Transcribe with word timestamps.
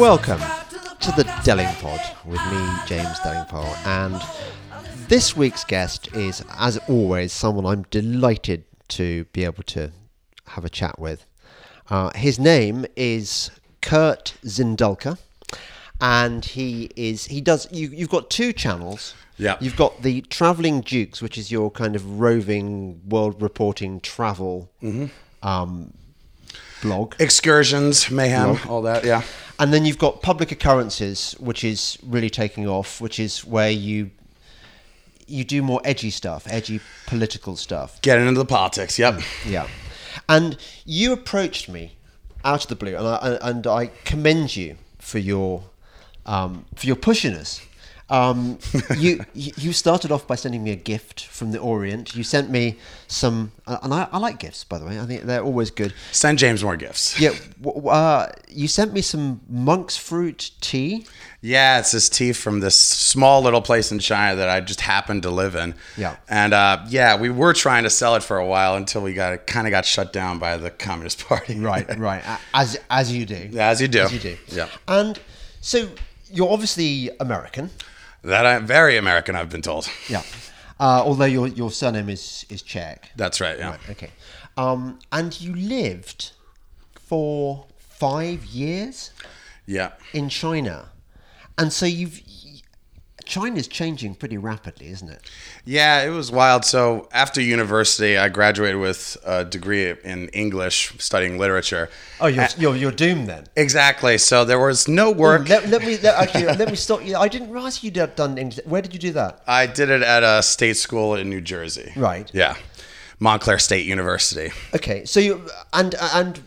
Welcome 0.00 0.40
to 1.00 1.12
the 1.12 1.24
Delingpod 1.44 2.24
with 2.24 2.40
me, 2.50 2.66
James 2.86 3.18
Delingpole, 3.18 3.86
and 3.86 4.18
this 5.08 5.36
week's 5.36 5.62
guest 5.62 6.10
is, 6.14 6.42
as 6.56 6.78
always, 6.88 7.34
someone 7.34 7.66
I'm 7.66 7.82
delighted 7.90 8.64
to 8.88 9.26
be 9.26 9.44
able 9.44 9.62
to 9.64 9.92
have 10.46 10.64
a 10.64 10.70
chat 10.70 10.98
with. 10.98 11.26
Uh, 11.90 12.12
his 12.14 12.38
name 12.38 12.86
is 12.96 13.50
Kurt 13.82 14.32
Zindulka, 14.42 15.18
and 16.00 16.46
he 16.46 16.88
is 16.96 17.26
he 17.26 17.42
does 17.42 17.70
you. 17.70 17.88
You've 17.88 18.08
got 18.08 18.30
two 18.30 18.54
channels. 18.54 19.14
Yeah. 19.36 19.58
You've 19.60 19.76
got 19.76 20.00
the 20.00 20.22
Traveling 20.22 20.80
Dukes, 20.80 21.20
which 21.20 21.36
is 21.36 21.52
your 21.52 21.70
kind 21.70 21.94
of 21.94 22.20
roving 22.20 23.02
world 23.06 23.42
reporting 23.42 24.00
travel 24.00 24.70
um, 25.42 25.92
blog. 26.82 27.14
Excursions, 27.18 28.10
mayhem, 28.10 28.54
Blog. 28.54 28.66
all 28.66 28.82
that. 28.82 29.04
Yeah. 29.04 29.22
And 29.58 29.72
then 29.72 29.84
you've 29.84 29.98
got 29.98 30.22
Publick 30.22 30.50
Occurrences, 30.50 31.32
which 31.38 31.64
is 31.64 31.98
really 32.06 32.30
taking 32.30 32.66
off, 32.66 33.00
which 33.00 33.18
is 33.20 33.44
where 33.44 33.70
you 33.70 34.10
you 35.26 35.44
do 35.44 35.62
more 35.62 35.80
edgy 35.84 36.10
stuff, 36.10 36.46
edgy 36.50 36.80
political 37.06 37.56
stuff. 37.56 38.00
Getting 38.02 38.26
into 38.26 38.40
the 38.40 38.44
politics. 38.46 38.98
Yep. 38.98 39.20
Yeah. 39.46 39.68
And 40.28 40.56
you 40.84 41.12
approached 41.12 41.68
me 41.68 41.92
out 42.44 42.64
of 42.64 42.68
the 42.68 42.76
blue, 42.76 42.96
and 42.96 43.06
I 43.06 43.38
and 43.42 43.66
I 43.66 43.86
commend 44.04 44.56
you 44.56 44.76
for 44.98 45.18
your 45.18 45.64
um, 46.26 46.64
for 46.74 46.86
your 46.86 46.96
pushiness. 46.96 47.64
Um, 48.10 48.58
you 48.98 49.24
you 49.34 49.72
started 49.72 50.10
off 50.10 50.26
by 50.26 50.34
sending 50.34 50.64
me 50.64 50.72
a 50.72 50.76
gift 50.76 51.26
from 51.26 51.52
the 51.52 51.58
Orient. 51.58 52.16
You 52.16 52.24
sent 52.24 52.50
me 52.50 52.76
some, 53.06 53.52
uh, 53.68 53.78
and 53.82 53.94
I, 53.94 54.08
I 54.10 54.18
like 54.18 54.40
gifts, 54.40 54.64
by 54.64 54.78
the 54.78 54.84
way. 54.84 54.98
I 54.98 55.06
think 55.06 55.22
they're 55.22 55.44
always 55.44 55.70
good. 55.70 55.94
Send 56.10 56.38
James 56.38 56.64
more 56.64 56.76
gifts. 56.76 57.20
Yeah, 57.20 57.34
uh, 57.64 58.26
you 58.48 58.66
sent 58.66 58.92
me 58.92 59.00
some 59.00 59.40
monk's 59.48 59.96
fruit 59.96 60.50
tea. 60.60 61.06
Yeah, 61.40 61.78
it's 61.78 61.92
this 61.92 62.08
tea 62.08 62.32
from 62.32 62.60
this 62.60 62.76
small 62.76 63.42
little 63.42 63.62
place 63.62 63.92
in 63.92 64.00
China 64.00 64.36
that 64.36 64.48
I 64.48 64.60
just 64.60 64.80
happened 64.80 65.22
to 65.22 65.30
live 65.30 65.54
in. 65.54 65.74
Yeah. 65.96 66.16
And 66.28 66.52
uh, 66.52 66.84
yeah, 66.88 67.16
we 67.16 67.30
were 67.30 67.54
trying 67.54 67.84
to 67.84 67.90
sell 67.90 68.16
it 68.16 68.22
for 68.24 68.36
a 68.36 68.46
while 68.46 68.74
until 68.74 69.02
we 69.02 69.14
got 69.14 69.46
kind 69.46 69.66
of 69.66 69.70
got 69.70 69.84
shut 69.86 70.12
down 70.12 70.38
by 70.40 70.56
the 70.56 70.70
Communist 70.70 71.24
Party. 71.26 71.58
Right, 71.58 71.96
right. 71.96 72.22
As 72.52 72.76
as 72.90 73.12
you 73.12 73.24
do. 73.24 73.50
As 73.56 73.80
you 73.80 73.86
do. 73.88 74.00
As 74.02 74.12
you 74.12 74.18
do. 74.18 74.36
Yeah. 74.48 74.68
And 74.88 75.18
so 75.60 75.88
you're 76.30 76.50
obviously 76.50 77.10
American. 77.20 77.70
That 78.22 78.46
I'm 78.46 78.66
very 78.66 78.96
American, 78.96 79.34
I've 79.36 79.48
been 79.50 79.62
told. 79.62 79.88
Yeah. 80.08 80.22
Uh, 80.78 81.02
although 81.04 81.24
your 81.26 81.48
your 81.48 81.70
surname 81.70 82.08
is 82.08 82.44
is 82.48 82.62
Czech. 82.62 83.10
That's 83.16 83.40
right. 83.40 83.58
Yeah. 83.58 83.70
Right. 83.70 83.90
Okay. 83.90 84.10
Um, 84.56 84.98
and 85.12 85.38
you 85.40 85.54
lived 85.54 86.32
for 87.08 87.66
five 87.78 88.44
years 88.46 89.10
Yeah. 89.66 89.90
in 90.12 90.28
China, 90.28 90.90
and 91.58 91.72
so 91.72 91.86
you've. 91.86 92.20
China's 93.30 93.68
changing 93.68 94.16
pretty 94.16 94.36
rapidly, 94.36 94.88
isn't 94.88 95.08
it? 95.08 95.22
Yeah, 95.64 96.02
it 96.02 96.10
was 96.10 96.32
wild. 96.32 96.64
So 96.64 97.08
after 97.12 97.40
university, 97.40 98.18
I 98.18 98.28
graduated 98.28 98.80
with 98.80 99.16
a 99.24 99.44
degree 99.44 99.94
in 100.02 100.28
English, 100.30 100.94
studying 100.98 101.38
literature. 101.38 101.88
Oh, 102.20 102.26
you're 102.26 102.48
you're, 102.58 102.74
you're 102.74 102.90
doomed 102.90 103.28
then. 103.28 103.46
Exactly. 103.54 104.18
So 104.18 104.44
there 104.44 104.58
was 104.58 104.88
no 104.88 105.12
work. 105.12 105.48
Let, 105.48 105.68
let 105.68 105.82
me 105.82 105.96
let, 105.98 106.16
actually 106.16 106.46
let 106.62 106.68
me 106.68 106.74
stop 106.74 107.04
you. 107.04 107.16
I 107.16 107.28
didn't 107.28 107.50
realize 107.50 107.84
you'd 107.84 107.96
have 107.96 108.16
done 108.16 108.36
English. 108.36 108.66
Where 108.66 108.82
did 108.82 108.92
you 108.92 108.98
do 108.98 109.12
that? 109.12 109.42
I 109.46 109.66
did 109.66 109.90
it 109.90 110.02
at 110.02 110.24
a 110.24 110.42
state 110.42 110.76
school 110.76 111.14
in 111.14 111.30
New 111.30 111.40
Jersey. 111.40 111.92
Right. 111.94 112.28
Yeah. 112.34 112.56
Montclair 113.20 113.58
State 113.58 113.86
University. 113.86 114.50
Okay, 114.74 115.04
so 115.04 115.20
you 115.20 115.46
and 115.72 115.94
and 116.14 116.40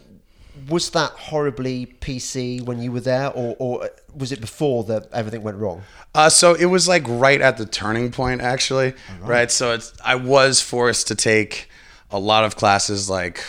was 0.69 0.89
that 0.91 1.11
horribly 1.11 1.95
PC 2.01 2.61
when 2.61 2.81
you 2.81 2.91
were 2.91 2.99
there, 3.01 3.29
or 3.31 3.55
or 3.59 3.89
was 4.13 4.31
it 4.31 4.41
before 4.41 4.83
that 4.85 5.07
everything 5.13 5.43
went 5.43 5.57
wrong? 5.57 5.83
Uh, 6.15 6.29
so 6.29 6.53
it 6.53 6.65
was 6.65 6.87
like 6.87 7.03
right 7.07 7.41
at 7.41 7.57
the 7.57 7.65
turning 7.65 8.11
point, 8.11 8.41
actually. 8.41 8.93
Right. 9.21 9.49
So 9.51 9.71
it's 9.73 9.93
I 10.03 10.15
was 10.15 10.61
forced 10.61 11.07
to 11.07 11.15
take 11.15 11.69
a 12.11 12.19
lot 12.19 12.43
of 12.43 12.55
classes 12.55 13.09
like 13.09 13.43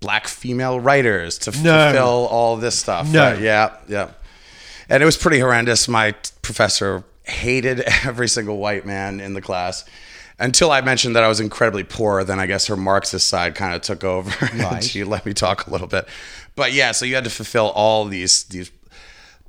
black 0.00 0.26
female 0.28 0.78
writers 0.80 1.38
to 1.38 1.50
No. 1.50 1.56
fulfill 1.92 2.26
all 2.30 2.56
this 2.56 2.78
stuff. 2.78 3.08
No. 3.10 3.32
Right, 3.32 3.40
Yeah. 3.40 3.76
Yeah. 3.88 4.10
And 4.88 5.02
it 5.02 5.06
was 5.06 5.16
pretty 5.16 5.38
horrendous. 5.38 5.86
My 5.88 6.12
professor 6.42 7.04
hated 7.24 7.80
every 8.04 8.28
single 8.28 8.58
white 8.58 8.86
man 8.86 9.20
in 9.20 9.34
the 9.34 9.40
class. 9.42 9.84
Until 10.40 10.70
I 10.70 10.80
mentioned 10.82 11.16
that 11.16 11.24
I 11.24 11.28
was 11.28 11.40
incredibly 11.40 11.82
poor, 11.82 12.22
then 12.22 12.38
I 12.38 12.46
guess 12.46 12.66
her 12.68 12.76
Marxist 12.76 13.26
side 13.28 13.56
kind 13.56 13.74
of 13.74 13.82
took 13.82 14.04
over, 14.04 14.30
Right. 14.54 14.72
and 14.74 14.84
she 14.84 15.02
let 15.02 15.26
me 15.26 15.34
talk 15.34 15.66
a 15.66 15.70
little 15.70 15.88
bit. 15.88 16.06
But 16.58 16.72
yeah, 16.72 16.90
so 16.90 17.04
you 17.06 17.14
had 17.14 17.22
to 17.22 17.30
fulfill 17.30 17.70
all 17.70 18.04
these 18.04 18.42
these 18.42 18.72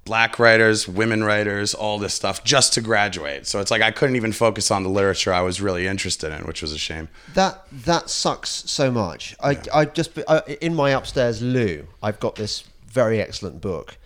black 0.06 0.38
writers, 0.38 0.88
women 0.88 1.24
writers, 1.24 1.74
all 1.74 1.98
this 1.98 2.14
stuff 2.14 2.44
just 2.44 2.74
to 2.74 2.82
graduate. 2.82 3.48
So 3.48 3.60
it's 3.60 3.72
like 3.72 3.82
I 3.82 3.90
couldn't 3.90 4.16
even 4.16 4.32
focus 4.32 4.70
on 4.70 4.84
the 4.84 4.90
literature 4.90 5.34
I 5.34 5.42
was 5.42 5.60
really 5.60 5.88
interested 5.88 6.32
in, 6.32 6.46
which 6.46 6.62
was 6.62 6.72
a 6.72 6.78
shame. 6.78 7.10
That 7.34 7.64
that 7.72 8.12
sucks 8.12 8.50
so 8.50 8.92
much. 8.92 9.36
I 9.42 9.58
I 9.74 9.86
just 9.86 10.20
I, 10.28 10.58
in 10.62 10.76
my 10.76 10.92
upstairs 10.92 11.42
loo, 11.42 11.88
I've 12.04 12.20
got 12.20 12.36
this 12.36 12.64
very 12.86 13.20
excellent 13.20 13.60
book 13.60 13.98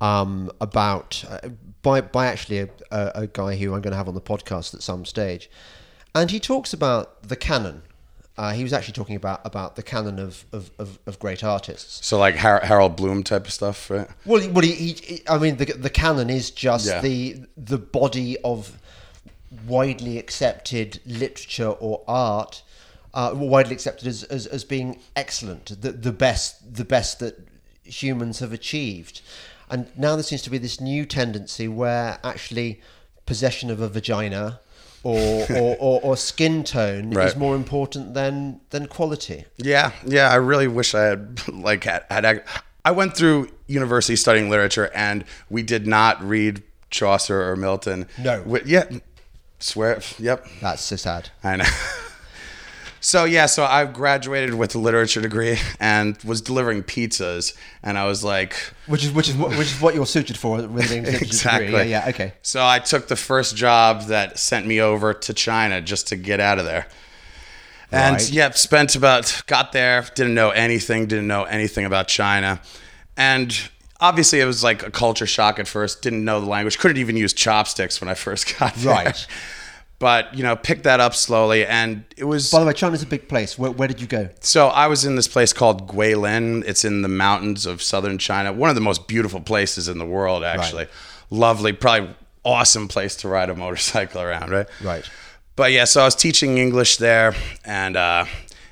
um, 0.00 0.50
about 0.58 1.22
uh, 1.28 1.50
by 1.82 2.00
by 2.00 2.26
actually 2.26 2.60
a, 2.60 2.68
a, 2.90 3.12
a 3.16 3.26
guy 3.26 3.56
who 3.56 3.74
I'm 3.74 3.82
going 3.82 3.92
to 3.92 3.98
have 3.98 4.08
on 4.08 4.14
the 4.14 4.22
podcast 4.22 4.74
at 4.74 4.82
some 4.82 5.04
stage, 5.04 5.50
and 6.14 6.30
he 6.30 6.40
talks 6.40 6.72
about 6.72 7.22
the 7.22 7.36
canon. 7.36 7.82
Uh, 8.38 8.52
he 8.52 8.62
was 8.62 8.72
actually 8.74 8.92
talking 8.92 9.16
about 9.16 9.40
about 9.46 9.76
the 9.76 9.82
canon 9.82 10.18
of, 10.18 10.44
of, 10.52 10.70
of, 10.78 10.98
of 11.06 11.18
great 11.18 11.42
artists. 11.42 12.04
So 12.06 12.18
like 12.18 12.36
Har- 12.36 12.60
Harold 12.64 12.94
Bloom 12.94 13.22
type 13.22 13.46
of 13.46 13.52
stuff, 13.52 13.90
right? 13.90 14.08
Well, 14.26 14.46
well, 14.50 14.62
he, 14.64 14.72
he, 14.92 15.22
I 15.28 15.38
mean, 15.38 15.56
the 15.56 15.64
the 15.64 15.88
canon 15.90 16.28
is 16.28 16.50
just 16.50 16.86
Yeah. 16.86 17.00
the 17.00 17.36
the 17.56 17.78
body 17.78 18.36
of 18.44 18.78
widely 19.66 20.18
accepted 20.18 21.00
literature 21.06 21.68
or 21.70 22.02
art, 22.06 22.62
uh, 23.14 23.30
widely 23.34 23.72
accepted 23.74 24.06
as, 24.06 24.22
as, 24.24 24.46
as 24.46 24.64
being 24.64 25.00
excellent, 25.14 25.80
the 25.80 25.92
the 25.92 26.12
best 26.12 26.74
the 26.74 26.84
best 26.84 27.18
that 27.20 27.38
humans 27.84 28.40
have 28.40 28.52
achieved, 28.52 29.22
and 29.70 29.86
now 29.96 30.14
there 30.14 30.22
seems 30.22 30.42
to 30.42 30.50
be 30.50 30.58
this 30.58 30.78
new 30.80 31.06
tendency 31.06 31.68
where 31.68 32.18
actually 32.22 32.80
possession 33.24 33.70
of 33.70 33.80
a 33.80 33.88
vagina. 33.88 34.60
Or, 35.06 35.46
or, 35.56 35.76
or, 35.78 36.00
or 36.02 36.16
skin 36.16 36.64
tone 36.64 37.16
is 37.16 37.36
more 37.36 37.54
important 37.54 38.14
than 38.14 38.60
than 38.70 38.88
quality. 38.88 39.44
Yeah, 39.56 39.92
yeah. 40.04 40.30
I 40.32 40.34
really 40.34 40.66
wish 40.66 40.96
I 40.96 41.02
had 41.04 41.40
like 41.48 41.84
had, 41.84 42.04
had 42.10 42.42
I 42.84 42.90
went 42.90 43.16
through 43.16 43.50
university 43.68 44.16
studying 44.16 44.50
literature, 44.50 44.90
and 44.94 45.24
we 45.48 45.62
did 45.62 45.86
not 45.86 46.20
read 46.22 46.64
Chaucer 46.90 47.48
or 47.48 47.54
Milton. 47.54 48.08
No. 48.18 48.42
We- 48.44 48.62
yeah, 48.64 48.84
swear. 49.60 50.00
Yep, 50.18 50.46
That's 50.60 50.82
so 50.82 50.96
sad. 50.96 51.30
I 51.44 51.56
know. 51.56 51.64
So 53.06 53.22
yeah, 53.22 53.46
so 53.46 53.64
I 53.64 53.84
graduated 53.84 54.54
with 54.54 54.74
a 54.74 54.80
literature 54.80 55.20
degree 55.20 55.58
and 55.78 56.18
was 56.24 56.40
delivering 56.40 56.82
pizzas, 56.82 57.56
and 57.80 57.96
I 57.96 58.04
was 58.04 58.24
like, 58.24 58.56
Which 58.88 59.04
is 59.04 59.12
which 59.12 59.28
is 59.28 59.36
what 59.36 59.50
which 59.50 59.68
is 59.68 59.80
what 59.80 59.94
you're 59.94 60.06
suited 60.06 60.36
for 60.36 60.56
with 60.66 60.90
an 60.90 61.06
exactly. 61.22 61.66
degree. 61.66 61.82
Yeah, 61.84 62.02
yeah, 62.02 62.08
okay. 62.08 62.32
So 62.42 62.66
I 62.66 62.80
took 62.80 63.06
the 63.06 63.14
first 63.14 63.54
job 63.54 64.06
that 64.08 64.40
sent 64.40 64.66
me 64.66 64.80
over 64.80 65.14
to 65.14 65.32
China 65.32 65.80
just 65.80 66.08
to 66.08 66.16
get 66.16 66.40
out 66.40 66.58
of 66.58 66.64
there. 66.64 66.88
And 67.92 68.14
Right. 68.14 68.28
yeah, 68.28 68.50
spent 68.50 68.96
about 68.96 69.40
got 69.46 69.70
there, 69.70 70.04
didn't 70.16 70.34
know 70.34 70.50
anything, 70.50 71.06
didn't 71.06 71.28
know 71.28 71.44
anything 71.44 71.84
about 71.84 72.08
China. 72.08 72.60
And 73.16 73.56
obviously 74.00 74.40
it 74.40 74.46
was 74.46 74.64
like 74.64 74.82
a 74.84 74.90
culture 74.90 75.26
shock 75.26 75.60
at 75.60 75.68
first, 75.68 76.02
didn't 76.02 76.24
know 76.24 76.40
the 76.40 76.46
language, 76.46 76.76
couldn't 76.78 76.96
even 76.96 77.16
use 77.16 77.32
chopsticks 77.32 78.00
when 78.00 78.08
I 78.08 78.14
first 78.14 78.52
got 78.58 78.74
there. 78.74 78.92
Right. 78.92 79.26
But, 79.98 80.34
you 80.34 80.42
know, 80.42 80.56
picked 80.56 80.82
that 80.84 81.00
up 81.00 81.14
slowly 81.14 81.64
and 81.64 82.04
it 82.18 82.24
was 82.24 82.50
By 82.50 82.60
the 82.60 82.66
way, 82.66 82.74
China's 82.74 83.02
a 83.02 83.06
big 83.06 83.28
place. 83.28 83.58
Where, 83.58 83.70
where 83.70 83.88
did 83.88 84.00
you 84.00 84.06
go? 84.06 84.28
so 84.40 84.68
I 84.68 84.88
was 84.88 85.06
in 85.06 85.16
this 85.16 85.26
place 85.26 85.54
called 85.54 85.88
Guilin. 85.88 86.64
It's 86.66 86.84
in 86.84 87.00
the 87.00 87.08
mountains 87.08 87.64
of 87.64 87.80
southern 87.80 88.18
China. 88.18 88.52
One 88.52 88.68
of 88.68 88.74
the 88.74 88.82
most 88.82 89.08
beautiful 89.08 89.40
places 89.40 89.88
in 89.88 89.96
the 89.98 90.04
world, 90.04 90.44
actually. 90.44 90.84
right. 90.84 90.92
Lovely, 91.30 91.72
probably 91.72 92.14
awesome 92.44 92.88
place 92.88 93.16
to 93.16 93.28
ride 93.28 93.50
a 93.50 93.54
motorcycle 93.54 94.20
around, 94.22 94.50
right? 94.50 94.66
Right. 94.82 95.08
But 95.56 95.72
yeah, 95.72 95.84
so 95.84 96.02
I 96.02 96.04
was 96.04 96.14
teaching 96.14 96.58
English 96.58 96.98
there, 96.98 97.34
and 97.64 97.96
uh, 97.96 98.26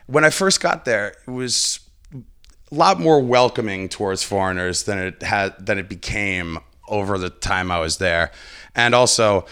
when 0.06 0.24
I 0.24 0.30
first 0.30 0.60
got 0.60 0.84
there, 0.84 1.14
it 1.26 1.30
was 1.30 1.80
a 2.14 2.74
lot 2.74 3.00
more 3.00 3.20
welcoming 3.20 3.88
towards 3.88 4.22
foreigners 4.22 4.84
than 4.84 4.98
it 4.98 5.22
had 5.22 5.66
than 5.66 5.78
it 5.78 5.88
became 5.88 6.58
over 6.86 7.16
the 7.16 7.30
time 7.30 7.70
I 7.70 7.80
was 7.80 7.96
there, 7.96 8.30
and 8.74 8.94
also 8.94 9.46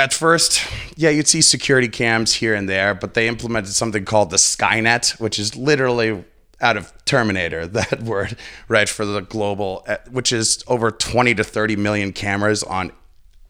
at 0.00 0.14
first, 0.14 0.66
yeah, 0.96 1.10
you'd 1.10 1.28
see 1.28 1.42
security 1.42 1.88
cams 1.88 2.34
here 2.34 2.54
and 2.54 2.68
there, 2.68 2.94
but 2.94 3.14
they 3.14 3.28
implemented 3.28 3.72
something 3.72 4.04
called 4.04 4.30
the 4.30 4.36
Skynet, 4.36 5.20
which 5.20 5.38
is 5.38 5.56
literally 5.56 6.24
out 6.60 6.76
of 6.76 6.92
Terminator, 7.04 7.66
that 7.66 8.02
word, 8.02 8.36
right, 8.68 8.88
for 8.88 9.04
the 9.04 9.20
global, 9.20 9.84
uh, 9.86 9.96
which 10.10 10.32
is 10.32 10.64
over 10.66 10.90
20 10.90 11.34
to 11.34 11.44
30 11.44 11.76
million 11.76 12.12
cameras 12.12 12.62
on 12.62 12.92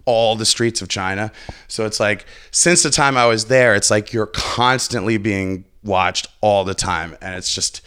all 0.06 0.35
the 0.35 0.47
streets 0.47 0.82
of 0.82 0.88
China. 0.88 1.31
So 1.69 1.87
it's 1.87 2.00
like, 2.00 2.26
since 2.50 2.82
the 2.82 2.91
time 2.91 3.17
I 3.17 3.26
was 3.26 3.46
there, 3.46 3.75
it's 3.75 3.91
like 3.91 4.12
you're 4.12 4.26
constantly 4.26 5.19
being 5.19 5.64
watched 5.85 6.26
all 6.41 6.64
the 6.64 6.75
time. 6.75 7.17
And 7.20 7.37
it's 7.37 7.55
just, 7.55 7.81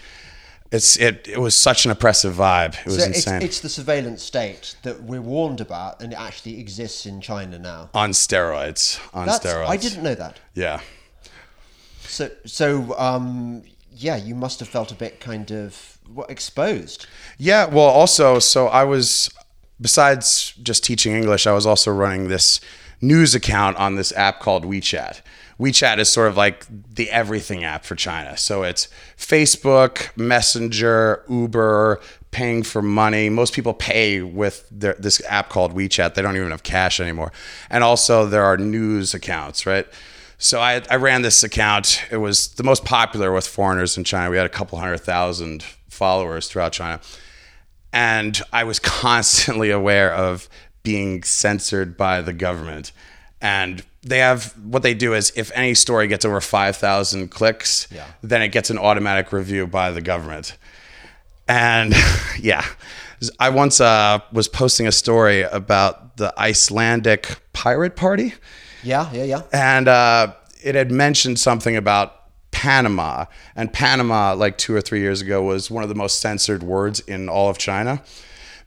It's 0.74 0.98
it. 0.98 1.28
It 1.28 1.40
was 1.40 1.56
such 1.56 1.86
an 1.86 1.92
oppressive 1.92 2.34
vibe. 2.34 2.76
It 2.80 2.86
was 2.86 2.98
So 2.98 3.04
it's, 3.10 3.18
insane. 3.20 3.42
it's 3.44 3.60
the 3.60 3.70
surveillance 3.70 4.24
state 4.24 4.76
that 4.82 5.04
we're 5.04 5.22
warned 5.22 5.62
about, 5.62 6.02
and 6.02 6.12
it 6.14 6.20
actually 6.20 6.60
exists 6.60 7.06
in 7.06 7.22
China 7.22 7.60
now. 7.60 7.92
on 7.94 8.10
steroids. 8.12 9.00
On 9.14 9.28
That's, 9.28 9.46
steroids. 9.46 9.68
I 9.68 9.78
didn't 9.78 10.02
know 10.02 10.16
that. 10.16 10.40
Yeah. 10.56 10.82
So, 12.02 12.32
so 12.46 12.98
um, 12.98 13.64
yeah, 13.96 14.16
you 14.16 14.34
must 14.34 14.60
have 14.60 14.68
felt 14.68 14.92
a 14.92 14.96
bit 14.96 15.20
kind 15.20 15.52
of 15.52 16.00
what, 16.12 16.30
exposed. 16.32 17.06
Yeah, 17.38 17.66
well, 17.66 17.86
also, 17.86 18.40
so 18.40 18.68
I 18.68 18.84
was, 18.84 19.30
besides 19.80 20.54
just 20.64 20.84
teaching 20.84 21.16
English, 21.16 21.46
I 21.46 21.54
was 21.54 21.66
also 21.66 21.92
running 21.92 22.30
this 22.30 22.60
news 23.00 23.36
account 23.36 23.78
on 23.78 23.96
this 23.96 24.12
app 24.14 24.40
called 24.40 24.66
WeChat. 24.66 25.22
WeChat 25.60 26.00
is 26.00 26.10
sort 26.10 26.28
of 26.28 26.38
like 26.38 26.66
the 26.70 27.10
everything 27.12 27.64
app 27.64 27.86
for 27.86 27.96
China. 27.96 28.36
So 28.38 28.64
it's 28.64 28.88
Facebook, 29.18 30.16
Messenger, 30.18 31.24
Uber, 31.30 32.02
paying 32.32 32.64
for 32.64 32.82
money. 32.82 33.30
Most 33.30 33.54
people 33.54 33.74
pay 33.74 34.22
with 34.22 34.68
their, 34.72 34.96
this 34.96 35.22
app 35.26 35.50
called 35.50 35.74
WeChat. 35.74 36.16
They 36.16 36.22
don't 36.22 36.36
even 36.36 36.52
have 36.52 36.64
cash 36.64 37.00
anymore. 37.00 37.32
And 37.70 37.84
also, 37.84 38.26
there 38.26 38.44
are 38.44 38.58
news 38.58 39.14
accounts, 39.14 39.66
right? 39.66 39.88
So 40.38 40.60
I, 40.60 40.82
I 40.90 40.96
ran 40.96 41.22
this 41.22 41.44
account. 41.44 42.04
It 42.12 42.18
was 42.18 42.50
the 42.56 42.64
most 42.64 42.84
popular 42.84 43.32
with 43.32 43.48
foreigners 43.48 43.98
in 43.98 44.04
China. 44.04 44.30
We 44.30 44.38
had 44.38 44.46
a 44.46 44.50
couple 44.50 44.78
hundred 44.78 44.98
thousand 44.98 45.64
followers 45.90 46.50
throughout 46.50 46.74
China. 46.74 47.00
And 47.94 48.42
I 48.52 48.64
was 48.64 48.80
constantly 48.80 49.70
aware 49.70 50.14
of 50.14 50.50
being 50.82 51.24
censored 51.24 51.96
by 51.96 52.22
the 52.22 52.34
government. 52.34 52.92
And 53.40 53.86
they 54.04 54.20
have 54.20 54.54
what 54.64 54.84
they 54.84 54.94
do 54.94 55.14
is 55.14 55.32
if 55.36 55.52
any 55.56 55.74
story 55.74 56.08
gets 56.08 56.26
over 56.26 56.42
5,000 56.42 57.30
clicks, 57.30 57.88
Yeah. 57.92 58.06
then 58.22 58.42
it 58.42 58.50
gets 58.50 58.70
an 58.70 58.78
automatic 58.78 59.32
review 59.32 59.66
by 59.68 59.92
the 59.92 60.02
government. 60.02 60.58
And 61.48 61.94
yeah, 62.40 62.66
I 63.40 63.50
once 63.50 63.80
uh, 63.82 64.20
was 64.32 64.48
posting 64.48 64.88
a 64.88 64.92
story 64.92 65.42
about 65.44 66.18
the 66.18 66.34
Icelandic 66.40 67.38
pirate 67.54 67.96
party 67.96 68.34
Yeah, 68.84 69.10
yeah, 69.14 69.24
yeah. 69.24 69.42
and 69.54 69.88
uh, 69.88 70.34
it 70.64 70.76
had 70.76 70.92
mentioned 70.92 71.40
something 71.40 71.76
about 71.76 72.20
Panama, 72.52 73.26
and 73.56 73.74
Panama, 73.74 74.36
like 74.36 74.58
two 74.58 74.76
or 74.76 74.80
three 74.82 75.00
years 75.02 75.22
ago, 75.22 75.42
was 75.42 75.72
one 75.72 75.82
of 75.84 75.90
the 75.90 75.96
most 75.96 76.22
censored 76.22 76.62
words 76.64 77.00
in 77.02 77.28
all 77.28 77.50
of 77.50 77.58
China 77.58 78.02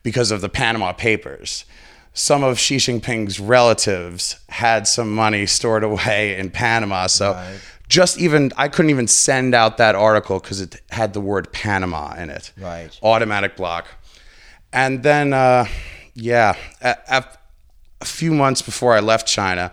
because 0.03 0.29
of 0.29 0.41
the 0.41 0.49
Panama 0.49 0.91
Papers. 0.91 1.63
Some 2.17 2.43
of 2.43 2.57
Xi 2.59 2.77
Jinping's 2.77 3.39
relatives 3.39 4.37
had 4.49 4.87
some 4.87 5.13
money 5.13 5.45
stored 5.45 5.83
away 5.83 6.35
in 6.39 6.49
Panama, 6.49 7.05
so 7.05 7.33
Right. 7.33 7.59
just 7.87 8.17
even 8.17 8.51
I 8.57 8.69
couldn't 8.69 8.89
even 8.89 9.07
send 9.07 9.53
out 9.53 9.77
that 9.77 9.93
article 9.93 10.39
because 10.39 10.59
it 10.59 10.81
had 10.89 11.13
the 11.13 11.21
word 11.21 11.51
Panama 11.53 12.15
in 12.15 12.31
it. 12.31 12.51
Right. 12.59 12.89
Automatic 13.03 13.55
block. 13.55 13.85
And 14.73 15.03
then, 15.03 15.31
uh, 15.31 15.65
yeah, 16.15 16.55
a, 16.81 16.95
a, 17.07 17.25
a 18.01 18.05
few 18.05 18.33
months 18.33 18.63
before 18.63 18.95
I 18.95 18.99
left 18.99 19.27
China, 19.27 19.71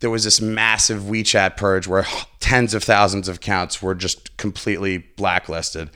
there 0.00 0.10
was 0.10 0.24
this 0.24 0.38
massive 0.40 1.02
WeChat 1.04 1.56
purge 1.56 1.86
where 1.86 2.06
tens 2.40 2.74
of 2.74 2.84
thousands 2.84 3.26
of 3.26 3.36
accounts 3.36 3.80
were 3.82 3.94
just 3.94 4.36
completely 4.36 4.98
blacklisted. 4.98 5.88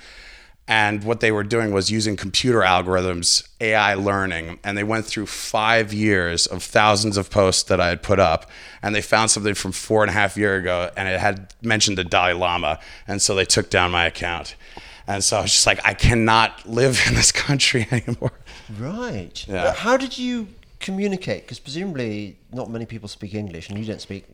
And 0.66 1.05
what 1.05 1.20
they 1.20 1.31
were 1.31 1.44
doing 1.44 1.72
was 1.72 1.90
using 1.90 2.16
computer 2.16 2.61
algorithms, 2.61 3.46
AI 3.61 3.94
learning, 3.94 4.58
and 4.64 4.78
they 4.78 4.84
went 4.84 5.05
through 5.05 5.26
five 5.26 5.93
years 5.93 6.46
of 6.46 6.62
thousands 6.62 7.19
of 7.19 7.28
posts 7.28 7.64
that 7.64 7.81
I 7.82 7.88
had 7.88 8.02
put 8.02 8.19
up. 8.19 8.50
And 8.82 8.94
they 8.94 9.02
found 9.02 9.31
something 9.31 9.52
from 9.55 9.72
four 9.72 10.02
and 10.02 10.08
a 10.08 10.14
half 10.14 10.38
year 10.38 10.56
ago, 10.56 10.90
and 10.96 11.06
it 11.06 11.20
had 11.20 11.52
mentioned 11.61 11.99
the 11.99 12.05
Dalai 12.05 12.32
Lama. 12.32 12.81
And 13.06 13.20
so 13.20 13.34
they 13.34 13.44
took 13.44 13.69
down 13.69 13.90
my 13.90 14.06
account. 14.06 14.56
And 15.06 15.22
so 15.22 15.37
I 15.37 15.43
was 15.43 15.52
just 15.52 15.66
like, 15.66 15.81
I 15.84 15.93
cannot 15.93 16.67
live 16.67 16.99
in 17.08 17.14
this 17.14 17.31
country 17.31 17.87
anymore. 17.90 18.32
Right. 18.78 19.46
Yeah. 19.46 19.64
But 19.64 19.76
How 19.76 19.99
did 19.99 20.17
you 20.17 20.49
communicate? 20.81 21.43
Because 21.43 21.58
presumably 21.58 22.38
not 22.52 22.70
many 22.70 22.87
people 22.87 23.08
speak 23.08 23.34
English, 23.34 23.69
and 23.69 23.78
you 23.78 23.84
don't 23.84 24.00
speak 24.00 24.25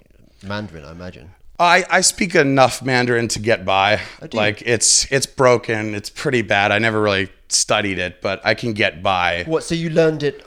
Mandarin, 0.44 0.84
I 0.84 0.92
imagine. 0.92 1.32
I, 1.60 1.84
I 1.90 2.00
speak 2.00 2.34
enough 2.34 2.82
Mandarin 2.82 3.28
to 3.28 3.38
get 3.38 3.64
by. 3.66 4.00
Oh, 4.22 4.28
like 4.32 4.62
it's 4.64 5.10
it's 5.12 5.26
broken. 5.26 5.94
It's 5.94 6.08
pretty 6.08 6.40
bad. 6.42 6.72
I 6.72 6.78
never 6.78 7.00
really 7.02 7.28
studied 7.48 7.98
it, 7.98 8.22
but 8.22 8.40
I 8.44 8.54
can 8.54 8.72
get 8.72 9.02
by. 9.02 9.44
What? 9.46 9.62
So 9.62 9.74
you 9.74 9.90
learned 9.90 10.22
it 10.22 10.44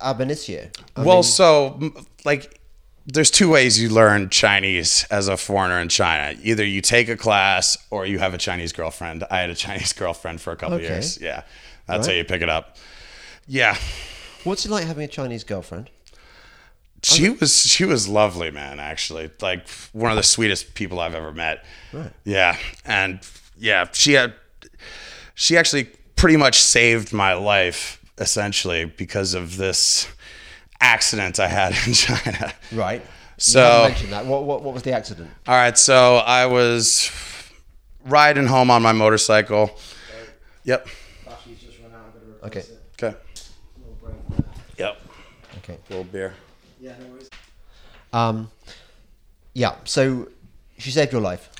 ab 0.00 0.20
initio? 0.20 0.68
I 0.96 1.02
well, 1.02 1.16
mean, 1.16 1.22
so 1.22 1.92
like 2.26 2.60
there's 3.06 3.30
two 3.30 3.48
ways 3.50 3.80
you 3.80 3.88
learn 3.88 4.28
Chinese 4.28 5.06
as 5.10 5.28
a 5.28 5.36
foreigner 5.38 5.80
in 5.80 5.88
China. 5.88 6.38
Either 6.42 6.64
you 6.64 6.82
take 6.82 7.08
a 7.08 7.16
class 7.16 7.78
or 7.90 8.04
you 8.04 8.18
have 8.18 8.34
a 8.34 8.38
Chinese 8.38 8.72
girlfriend. 8.74 9.24
I 9.30 9.38
had 9.40 9.48
a 9.48 9.54
Chinese 9.66 9.94
girlfriend 9.94 10.42
for 10.42 10.52
a 10.52 10.56
couple 10.56 10.76
Okay. 10.76 10.88
years. 10.88 11.18
Yeah. 11.20 11.44
That's 11.86 12.06
how 12.06 12.12
you 12.12 12.24
pick 12.24 12.42
it 12.42 12.50
up. 12.50 12.76
Yeah. 13.46 13.78
what's 14.44 14.66
it 14.66 14.70
like 14.70 14.84
having 14.84 15.04
a 15.04 15.08
Chinese 15.08 15.42
girlfriend? 15.42 15.88
She 17.02 17.30
was 17.30 17.56
she 17.66 17.84
was 17.84 18.08
lovely, 18.08 18.50
man. 18.50 18.80
Actually, 18.80 19.30
like 19.40 19.68
one 19.92 20.10
of 20.10 20.16
the 20.16 20.22
sweetest 20.22 20.74
people 20.74 20.98
I've 21.00 21.14
ever 21.14 21.32
met. 21.32 21.64
Right. 21.92 22.10
Yeah, 22.24 22.56
and 22.84 23.20
yeah, 23.56 23.86
she 23.92 24.14
had 24.14 24.34
she 25.34 25.56
actually 25.56 25.84
pretty 26.16 26.36
much 26.36 26.60
saved 26.60 27.12
my 27.12 27.34
life 27.34 28.00
essentially 28.18 28.84
because 28.84 29.34
of 29.34 29.56
this 29.56 30.08
accident 30.80 31.38
I 31.38 31.46
had 31.46 31.72
in 31.86 31.92
China. 31.92 32.52
Right. 32.72 33.02
So- 33.36 33.82
you 33.84 33.88
mentioned 33.90 34.12
that. 34.12 34.26
What, 34.26 34.42
what, 34.44 34.62
what 34.64 34.74
was 34.74 34.82
the 34.82 34.92
accident? 34.92 35.30
All 35.46 35.54
right, 35.54 35.78
so 35.78 36.16
I 36.16 36.46
was 36.46 37.12
riding 38.04 38.46
home 38.46 38.70
on 38.72 38.82
my 38.82 38.90
motorcycle. 38.90 39.70
Yep. 40.64 40.88
Just 41.60 41.78
run 41.80 41.92
out. 41.92 42.12
I've 42.42 42.46
Okay. 42.48 42.60
it. 42.60 42.82
Okay. 43.00 43.16
Little 43.78 43.94
break. 44.02 44.46
Yep. 44.76 45.00
Okay. 45.58 45.78
little 45.88 46.04
beer. 46.04 46.34
Yeah, 46.88 46.94
no 47.00 47.12
worries. 47.12 47.30
Um, 48.14 48.50
yeah. 49.52 49.74
So 49.84 50.28
she 50.78 50.90
saved 50.90 51.12
your 51.12 51.20
life. 51.20 51.50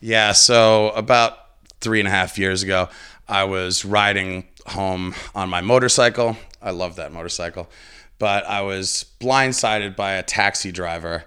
Yeah, 0.00 0.30
so 0.30 0.90
about 0.90 1.38
three 1.80 1.98
and 1.98 2.06
a 2.06 2.10
half 2.10 2.38
years 2.38 2.62
ago, 2.62 2.88
I 3.28 3.44
was 3.44 3.84
riding 3.84 4.46
home 4.66 5.14
on 5.34 5.48
my 5.48 5.60
motorcycle. 5.60 6.36
I 6.62 6.70
love 6.70 6.94
that 6.96 7.12
motorcycle. 7.12 7.68
But 8.20 8.46
I 8.46 8.62
was 8.62 9.06
blindsided 9.18 9.96
by 9.96 10.12
a 10.12 10.22
taxi 10.22 10.70
driver. 10.70 11.24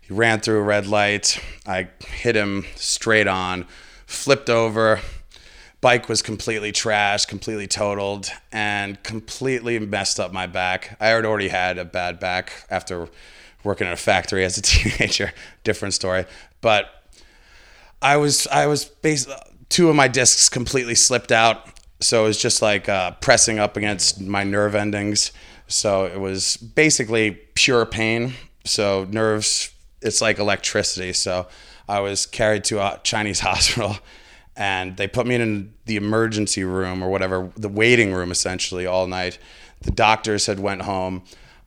He 0.00 0.14
ran 0.14 0.38
through 0.38 0.60
a 0.60 0.62
red 0.62 0.86
light. 0.86 1.42
I 1.66 1.88
hit 2.06 2.36
him 2.36 2.64
straight 2.76 3.26
on, 3.26 3.66
flipped 4.06 4.48
over. 4.48 5.00
Bike 5.80 6.08
was 6.08 6.20
completely 6.20 6.72
trashed, 6.72 7.28
completely 7.28 7.66
totaled, 7.66 8.28
and 8.52 9.02
completely 9.02 9.78
messed 9.78 10.20
up 10.20 10.32
my 10.32 10.46
back. 10.46 10.96
I 11.00 11.08
had 11.08 11.24
already 11.24 11.48
had 11.48 11.78
a 11.78 11.84
bad 11.84 12.20
back 12.20 12.66
after 12.70 13.08
working 13.64 13.86
in 13.86 13.92
a 13.92 13.96
factory 13.96 14.44
as 14.44 14.58
a 14.58 14.62
teenager. 14.62 15.32
Different 15.64 15.94
story. 15.94 16.26
But 16.60 16.90
I 18.02 18.16
was 18.16 18.46
I 18.48 18.66
was 18.66 18.84
based 18.84 19.28
two 19.68 19.88
of 19.88 19.96
my 19.96 20.08
discs 20.08 20.48
completely 20.48 20.94
slipped 20.94 21.32
out, 21.32 21.66
so 22.00 22.24
it 22.24 22.28
was 22.28 22.40
just 22.40 22.60
like 22.60 22.88
uh, 22.88 23.12
pressing 23.12 23.58
up 23.58 23.76
against 23.76 24.20
my 24.20 24.44
nerve 24.44 24.74
endings. 24.74 25.32
So 25.68 26.04
it 26.04 26.18
was 26.18 26.56
basically 26.56 27.32
pure 27.54 27.86
pain. 27.86 28.34
So 28.64 29.06
nerves, 29.10 29.72
it's 30.02 30.20
like 30.20 30.38
electricity. 30.38 31.12
So 31.12 31.46
I 31.88 32.00
was 32.00 32.26
carried 32.26 32.64
to 32.64 32.80
a 32.80 33.00
Chinese 33.02 33.40
hospital, 33.48 33.96
and 34.60 34.96
they 34.98 35.08
put 35.08 35.26
me 35.26 35.34
in 35.36 35.72
the 35.86 35.96
emergency 35.96 36.62
room 36.64 37.02
or 37.02 37.08
whatever, 37.08 37.50
the 37.56 37.68
waiting 37.68 38.12
room 38.12 38.30
essentially 38.30 38.84
all 38.84 39.06
night. 39.06 39.38
The 39.80 39.90
doctors 39.90 40.44
had 40.44 40.60
went 40.60 40.82
home. 40.82 41.22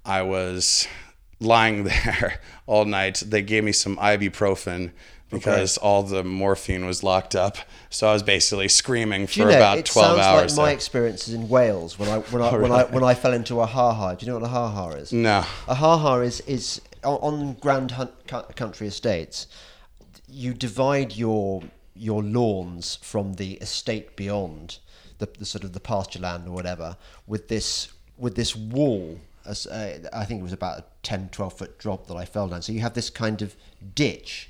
I 0.06 0.22
was 0.22 0.88
lying 1.40 1.84
there 1.94 2.40
all 2.68 2.86
night. 2.86 3.24
They 3.26 3.42
gave 3.42 3.64
me 3.64 3.72
some 3.72 3.98
ibuprofen 3.98 4.92
because 5.32 5.80
all 5.80 6.04
the 6.04 6.24
morphine 6.24 6.86
was 6.86 7.02
locked 7.02 7.34
up. 7.36 7.58
So 7.90 8.08
I 8.08 8.14
was 8.14 8.22
basically 8.22 8.68
screaming 8.68 9.26
for 9.26 9.40
you 9.40 9.46
know, 9.46 9.58
about 9.58 9.80
it 9.80 9.86
12 9.88 10.08
sounds 10.18 10.20
hours. 10.28 10.52
like 10.56 10.64
my 10.64 10.66
there. 10.68 10.76
experiences 10.76 11.34
in 11.34 11.50
Wales 11.50 11.98
when 11.98 12.10
I 12.10 12.20
when 12.20 12.44
I 12.44 12.50
Oh, 12.52 12.60
when 12.62 12.72
I 12.72 12.84
when 12.84 13.04
I 13.04 13.16
fell 13.16 13.34
into 13.34 13.60
a 13.60 13.66
ha-ha. 13.66 14.14
Do 14.14 14.24
you 14.24 14.32
know 14.32 14.38
what 14.38 14.46
a 14.46 14.50
ha-ha 14.52 14.90
is? 14.92 15.12
no. 15.12 15.40
A 15.68 15.74
ha-ha 15.74 16.20
is 16.20 16.42
is 16.42 16.80
on- 17.04 17.18
on 17.24 17.54
grand 17.60 17.90
hunt, 17.92 18.12
country 18.56 18.86
estates. 18.88 19.48
You 20.28 20.54
divide 20.54 21.16
your 21.18 21.64
your 21.96 22.24
lawns 22.24 22.96
from 22.98 23.36
the 23.36 23.54
estate 23.54 24.16
beyond 24.16 24.80
the, 25.20 25.28
the 25.40 25.46
sort 25.46 25.64
of 25.64 25.74
the 25.74 25.80
pasture 25.80 26.20
land 26.20 26.48
or 26.48 26.52
whatever 26.52 26.98
with 27.28 27.48
this 27.48 27.90
with 28.18 28.36
this 28.36 28.56
wall. 28.56 29.20
As 29.46 29.68
uh, 29.68 30.00
I 30.14 30.24
think 30.26 30.40
it 30.40 30.44
was 30.44 30.54
about 30.54 30.80
a 30.80 30.86
10, 31.04 31.30
12 31.30 31.54
foot 31.54 31.78
drop 31.78 32.08
that 32.08 32.16
I 32.16 32.24
fell 32.24 32.48
down. 32.48 32.62
So 32.62 32.72
you 32.72 32.80
have 32.80 32.94
this 32.94 33.10
kind 33.10 33.42
of 33.42 33.56
ditch, 33.94 34.50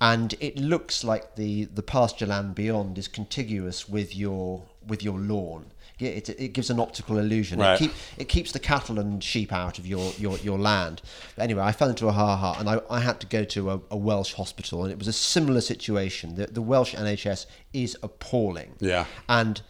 and 0.00 0.34
it 0.40 0.56
looks 0.58 1.04
like 1.04 1.36
the 1.36 1.64
the 1.66 1.82
pasture 1.82 2.26
land 2.26 2.54
beyond 2.54 2.98
is 2.98 3.08
contiguous 3.08 3.88
with 3.88 4.16
your 4.16 4.62
with 4.86 5.02
your 5.02 5.18
lawn. 5.18 5.66
Yeah, 5.98 6.10
it, 6.10 6.28
it 6.28 6.48
gives 6.54 6.70
an 6.70 6.80
optical 6.80 7.18
illusion. 7.18 7.60
Right. 7.60 7.74
It, 7.74 7.78
keep, 7.84 7.92
it 8.18 8.28
keeps 8.28 8.50
the 8.52 8.58
cattle 8.58 8.98
and 8.98 9.22
sheep 9.22 9.52
out 9.52 9.78
of 9.78 9.86
your, 9.86 10.12
your, 10.18 10.36
your 10.38 10.58
land. 10.58 11.02
But 11.36 11.42
anyway, 11.44 11.62
I 11.62 11.70
fell 11.72 11.88
into 11.88 12.08
a 12.08 12.12
ha 12.12 12.36
ha, 12.36 12.56
and 12.58 12.68
I, 12.68 12.80
I 12.90 12.98
had 13.00 13.20
to 13.20 13.26
go 13.28 13.44
to 13.44 13.70
a, 13.70 13.80
a 13.92 13.96
Welsh 13.96 14.34
hospital, 14.34 14.82
and 14.82 14.90
it 14.90 14.98
was 14.98 15.06
a 15.06 15.12
similar 15.12 15.60
situation. 15.60 16.34
The, 16.34 16.48
the 16.48 16.62
Welsh 16.62 16.94
NHS 16.96 17.46
is 17.72 17.96
appalling. 18.02 18.74
Yeah. 18.80 19.04
And 19.28 19.62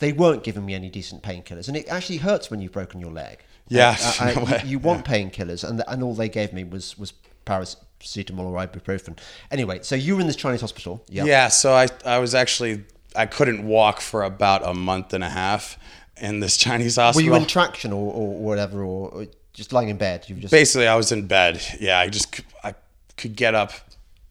they 0.00 0.12
weren't 0.12 0.42
giving 0.42 0.66
me 0.66 0.74
any 0.74 0.90
decent 0.90 1.22
painkillers, 1.22 1.68
and 1.68 1.76
it 1.76 1.86
actually 1.88 2.18
hurts 2.18 2.50
when 2.50 2.60
you've 2.60 2.72
broken 2.72 2.98
your 3.00 3.12
leg. 3.12 3.38
Yeah, 3.68 3.96
I- 4.20 4.32
I- 4.32 4.62
you- 4.64 4.70
you, 4.70 4.78
want 4.80 5.04
painkillers, 5.04 5.62
and 5.68 5.82
and 5.86 6.02
all 6.02 6.14
they 6.14 6.28
gave 6.28 6.52
me 6.52 6.64
was 6.64 6.96
was 6.98 7.12
paracetamol 7.46 8.40
or 8.44 8.56
ibuprofen. 8.66 9.18
Anyway, 9.50 9.80
so 9.82 9.94
you 9.94 10.14
were 10.14 10.20
in 10.20 10.26
this 10.26 10.36
Chinese 10.36 10.60
hospital. 10.60 11.04
Yeah. 11.08 11.24
Yeah, 11.24 11.48
so 11.48 11.72
I 11.74 11.88
I 12.04 12.18
was 12.18 12.34
actually 12.34 12.84
I 13.18 13.26
couldn't 13.26 13.66
walk 13.66 14.00
for 14.00 14.22
about 14.22 14.66
a 14.66 14.72
month 14.72 15.12
and 15.12 15.24
a 15.24 15.28
half 15.28 15.78
in 16.16 16.40
this 16.40 16.56
Chinese 16.56 16.96
hospital. 16.96 17.30
Were 17.30 17.36
you 17.36 17.42
in 17.42 17.46
traction 17.46 17.92
or, 17.92 18.12
or 18.12 18.34
whatever, 18.36 18.82
or, 18.82 19.10
or 19.10 19.26
just 19.52 19.72
lying 19.72 19.88
in 19.88 19.96
bed? 19.96 20.24
You 20.28 20.36
just 20.36 20.52
Basically, 20.52 20.86
I 20.86 20.94
was 20.94 21.10
in 21.12 21.26
bed. 21.26 21.60
Yeah, 21.80 21.98
I 21.98 22.08
just 22.08 22.40
I 22.62 22.74
could 23.16 23.36
get 23.36 23.54
up 23.54 23.72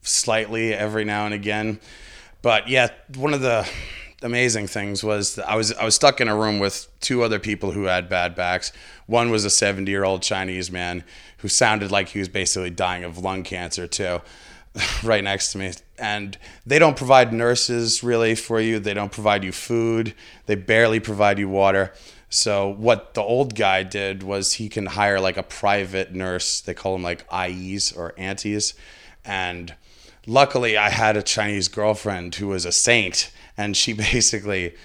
slightly 0.02 0.74
every 0.74 1.04
now 1.04 1.26
and 1.26 1.34
again, 1.34 1.80
but 2.42 2.70
yeah, 2.70 2.88
one 3.16 3.34
of 3.34 3.42
the 3.42 3.70
amazing 4.24 4.68
things 4.68 5.04
was 5.04 5.36
that 5.36 5.50
I 5.50 5.56
was 5.56 5.74
I 5.74 5.84
was 5.84 5.96
stuck 5.96 6.22
in 6.22 6.28
a 6.28 6.36
room 6.36 6.60
with 6.60 6.88
two 7.02 7.24
other 7.24 7.40
people 7.40 7.72
who 7.72 7.84
had 7.84 8.10
bad 8.10 8.36
backs. 8.36 8.72
One 9.06 9.30
was 9.30 9.46
a 9.46 9.50
70 9.50 9.92
year 9.92 10.04
old 10.04 10.22
Chinese 10.22 10.72
man 10.72 11.04
who 11.40 11.48
sounded 11.48 11.92
like 11.92 12.10
he 12.10 12.20
was 12.20 12.30
basically 12.30 12.70
dying 12.70 13.04
of 13.04 13.18
lung 13.18 13.44
cancer 13.44 13.86
too. 13.86 14.22
right 15.04 15.24
next 15.24 15.52
to 15.52 15.58
me. 15.58 15.74
And 15.98 16.38
they 16.66 16.80
don't 16.80 16.98
provide 16.98 17.34
nurses 17.34 18.04
really 18.04 18.36
for 18.36 18.60
you. 18.60 18.80
They 18.80 18.94
don't 18.94 19.12
provide 19.12 19.44
you 19.44 19.52
food. 19.52 20.14
They 20.46 20.56
barely 20.56 21.00
provide 21.00 21.40
you 21.40 21.50
water. 21.50 21.94
So 22.30 22.68
what 22.70 23.14
the 23.14 23.22
old 23.22 23.56
guy 23.56 23.84
did 23.84 24.22
was 24.22 24.54
he 24.54 24.68
can 24.70 24.86
hire 24.86 25.20
like 25.20 25.38
a 25.38 25.44
private 25.44 26.14
nurse. 26.14 26.60
They 26.62 26.74
call 26.74 26.94
them 26.94 27.04
like 27.04 27.28
ayis 27.30 27.96
or 27.98 28.14
aunties. 28.18 28.74
And 29.24 29.76
luckily 30.30 30.76
i 30.76 30.90
had 30.90 31.16
a 31.16 31.24
chinese 31.24 31.70
girlfriend 31.70 32.36
who 32.36 32.48
was 32.48 32.66
a 32.66 32.72
saint. 32.72 33.32
And 33.56 33.78
she 33.78 33.94
basically 34.14 34.76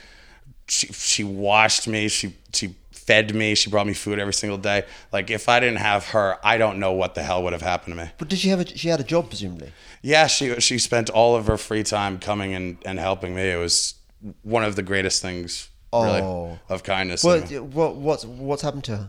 she 0.68 0.87
she 0.88 1.25
washed 1.25 1.88
me. 1.88 2.08
She 2.08 2.37
she 2.52 2.76
fed 3.06 3.35
me 3.35 3.54
she 3.54 3.68
brought 3.71 3.87
me 3.87 3.92
food 3.94 4.18
every 4.18 4.32
single 4.35 4.59
day 4.59 4.85
like 5.12 5.28
if 5.30 5.49
i 5.49 5.59
didn't 5.61 5.78
have 5.78 6.06
her 6.09 6.38
i 6.44 6.56
don't 6.56 6.78
know 6.78 6.92
what 6.92 7.14
the 7.14 7.23
hell 7.23 7.42
would 7.42 7.52
have 7.52 7.62
happened 7.62 7.97
to 7.97 8.04
me 8.04 8.11
But 8.18 8.28
did 8.28 8.38
she 8.38 8.49
have 8.50 8.61
a? 8.61 8.66
She 8.66 8.88
had 8.88 9.00
a 9.00 9.04
job, 9.04 9.28
presumably. 9.28 9.73
yeah, 10.02 10.26
she 10.28 10.61
she 10.61 10.78
spent 10.78 11.11
all 11.11 11.35
of 11.37 11.47
her 11.47 11.56
free 11.56 11.82
time 11.82 12.18
coming 12.18 12.54
and, 12.54 12.76
and 12.85 12.99
helping 12.99 13.35
me. 13.35 13.42
It 13.50 13.56
was 13.59 13.94
one 14.42 14.64
of 14.64 14.75
the 14.76 14.82
greatest 14.82 15.21
things, 15.23 15.68
really, 15.92 16.21
Oh. 16.23 16.59
of 16.68 16.82
kindness. 16.82 17.25
What? 17.25 17.50
What? 17.50 17.97
What's 17.97 18.25
what's 18.25 18.62
happened 18.62 18.85
to 18.85 18.97
her? 18.97 19.09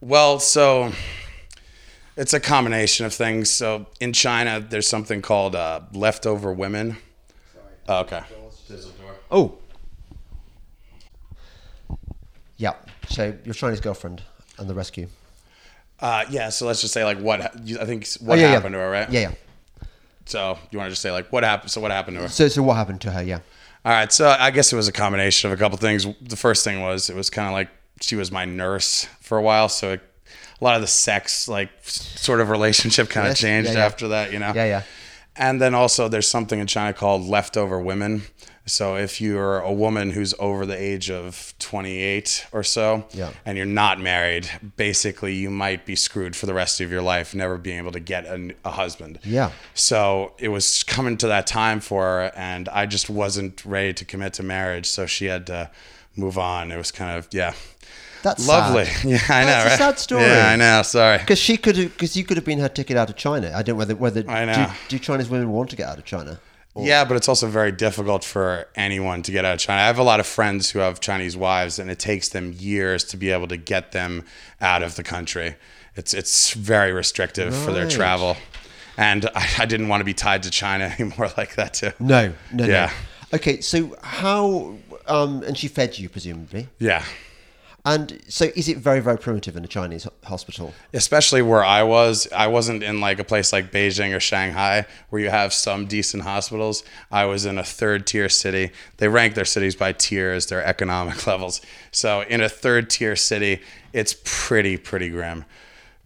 Well, 0.00 0.38
so 0.38 0.92
it's 2.16 2.32
a 2.34 2.40
combination 2.40 3.06
of 3.06 3.12
things. 3.14 3.50
So 3.50 3.86
in 4.00 4.12
China, 4.12 4.60
there's 4.60 4.88
something 4.88 5.20
called 5.22 5.54
uh, 5.56 5.80
leftover 5.92 6.52
women. 6.52 6.96
Oh, 7.88 8.00
okay. 8.00 8.22
Oh. 9.30 9.58
Yeah. 12.56 12.74
So 13.08 13.34
your 13.44 13.54
Chinese 13.54 13.80
girlfriend 13.80 14.22
and 14.58 14.68
the 14.68 14.74
rescue. 14.74 15.08
Uh, 16.00 16.24
yeah. 16.30 16.48
So 16.50 16.66
let's 16.66 16.80
just 16.80 16.92
say 16.92 17.04
like 17.04 17.18
what 17.18 17.40
I 17.40 17.48
think 17.84 18.06
what 18.20 18.38
oh, 18.38 18.42
yeah, 18.42 18.48
happened 18.48 18.74
yeah. 18.74 18.80
to 18.80 18.84
her, 18.86 18.90
right? 18.90 19.10
Yeah, 19.10 19.20
yeah. 19.20 19.32
So 20.26 20.58
you 20.70 20.78
want 20.78 20.88
to 20.88 20.92
just 20.92 21.02
say 21.02 21.12
like 21.12 21.32
what 21.32 21.44
happened? 21.44 21.70
So 21.70 21.80
what 21.80 21.90
happened 21.90 22.16
to 22.16 22.22
her? 22.24 22.28
So 22.28 22.48
so 22.48 22.62
what 22.62 22.74
happened 22.74 23.00
to 23.02 23.10
her? 23.12 23.22
Yeah. 23.22 23.40
All 23.84 23.92
right, 23.92 24.12
so 24.12 24.28
I 24.28 24.50
guess 24.50 24.72
it 24.72 24.76
was 24.76 24.88
a 24.88 24.92
combination 24.92 25.48
of 25.48 25.56
a 25.56 25.62
couple 25.62 25.78
things. 25.78 26.04
The 26.20 26.34
first 26.34 26.64
thing 26.64 26.80
was 26.80 27.08
it 27.08 27.14
was 27.14 27.30
kind 27.30 27.46
of 27.46 27.52
like 27.52 27.68
she 28.00 28.16
was 28.16 28.32
my 28.32 28.44
nurse 28.44 29.04
for 29.20 29.38
a 29.38 29.42
while, 29.42 29.68
so 29.68 29.92
it, 29.92 30.00
a 30.60 30.64
lot 30.64 30.74
of 30.74 30.80
the 30.80 30.88
sex 30.88 31.46
like 31.46 31.70
sort 31.84 32.40
of 32.40 32.50
relationship 32.50 33.08
kind 33.08 33.28
of 33.28 33.30
Yes, 33.32 33.38
changed 33.38 33.70
yeah, 33.70 33.78
yeah. 33.78 33.84
after 33.84 34.08
that, 34.08 34.32
you 34.32 34.40
know. 34.40 34.52
Yeah, 34.56 34.64
yeah. 34.64 34.82
And 35.38 35.60
then 35.60 35.74
also 35.74 36.08
there's 36.08 36.28
something 36.28 36.58
in 36.60 36.66
China 36.66 36.92
called 36.92 37.22
leftover 37.22 37.78
women. 37.80 38.22
So 38.68 38.96
if 38.96 39.20
you're 39.20 39.60
a 39.60 39.72
woman 39.72 40.10
who's 40.10 40.34
over 40.40 40.66
the 40.66 40.76
age 40.76 41.08
of 41.08 41.54
28 41.60 42.46
or 42.50 42.64
so, 42.64 43.06
Yeah. 43.12 43.30
and 43.44 43.56
you're 43.56 43.64
not 43.66 44.00
married, 44.00 44.48
basically 44.76 45.34
you 45.34 45.50
might 45.50 45.86
be 45.86 45.94
screwed 45.94 46.34
for 46.34 46.46
the 46.46 46.54
rest 46.54 46.80
of 46.80 46.90
your 46.90 47.02
life, 47.02 47.32
never 47.32 47.58
being 47.58 47.78
able 47.78 47.92
to 47.92 48.00
get 48.00 48.24
a, 48.26 48.54
a 48.64 48.70
husband. 48.72 49.20
Yeah. 49.22 49.52
So 49.74 50.32
it 50.38 50.48
was 50.48 50.82
coming 50.82 51.16
to 51.18 51.28
that 51.28 51.46
time 51.46 51.78
for 51.78 52.02
her, 52.02 52.32
and 52.34 52.68
I 52.70 52.86
just 52.86 53.08
wasn't 53.08 53.64
ready 53.64 53.92
to 53.94 54.04
commit 54.04 54.32
to 54.34 54.42
marriage. 54.42 54.86
So 54.86 55.06
she 55.06 55.26
had 55.26 55.46
to 55.46 55.70
move 56.16 56.36
on. 56.36 56.72
It 56.72 56.76
was 56.76 56.90
kind 56.90 57.16
of 57.16 57.28
yeah, 57.30 57.52
That's 58.26 58.48
lovely. 58.48 58.86
sad. 58.86 59.04
Yeah, 59.10 59.20
I 59.28 59.40
know. 59.42 59.46
That's 59.50 59.74
a 59.74 59.78
sad 59.78 59.98
story. 60.00 60.22
Yeah, 60.22 60.48
I 60.48 60.56
know. 60.56 60.82
Sorry. 60.82 61.18
Because 61.18 61.38
she 61.38 61.56
could, 61.56 61.76
because 61.76 62.16
you 62.16 62.24
could 62.24 62.36
have 62.36 62.44
been 62.44 62.58
her 62.58 62.68
ticket 62.68 62.96
out 62.96 63.08
of 63.08 63.14
China. 63.16 63.52
I 63.54 63.62
don't 63.62 63.76
whether 63.76 63.94
whether 63.94 64.28
I 64.28 64.44
know. 64.44 64.66
Do, 64.88 64.96
do 64.96 64.98
Chinese 64.98 65.28
women 65.28 65.52
want 65.52 65.70
to 65.70 65.76
get 65.76 65.88
out 65.88 65.98
of 65.98 66.04
China? 66.04 66.40
Yeah, 66.78 67.04
but 67.06 67.16
it's 67.16 67.28
also 67.28 67.46
very 67.46 67.72
difficult 67.72 68.22
for 68.22 68.68
anyone 68.74 69.22
to 69.22 69.32
get 69.32 69.44
out 69.46 69.54
of 69.54 69.60
China. 69.60 69.80
I 69.80 69.86
have 69.86 69.98
a 69.98 70.02
lot 70.02 70.20
of 70.20 70.26
friends 70.26 70.70
who 70.72 70.80
have 70.80 71.00
Chinese 71.00 71.34
wives, 71.34 71.78
and 71.78 71.90
it 71.90 71.98
takes 71.98 72.28
them 72.28 72.52
years 72.58 73.02
to 73.04 73.16
be 73.16 73.30
able 73.30 73.46
to 73.48 73.56
get 73.56 73.92
them 73.92 74.24
out 74.60 74.82
of 74.82 74.96
the 74.96 75.02
country. 75.02 75.54
It's 75.94 76.12
it's 76.12 76.52
very 76.52 76.92
restrictive 76.92 77.56
for 77.56 77.72
their 77.72 77.88
travel, 77.88 78.36
and 78.98 79.24
I, 79.34 79.46
I 79.60 79.66
didn't 79.66 79.88
want 79.88 80.00
to 80.00 80.04
be 80.04 80.14
tied 80.14 80.42
to 80.42 80.50
China 80.50 80.84
anymore 80.98 81.30
like 81.38 81.54
that 81.54 81.74
too. 81.74 81.92
No, 82.00 82.32
no, 82.52 82.64
Yeah. 82.64 82.86
no. 83.32 83.36
Okay, 83.36 83.60
so 83.60 83.96
how? 84.02 84.74
Um, 85.06 85.42
and 85.44 85.56
she 85.56 85.68
fed 85.68 85.96
you 85.98 86.08
presumably. 86.08 86.68
Yeah. 86.80 87.04
And 87.86 88.20
so, 88.26 88.46
is 88.56 88.68
it 88.68 88.78
very, 88.78 88.98
very 88.98 89.16
primitive 89.16 89.56
in 89.56 89.64
a 89.64 89.68
Chinese 89.68 90.08
hospital? 90.24 90.74
especially 90.92 91.40
where 91.40 91.64
I 91.64 91.84
was, 91.84 92.26
I 92.34 92.48
wasn't 92.48 92.82
in 92.82 93.00
like 93.00 93.20
a 93.20 93.24
place 93.24 93.52
like 93.52 93.70
Beijing 93.70 94.14
or 94.14 94.18
Shanghai 94.18 94.86
where 95.10 95.22
you 95.22 95.30
have 95.30 95.54
some 95.54 95.86
decent 95.86 96.24
hospitals. 96.24 96.82
I 97.12 97.26
was 97.26 97.46
in 97.46 97.58
a 97.58 97.62
third 97.62 98.04
tier 98.08 98.28
city. 98.28 98.72
They 98.96 99.06
rank 99.06 99.36
their 99.36 99.44
cities 99.44 99.76
by 99.76 99.92
tiers, 99.92 100.46
their 100.46 100.64
economic 100.64 101.24
levels. 101.28 101.60
So 101.92 102.22
in 102.22 102.40
a 102.40 102.48
third 102.48 102.90
tier 102.90 103.14
city, 103.14 103.62
it's 103.92 104.16
pretty 104.24 104.76
pretty 104.76 105.08
grim. 105.08 105.44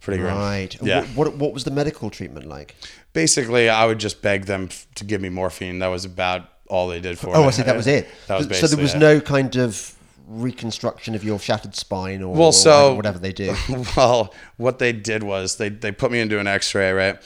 Pretty 0.01 0.21
grim. 0.21 0.37
Right. 0.37 0.79
Yeah. 0.83 1.01
What, 1.15 1.29
what 1.29 1.37
What 1.37 1.53
was 1.53 1.63
the 1.63 1.71
medical 1.71 2.11
treatment 2.11 2.45
like? 2.45 2.75
Basically, 3.13 3.69
I 3.69 3.87
would 3.87 3.99
just 3.99 4.21
beg 4.21 4.45
them 4.45 4.69
to 4.95 5.03
give 5.03 5.19
me 5.19 5.29
morphine. 5.29 5.79
That 5.79 5.87
was 5.87 6.05
about 6.05 6.47
all 6.67 6.87
they 6.87 7.01
did 7.01 7.17
for 7.17 7.27
me. 7.27 7.33
Oh, 7.33 7.45
I 7.45 7.49
see. 7.49 7.63
That 7.63 7.75
was 7.75 7.87
it. 7.87 8.07
That 8.27 8.37
was 8.37 8.59
so 8.59 8.67
there 8.67 8.81
was 8.81 8.93
no 8.93 9.19
kind 9.19 9.55
of 9.57 9.97
reconstruction 10.31 11.13
of 11.15 11.23
your 11.23 11.39
shattered 11.39 11.75
spine 11.75 12.21
or, 12.21 12.33
Well, 12.33 12.47
or 12.47 12.53
so 12.53 12.95
whatever 12.95 13.19
they 13.19 13.33
do. 13.33 13.55
well, 13.97 14.33
what 14.57 14.79
they 14.79 14.93
did 14.93 15.23
was 15.23 15.57
they 15.57 15.69
they 15.69 15.91
put 15.91 16.11
me 16.11 16.19
into 16.19 16.39
an 16.39 16.47
X-ray, 16.47 16.91
right? 16.91 17.17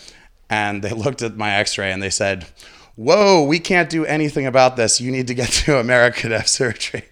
And 0.50 0.84
they 0.84 0.92
looked 0.92 1.22
at 1.22 1.38
my 1.38 1.52
X-ray 1.56 1.92
and 1.92 2.02
they 2.02 2.10
said, 2.10 2.48
"Whoa, 2.96 3.44
we 3.44 3.60
can't 3.60 3.90
do 3.90 4.06
anything 4.06 4.46
about 4.46 4.76
this. 4.76 5.00
You 5.00 5.12
need 5.12 5.28
to 5.28 5.34
get 5.34 5.50
to 5.52 5.80
America 5.80 6.30
to 6.30 6.38
have 6.38 6.48
surgery," 6.48 7.06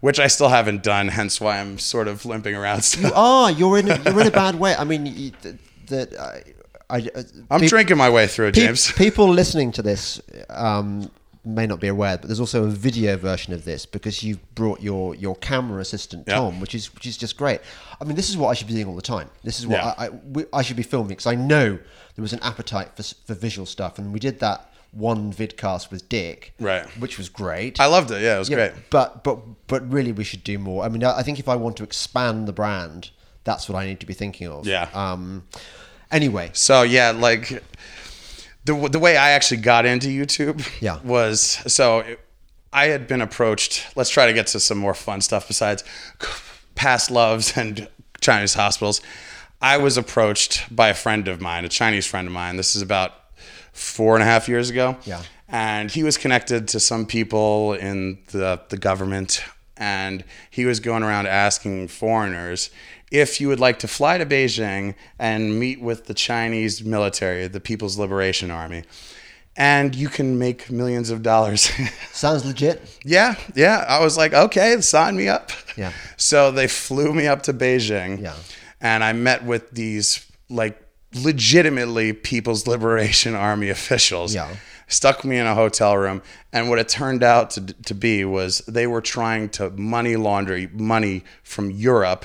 which 0.00 0.18
I 0.18 0.26
still 0.26 0.48
haven't 0.48 0.82
done. 0.82 1.08
Hence 1.08 1.40
why 1.40 1.58
I'm 1.58 1.78
sort 1.78 2.08
of 2.08 2.24
limping 2.24 2.54
around. 2.54 2.82
Still. 2.82 3.12
Ah, 3.14 3.48
you're 3.48 3.78
in 3.78 3.90
a, 3.90 4.02
you're 4.02 4.20
in 4.20 4.26
a 4.26 4.30
bad 4.30 4.56
way. 4.56 4.74
I 4.74 4.84
mean, 4.84 5.06
you, 5.06 5.30
th- 5.42 5.56
that 5.88 6.18
I, 6.18 6.42
I, 6.88 7.08
uh, 7.50 7.58
drinking 7.58 7.96
my 7.96 8.10
way 8.10 8.26
through 8.26 8.48
it, 8.48 8.52
James. 8.52 8.92
people 8.96 9.28
listening 9.28 9.72
to 9.72 9.82
this 9.82 10.20
um, 10.48 11.10
may 11.46 11.66
not 11.66 11.80
be 11.80 11.88
aware, 11.88 12.18
but 12.18 12.26
there's 12.28 12.40
also 12.40 12.64
a 12.64 12.68
video 12.68 13.16
version 13.16 13.52
of 13.54 13.64
this 13.64 13.86
because 13.86 14.22
you've 14.22 14.54
brought 14.54 14.80
your 14.80 15.14
your 15.14 15.36
camera 15.36 15.80
assistant 15.80 16.24
Yeah. 16.26 16.34
Tom, 16.36 16.60
which 16.60 16.74
is 16.74 16.92
which 16.94 17.06
is 17.06 17.16
just 17.16 17.36
great. 17.36 17.60
I 18.00 18.04
mean, 18.04 18.16
this 18.16 18.28
is 18.28 18.36
what 18.36 18.48
I 18.48 18.54
should 18.54 18.66
be 18.66 18.74
doing 18.74 18.86
all 18.88 18.96
the 18.96 19.02
time. 19.02 19.30
This 19.44 19.58
is 19.60 19.66
what 19.66 19.76
Yeah. 19.82 19.94
I, 19.96 20.06
I, 20.06 20.08
we, 20.10 20.44
I 20.52 20.62
should 20.62 20.76
be 20.76 20.82
filming 20.82 21.08
because 21.08 21.26
I 21.26 21.34
know 21.36 21.78
there 22.16 22.22
was 22.22 22.32
an 22.32 22.40
appetite 22.42 22.96
for, 22.96 23.02
for 23.26 23.34
visual 23.34 23.66
stuff, 23.66 23.98
and 23.98 24.12
we 24.12 24.18
did 24.18 24.40
that 24.40 24.72
one 24.92 25.30
vidcast 25.32 25.90
with 25.90 26.08
Dick, 26.08 26.54
Right. 26.58 26.86
which 26.98 27.18
was 27.18 27.28
great. 27.28 27.78
I 27.80 27.86
loved 27.86 28.10
it. 28.10 28.22
Yeah, 28.22 28.36
it 28.36 28.38
was 28.38 28.48
Yeah, 28.48 28.56
great. 28.56 28.72
But 28.90 29.22
but 29.24 29.38
but 29.66 29.88
really, 29.90 30.12
we 30.12 30.24
should 30.24 30.42
do 30.44 30.58
more. 30.58 30.84
I 30.84 30.88
mean, 30.88 31.04
I 31.04 31.18
I 31.18 31.22
think 31.22 31.38
if 31.38 31.48
I 31.48 31.56
want 31.56 31.76
to 31.78 31.84
expand 31.84 32.48
the 32.48 32.52
brand, 32.52 33.10
that's 33.44 33.68
what 33.68 33.76
I 33.80 33.86
need 33.86 34.00
to 34.00 34.06
be 34.06 34.14
thinking 34.14 34.48
of. 34.48 34.66
Yeah. 34.66 34.88
Um. 34.94 35.44
Anyway, 36.10 36.50
So 36.54 36.82
yeah, 36.82 37.10
like 37.10 37.62
the 38.66 38.88
the 38.88 38.98
way 38.98 39.16
I 39.16 39.30
actually 39.30 39.58
got 39.62 39.86
into 39.86 40.08
YouTube 40.08 40.58
Yeah. 40.80 40.98
was 41.04 41.40
so 41.66 42.00
it- 42.00 42.20
I 42.72 42.88
had 42.88 43.06
been 43.06 43.22
approached. 43.22 43.86
Let's 43.96 44.10
try 44.10 44.26
to 44.26 44.34
get 44.34 44.48
to 44.48 44.60
some 44.60 44.76
more 44.76 44.92
fun 44.92 45.20
stuff 45.22 45.48
besides 45.48 45.82
past 46.74 47.10
loves 47.10 47.56
and 47.56 47.88
Chinese 48.20 48.52
hospitals. 48.54 49.00
I 49.62 49.78
was 49.78 49.96
approached 49.96 50.74
by 50.74 50.88
a 50.90 50.94
friend 50.94 51.26
of 51.28 51.40
mine, 51.40 51.64
a 51.64 51.68
Chinese 51.70 52.06
friend 52.06 52.26
of 52.28 52.34
mine. 52.34 52.56
This 52.56 52.76
is 52.76 52.82
about 52.82 53.12
four 53.72 54.14
and 54.14 54.22
a 54.22 54.26
half 54.26 54.46
years 54.48 54.68
ago. 54.68 54.96
Yeah. 55.04 55.22
And 55.48 55.90
he 55.90 56.02
was 56.02 56.18
connected 56.18 56.68
to 56.68 56.80
some 56.80 57.06
people 57.06 57.72
in 57.74 58.18
the, 58.32 58.60
the 58.68 58.76
government, 58.76 59.42
and 59.78 60.22
he 60.50 60.66
was 60.66 60.80
going 60.80 61.02
around 61.02 61.28
asking 61.28 61.88
foreigners 61.88 62.68
if 63.10 63.40
you 63.40 63.48
would 63.48 63.60
like 63.60 63.78
to 63.80 63.88
fly 63.88 64.18
to 64.18 64.26
Beijing 64.26 64.94
and 65.18 65.58
meet 65.60 65.80
with 65.80 66.06
the 66.06 66.14
Chinese 66.14 66.82
military, 66.84 67.46
the 67.48 67.60
People's 67.60 67.96
Liberation 67.98 68.50
Army. 68.50 68.82
and 69.56 69.94
you 69.94 70.08
can 70.08 70.38
make 70.38 70.70
millions 70.70 71.08
of 71.10 71.22
dollars. 71.22 71.70
Sounds 72.12 72.44
legit. 72.44 72.82
yeah, 73.04 73.36
yeah. 73.54 73.84
I 73.88 74.00
was 74.00 74.16
like, 74.16 74.34
okay, 74.34 74.80
sign 74.80 75.16
me 75.16 75.28
up. 75.28 75.50
Yeah. 75.76 75.92
So 76.16 76.50
they 76.50 76.66
flew 76.68 77.12
me 77.14 77.26
up 77.26 77.42
to 77.44 77.52
Beijing. 77.54 78.20
Yeah. 78.22 78.34
And 78.80 79.02
I 79.04 79.12
met 79.12 79.44
with 79.44 79.70
these 79.70 80.26
like 80.50 80.80
legitimately 81.14 82.12
People's 82.12 82.66
Liberation 82.66 83.34
Army 83.48 83.68
officials. 83.70 84.34
Yeah. 84.34 84.56
Stuck 84.88 85.24
me 85.24 85.36
in 85.36 85.46
a 85.46 85.54
hotel 85.54 85.96
room, 85.96 86.22
and 86.52 86.68
what 86.70 86.78
it 86.78 86.88
turned 86.88 87.22
out 87.24 87.50
to, 87.50 87.60
to 87.60 87.94
be 87.94 88.24
was 88.24 88.58
they 88.68 88.86
were 88.86 89.00
trying 89.00 89.48
to 89.50 89.70
money 89.70 90.14
launder 90.16 90.68
money 90.74 91.24
from 91.42 91.70
Europe 91.72 92.24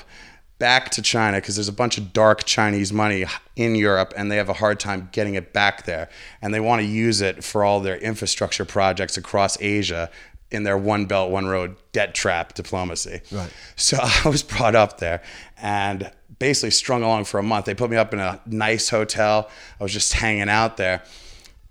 back 0.62 0.90
to 0.90 1.02
China 1.02 1.38
because 1.38 1.56
there's 1.56 1.66
a 1.66 1.72
bunch 1.72 1.98
of 1.98 2.12
dark 2.12 2.44
Chinese 2.44 2.92
money 2.92 3.24
in 3.56 3.74
Europe 3.74 4.14
and 4.16 4.30
they 4.30 4.36
have 4.36 4.48
a 4.48 4.52
hard 4.52 4.78
time 4.78 5.08
getting 5.10 5.34
it 5.34 5.52
back 5.52 5.86
there. 5.86 6.08
And 6.40 6.54
they 6.54 6.60
want 6.60 6.82
to 6.82 6.86
use 6.86 7.20
it 7.20 7.42
for 7.42 7.64
all 7.64 7.80
their 7.80 7.96
infrastructure 7.96 8.64
projects 8.64 9.16
across 9.16 9.60
Asia 9.60 10.08
in 10.52 10.62
their 10.62 10.78
one 10.78 11.06
belt, 11.06 11.32
one 11.32 11.46
road 11.46 11.74
debt 11.90 12.14
trap 12.14 12.54
diplomacy. 12.54 13.22
Right. 13.32 13.52
So 13.74 13.98
I 14.24 14.28
was 14.28 14.44
brought 14.44 14.76
up 14.76 14.98
there 14.98 15.20
and 15.60 16.08
basically 16.38 16.70
strung 16.70 17.02
along 17.02 17.24
for 17.24 17.40
a 17.40 17.42
month. 17.42 17.64
They 17.64 17.74
put 17.74 17.90
me 17.90 17.96
up 17.96 18.14
in 18.14 18.20
a 18.20 18.40
nice 18.46 18.88
hotel. 18.88 19.50
I 19.80 19.82
was 19.82 19.92
just 19.92 20.12
hanging 20.12 20.48
out 20.48 20.76
there. 20.76 21.02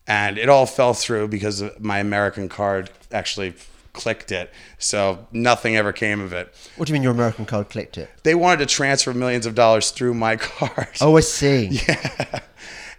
And 0.06 0.38
it 0.38 0.50
all 0.50 0.66
fell 0.66 0.94
through 0.94 1.30
because 1.30 1.64
my 1.80 2.00
American 2.00 2.50
card 2.50 2.92
actually 3.14 3.54
clicked 3.94 4.32
it. 4.32 4.52
So 4.78 5.28
nothing 5.32 5.76
ever 5.76 5.92
came 5.92 6.22
of 6.22 6.34
it. 6.34 6.54
What 6.76 6.88
do 6.88 6.92
you 6.92 6.94
mean 6.94 7.04
your 7.04 7.12
American 7.12 7.46
card 7.46 7.70
clicked 7.70 7.98
it? 7.98 8.10
They 8.24 8.36
wanted 8.36 8.60
to 8.60 8.66
transfer 8.66 9.14
millions 9.14 9.46
of 9.46 9.56
dollars 9.56 9.92
through 9.92 10.14
my 10.14 10.36
card. 10.38 10.90
Oh, 11.02 11.18
I 11.18 11.22
see. 11.22 11.80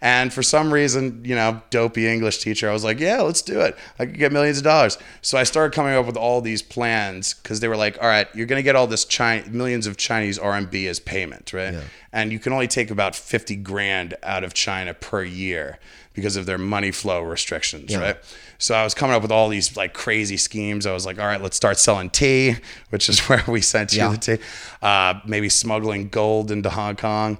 And 0.05 0.33
for 0.33 0.43
some 0.43 0.75
reason, 0.75 1.25
you 1.25 1.37
know, 1.37 1.63
dopey 1.71 2.09
English 2.09 2.39
teacher, 2.39 2.69
I 2.69 2.73
was 2.73 2.83
like, 2.83 2.99
yeah, 2.99 3.21
let's 3.23 3.41
do 3.41 3.61
it. 3.61 3.77
I 4.01 4.07
could 4.07 4.19
get 4.19 4.33
millions 4.33 4.59
of 4.59 4.65
dollars. 4.65 4.99
So 5.21 5.39
I 5.39 5.45
started 5.45 5.73
coming 5.73 5.95
up 5.95 6.07
with 6.07 6.17
all 6.17 6.41
these 6.41 6.61
plans 6.61 7.35
because 7.35 7.61
they 7.61 7.69
were 7.69 7.77
like, 7.77 7.99
all 8.03 8.09
right, 8.09 8.27
you're 8.35 8.49
going 8.49 8.59
to 8.59 8.65
get 8.65 8.75
all 8.75 8.89
this 8.89 9.05
China, 9.05 9.49
millions 9.49 9.87
of 9.87 9.97
Chinese 9.97 10.41
RMB 10.41 10.89
as 10.89 10.99
payment, 10.99 11.53
right? 11.53 11.77
And 12.13 12.33
you 12.33 12.41
can 12.41 12.53
only 12.53 12.67
take 12.67 12.91
about 12.91 13.15
50 13.15 13.55
grand 13.57 14.15
out 14.25 14.43
of 14.43 14.55
China 14.55 14.93
per 14.93 15.23
year 15.23 15.79
because 16.15 16.37
of 16.37 16.47
their 16.47 16.59
money 16.59 16.91
flow 16.91 17.23
restrictions, 17.23 17.97
right? 17.97 18.17
So 18.59 18.75
I 18.75 18.85
was 18.85 18.95
coming 18.95 19.17
up 19.17 19.23
with 19.23 19.33
all 19.33 19.49
these 19.49 19.77
like 19.77 19.93
crazy 19.95 20.37
schemes. 20.37 20.87
I 20.87 20.93
was 20.93 21.05
like, 21.05 21.19
all 21.19 21.27
right, 21.27 21.41
let's 21.43 21.57
start 21.57 21.79
selling 21.79 22.11
tea, 22.11 22.57
which 22.91 23.09
is 23.09 23.21
where 23.29 23.43
we 23.49 23.61
sent 23.61 23.93
you 23.93 23.99
Yeah. 24.01 24.11
the 24.11 24.17
tea. 24.19 24.39
Uh, 24.81 25.15
maybe 25.27 25.49
smuggling 25.49 26.09
gold 26.09 26.51
into 26.51 26.71
Hong 26.71 26.97
Kong. 26.97 27.39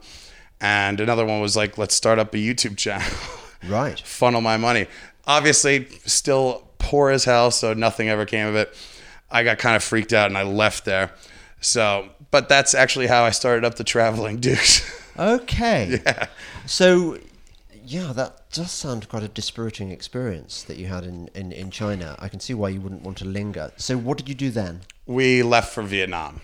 And 0.61 1.01
another 1.01 1.25
one 1.27 1.41
was 1.41 1.57
like, 1.57 1.77
let's 1.79 1.95
start 1.95 2.19
up 2.19 2.35
a 2.35 2.37
YouTube 2.39 2.77
channel, 2.77 3.07
Right. 3.69 3.99
funnel 4.01 4.41
my 4.41 4.57
money. 4.57 4.87
Obviously, 5.27 5.87
still 6.07 6.69
poor 6.79 7.11
as 7.11 7.25
hell, 7.25 7.51
so 7.51 7.75
nothing 7.75 8.09
ever 8.09 8.25
came 8.27 8.47
of 8.49 8.55
it. 8.57 8.75
I 9.31 9.45
got 9.45 9.59
kind 9.59 9.77
of 9.77 9.83
freaked 9.85 10.13
out 10.13 10.27
and 10.29 10.37
I 10.39 10.43
left 10.43 10.85
there. 10.85 11.13
So, 11.61 12.09
but 12.33 12.49
that's 12.49 12.75
actually 12.75 13.07
how 13.07 13.23
I 13.25 13.31
started 13.31 13.65
up 13.65 13.77
the 13.77 13.85
Traveling 13.85 14.39
Dukes. 14.41 14.83
Okay. 15.19 16.01
Yeah. 16.05 16.27
So, 16.67 17.19
yeah, 17.93 18.13
that 18.15 18.51
does 18.51 18.71
sound 18.71 19.09
quite 19.09 19.23
a 19.23 19.29
dispiriting 19.29 19.91
experience 19.91 20.63
that 20.65 20.77
you 20.79 20.87
had 20.87 21.05
in, 21.05 21.29
in, 21.35 21.53
in 21.53 21.71
China. 21.71 22.17
I 22.19 22.29
can 22.29 22.41
see 22.41 22.55
why 22.55 22.71
you 22.71 22.81
wouldn't 22.81 23.03
want 23.03 23.19
to 23.19 23.25
linger. 23.25 23.71
So, 23.77 23.97
what 23.97 24.17
did 24.19 24.29
you 24.29 24.35
do 24.35 24.51
then? 24.51 24.81
we 25.07 25.43
left 25.43 25.73
for 25.75 25.83
Vietnam. 25.83 26.41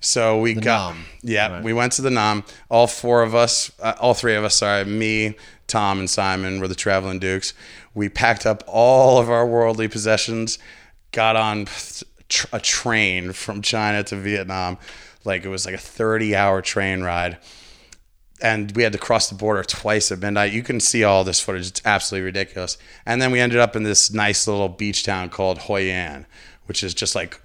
So 0.00 0.38
we 0.40 0.54
got 0.54 0.94
Nam. 0.94 1.04
yeah, 1.22 1.48
Right. 1.54 1.62
we 1.64 1.72
went 1.72 1.92
to 1.94 2.02
the 2.02 2.10
Nam. 2.10 2.44
All 2.68 2.86
four 2.86 3.22
of 3.22 3.34
us, 3.34 3.70
uh, 3.80 3.94
all 4.00 4.14
three 4.14 4.34
of 4.34 4.44
us, 4.44 4.56
sorry, 4.56 4.84
me, 4.84 5.36
Tom, 5.66 5.98
and 6.00 6.10
Simon 6.10 6.60
were 6.60 6.68
the 6.68 6.74
traveling 6.74 7.20
dukes. 7.20 7.54
We 7.94 8.08
packed 8.08 8.44
up 8.44 8.64
all 8.66 9.18
of 9.18 9.30
our 9.30 9.46
worldly 9.46 9.88
possessions, 9.88 10.58
got 11.12 11.36
on 11.36 11.66
a 12.52 12.60
train 12.60 13.32
from 13.32 13.62
China 13.62 14.02
to 14.04 14.16
Vietnam. 14.16 14.76
Like 15.24 15.44
it 15.44 15.48
was 15.48 15.64
like 15.66 15.74
a 15.74 15.78
30-hour 15.78 16.62
train 16.62 17.02
ride. 17.02 17.38
And 18.42 18.72
we 18.72 18.82
had 18.82 18.92
to 18.92 18.98
cross 18.98 19.28
the 19.28 19.36
border 19.36 19.62
twice 19.62 20.10
at 20.10 20.18
midnight. 20.18 20.52
You 20.52 20.62
can 20.62 20.80
see 20.80 21.04
all 21.04 21.22
this 21.22 21.40
footage. 21.40 21.68
It's 21.68 21.82
absolutely 21.84 22.24
ridiculous. 22.24 22.76
And 23.06 23.22
then 23.22 23.30
we 23.30 23.40
ended 23.40 23.60
up 23.60 23.76
in 23.76 23.84
this 23.84 24.12
nice 24.12 24.48
little 24.48 24.68
beach 24.68 25.04
town 25.04 25.30
called 25.30 25.58
Hoi 25.58 25.88
An, 25.88 26.26
which 26.66 26.82
is 26.82 26.92
just 26.92 27.14
like 27.14 27.40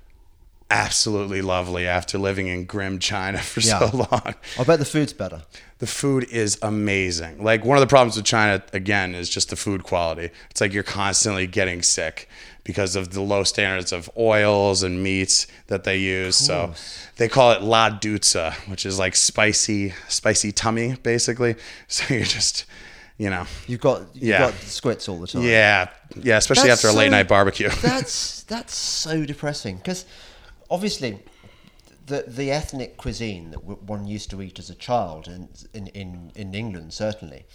absolutely 0.69 1.41
lovely 1.41 1.87
after 1.87 2.17
living 2.17 2.47
in 2.47 2.65
grim 2.65 2.99
China 2.99 3.37
for 3.53 3.59
Yeah. 3.61 3.79
so 3.89 3.97
long. 4.11 4.35
I 4.59 4.63
bet 4.63 4.79
the 4.79 4.85
food's 4.85 5.13
better. 5.13 5.43
The 5.79 5.87
food 5.87 6.25
is 6.31 6.57
amazing. 6.61 7.43
Like 7.43 7.63
one 7.63 7.77
of 7.77 7.81
the 7.81 7.87
problems 7.87 8.15
with 8.17 8.25
China 8.25 8.63
again 8.73 9.13
is 9.15 9.29
just 9.29 9.49
the 9.49 9.55
food 9.55 9.83
quality. 9.83 10.31
It's 10.49 10.59
like 10.61 10.73
you're 10.73 10.83
constantly 10.83 11.45
getting 11.47 11.81
sick 11.83 12.27
because 12.63 12.95
of 12.95 13.11
the 13.13 13.21
low 13.21 13.43
standards 13.43 13.91
of 13.93 14.09
oils 14.17 14.83
and 14.83 15.01
meats 15.03 15.47
that 15.67 15.83
they 15.83 15.97
use. 15.97 16.35
So 16.35 16.73
they 17.17 17.29
call 17.29 17.51
it 17.51 17.61
la 17.61 17.89
dutza, 17.91 18.53
which 18.69 18.85
is 18.85 18.97
like 18.99 19.15
spicy 19.15 19.93
spicy 20.07 20.51
tummy 20.51 20.95
basically. 21.03 21.55
So 21.87 22.13
you're 22.13 22.23
just, 22.25 22.65
you 23.17 23.29
know, 23.29 23.45
You've 23.67 23.79
got 23.79 24.01
you've 24.15 24.23
Yeah. 24.23 24.39
got 24.39 24.55
squits 24.55 25.07
all 25.07 25.19
the 25.19 25.27
time. 25.27 25.43
yeah, 25.43 25.89
yeah, 26.21 26.37
especially 26.37 26.69
That's 26.69 26.83
after 26.83 26.93
a 26.95 26.97
late 26.99 27.07
so- 27.07 27.11
night 27.11 27.27
barbecue. 27.27 27.69
that's 27.81 28.43
that's 28.43 28.75
so 28.75 29.25
depressing 29.25 29.77
because 29.77 30.05
obviously 30.69 31.19
the 32.05 32.23
the 32.27 32.51
ethnic 32.51 32.97
cuisine 32.97 33.51
that 33.51 33.63
one 33.63 34.05
used 34.07 34.29
to 34.29 34.41
eat 34.41 34.59
as 34.59 34.69
a 34.69 34.75
child 34.75 35.27
in 35.27 35.49
in 35.73 35.87
in, 35.87 36.31
in 36.35 36.53
England 36.53 36.93
certainly 36.93 37.45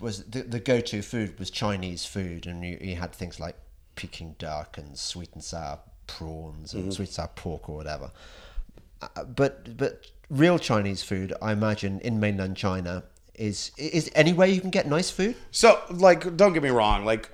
was 0.00 0.24
the, 0.24 0.42
the 0.42 0.58
go-to 0.58 1.02
food 1.02 1.38
was 1.38 1.50
Chinese 1.50 2.04
food 2.04 2.46
and 2.46 2.64
you, 2.64 2.76
you 2.80 2.96
had 2.96 3.12
things 3.12 3.38
like 3.38 3.56
Peking 3.94 4.34
duck 4.38 4.76
and 4.76 4.98
sweet 4.98 5.30
and 5.34 5.44
sour 5.44 5.78
prawns 6.08 6.74
and 6.74 6.92
sweet 6.92 7.08
and 7.08 7.14
sour 7.14 7.30
pork 7.36 7.68
or 7.68 7.76
whatever 7.76 8.10
uh, 9.00 9.24
but 9.24 9.76
but 9.76 10.06
real 10.30 10.58
Chinese 10.58 11.02
food 11.02 11.32
I 11.40 11.52
imagine 11.52 12.00
in 12.00 12.18
mainland 12.18 12.56
China 12.56 13.04
is 13.34 13.70
is 13.76 14.10
any 14.14 14.32
way 14.32 14.50
you 14.50 14.60
can 14.60 14.70
get 14.70 14.86
nice 14.86 15.10
food 15.10 15.36
So, 15.50 15.80
like, 15.90 16.36
don't 16.36 16.52
get 16.52 16.62
me 16.62 16.70
wrong. 16.70 17.04
Like, 17.04 17.30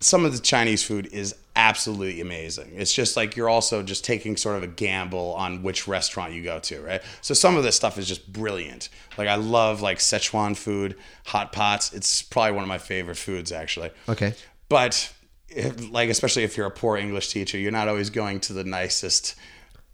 some 0.00 0.24
of 0.24 0.32
the 0.32 0.38
Chinese 0.38 0.82
food 0.82 1.06
is 1.12 1.34
absolutely 1.60 2.20
amazing. 2.20 2.72
It's 2.74 2.92
just 2.92 3.16
like 3.16 3.36
you're 3.36 3.48
also 3.48 3.82
just 3.82 4.04
taking 4.04 4.36
sort 4.36 4.56
of 4.56 4.62
a 4.62 4.66
gamble 4.66 5.34
on 5.34 5.62
which 5.62 5.86
restaurant 5.86 6.32
you 6.32 6.42
go 6.42 6.58
to, 6.60 6.80
right? 6.80 7.02
So 7.20 7.34
some 7.34 7.56
of 7.56 7.62
this 7.62 7.76
stuff 7.76 7.98
is 7.98 8.08
just 8.08 8.32
brilliant. 8.32 8.88
Like 9.18 9.28
I 9.28 9.34
love 9.34 9.82
like 9.82 9.98
Szechuan 9.98 10.56
food, 10.56 10.96
hot 11.26 11.52
pots. 11.52 11.92
It's 11.92 12.22
probably 12.22 12.52
one 12.52 12.62
of 12.64 12.68
my 12.68 12.78
favorite 12.78 13.16
foods 13.18 13.52
actually. 13.52 13.90
Okay. 14.08 14.34
But 14.68 15.12
if, 15.48 15.90
like 15.90 16.08
especially 16.08 16.44
if 16.44 16.56
you're 16.56 16.66
a 16.66 16.70
poor 16.70 16.96
English 16.96 17.28
teacher, 17.28 17.58
you're 17.58 17.72
not 17.72 17.88
always 17.88 18.08
going 18.08 18.40
to 18.40 18.52
the 18.54 18.64
nicest 18.64 19.34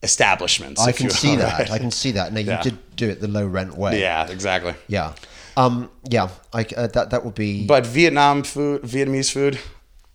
establishments. 0.03 0.81
I 0.81 0.93
can 0.93 1.11
see 1.11 1.37
that 1.37 1.59
right? 1.59 1.71
I 1.71 1.79
can 1.79 1.91
see 1.91 2.13
that 2.13 2.33
now 2.33 2.41
you 2.41 2.47
Yeah. 2.47 2.63
did 2.63 2.97
do 2.97 3.09
it 3.09 3.21
the 3.21 3.29
low 3.29 3.47
rent 3.47 3.77
way 3.77 4.01
Yeah, 4.01 4.29
exactly. 4.31 4.75
Yeah. 4.87 5.15
Um. 5.57 5.91
Yeah. 6.09 6.29
I 6.53 6.65
uh, 6.77 6.87
that 6.89 7.11
that 7.11 7.25
would 7.25 7.35
be. 7.35 7.67
But 7.67 7.87
Vietnam 7.87 8.43
food, 8.45 8.83
Vietnamese 8.83 9.33
food, 9.33 9.59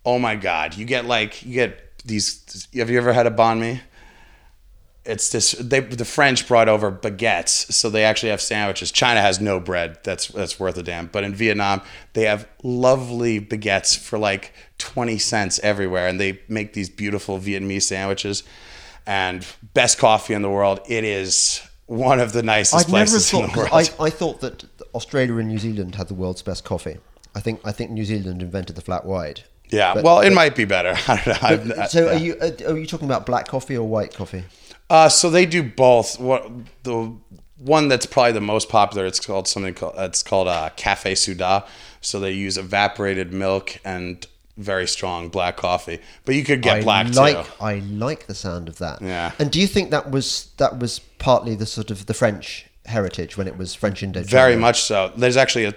oh 0.04 0.18
my 0.18 0.36
god! 0.36 0.76
You 0.76 0.84
get 0.84 1.06
like 1.06 1.44
you 1.44 1.54
get 1.54 1.98
these. 2.04 2.68
Have 2.74 2.90
you 2.90 2.98
ever 2.98 3.12
had 3.12 3.26
a 3.26 3.30
banh 3.30 3.60
mi? 3.60 3.80
It's 5.04 5.30
this. 5.30 5.52
They 5.52 5.80
the 5.80 6.04
French 6.04 6.46
brought 6.46 6.68
over 6.68 6.92
baguettes, 6.92 7.72
so 7.72 7.90
they 7.90 8.04
actually 8.04 8.30
have 8.30 8.40
sandwiches. 8.40 8.92
China 8.92 9.20
has 9.20 9.40
no 9.40 9.58
bread. 9.58 9.98
That's 10.04 10.28
that's 10.28 10.60
worth 10.60 10.76
a 10.78 10.82
damn. 10.82 11.06
But 11.06 11.24
in 11.24 11.34
Vietnam, 11.34 11.82
they 12.12 12.22
have 12.22 12.46
lovely 12.62 13.40
baguettes 13.40 13.98
for 13.98 14.18
like 14.18 14.52
twenty 14.78 15.18
cents 15.18 15.58
everywhere, 15.62 16.06
and 16.06 16.20
they 16.20 16.40
make 16.48 16.72
these 16.74 16.88
beautiful 16.88 17.38
Vietnamese 17.38 17.82
sandwiches. 17.82 18.44
And 19.04 19.44
best 19.74 19.98
coffee 19.98 20.34
in 20.34 20.42
the 20.42 20.50
world. 20.50 20.78
It 20.86 21.02
is 21.02 21.60
one 21.86 22.20
of 22.20 22.32
the 22.32 22.42
nicest 22.42 22.86
I'd 22.86 22.92
never 22.92 23.10
places 23.10 23.30
thought. 23.30 23.44
in 23.44 23.50
the 23.50 23.58
world. 23.58 23.70
I, 23.72 24.04
I 24.04 24.10
thought 24.10 24.40
that 24.40 24.64
Australia 24.94 25.36
and 25.36 25.48
New 25.48 25.58
Zealand 25.58 25.96
had 25.96 26.06
the 26.06 26.14
world's 26.14 26.42
best 26.42 26.64
coffee. 26.64 26.98
I 27.34 27.40
think 27.40 27.60
I 27.64 27.72
think 27.72 27.90
New 27.90 28.04
Zealand 28.04 28.40
invented 28.42 28.76
the 28.76 28.82
flat 28.82 29.04
white. 29.04 29.44
Yeah, 29.72 29.94
But- 29.94 30.04
well, 30.04 30.20
it 30.20 30.32
might 30.32 30.54
be 30.54 30.64
better. 30.64 30.94
I 31.08 31.16
don't 31.24 31.66
know. 31.66 31.74
I've- 31.76 31.88
So 31.88 32.04
yeah. 32.06 32.12
are 32.12 32.18
you 32.18 32.36
uh, 32.40 32.72
are 32.72 32.78
you 32.78 32.86
talking 32.86 33.06
about 33.06 33.26
black 33.26 33.48
coffee 33.48 33.76
or 33.76 33.86
white 33.88 34.14
coffee? 34.14 34.44
Uh, 34.90 35.08
so 35.08 35.30
they 35.30 35.46
do 35.46 35.62
both. 35.62 36.20
What 36.20 36.50
the 36.82 37.14
one 37.58 37.88
that's 37.88 38.06
probably 38.06 38.32
the 38.32 38.40
most 38.40 38.68
popular? 38.68 39.06
It's 39.06 39.20
called 39.20 39.48
something 39.48 39.74
called 39.74 39.94
it's 39.96 40.22
called 40.22 40.48
uh, 40.48 40.70
Cafe 40.76 41.14
Suda. 41.14 41.64
So 42.00 42.18
they 42.20 42.32
use 42.32 42.58
evaporated 42.58 43.32
milk 43.32 43.78
and 43.84 44.26
very 44.58 44.86
strong 44.86 45.28
black 45.30 45.56
coffee. 45.56 46.00
But 46.24 46.34
you 46.34 46.44
could 46.44 46.60
get 46.60 46.78
I 46.78 46.82
black 46.82 47.14
like 47.14 47.46
too. 47.46 47.52
I 47.60 47.74
like 47.78 48.26
the 48.26 48.34
sound 48.34 48.68
of 48.68 48.78
that. 48.78 49.00
Yeah. 49.00 49.32
And 49.38 49.50
do 49.50 49.60
you 49.60 49.66
think 49.66 49.90
that 49.92 50.10
was 50.10 50.50
that 50.58 50.78
was 50.78 50.98
partly 51.18 51.54
the 51.54 51.64
sort 51.66 51.90
of 51.90 52.06
the 52.06 52.14
French 52.14 52.66
heritage 52.84 53.36
when 53.38 53.46
it 53.46 53.56
was 53.56 53.74
French 53.74 54.02
Indochina? 54.02 54.26
Very 54.26 54.56
much 54.56 54.82
so. 54.82 55.12
There's 55.16 55.36
actually 55.36 55.64
a. 55.66 55.74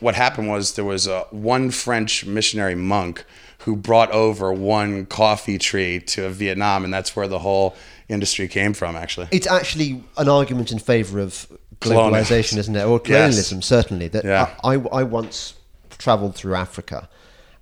What 0.00 0.14
happened 0.14 0.48
was 0.48 0.74
there 0.74 0.84
was 0.84 1.06
a 1.06 1.20
one 1.30 1.70
French 1.70 2.24
missionary 2.24 2.74
monk 2.74 3.24
who 3.58 3.76
brought 3.76 4.10
over 4.12 4.52
one 4.52 5.04
coffee 5.06 5.58
tree 5.58 6.00
to 6.00 6.28
Vietnam, 6.30 6.84
and 6.84 6.94
that's 6.94 7.14
where 7.14 7.28
the 7.28 7.40
whole 7.40 7.76
industry 8.08 8.48
came 8.48 8.72
from. 8.72 8.96
Actually, 8.96 9.28
It's 9.30 9.46
actually 9.46 10.02
an 10.16 10.28
argument 10.28 10.72
in 10.72 10.78
favour 10.78 11.20
of 11.20 11.46
globalization, 11.80 12.56
isn't 12.56 12.74
it, 12.74 12.84
or 12.84 12.98
colonialism? 12.98 13.62
Certainly. 13.62 14.08
That 14.08 14.24
Yeah. 14.24 14.54
I, 14.64 14.74
I, 14.74 15.00
I 15.00 15.02
once 15.02 15.54
traveled 15.98 16.34
through 16.34 16.54
Africa, 16.54 17.08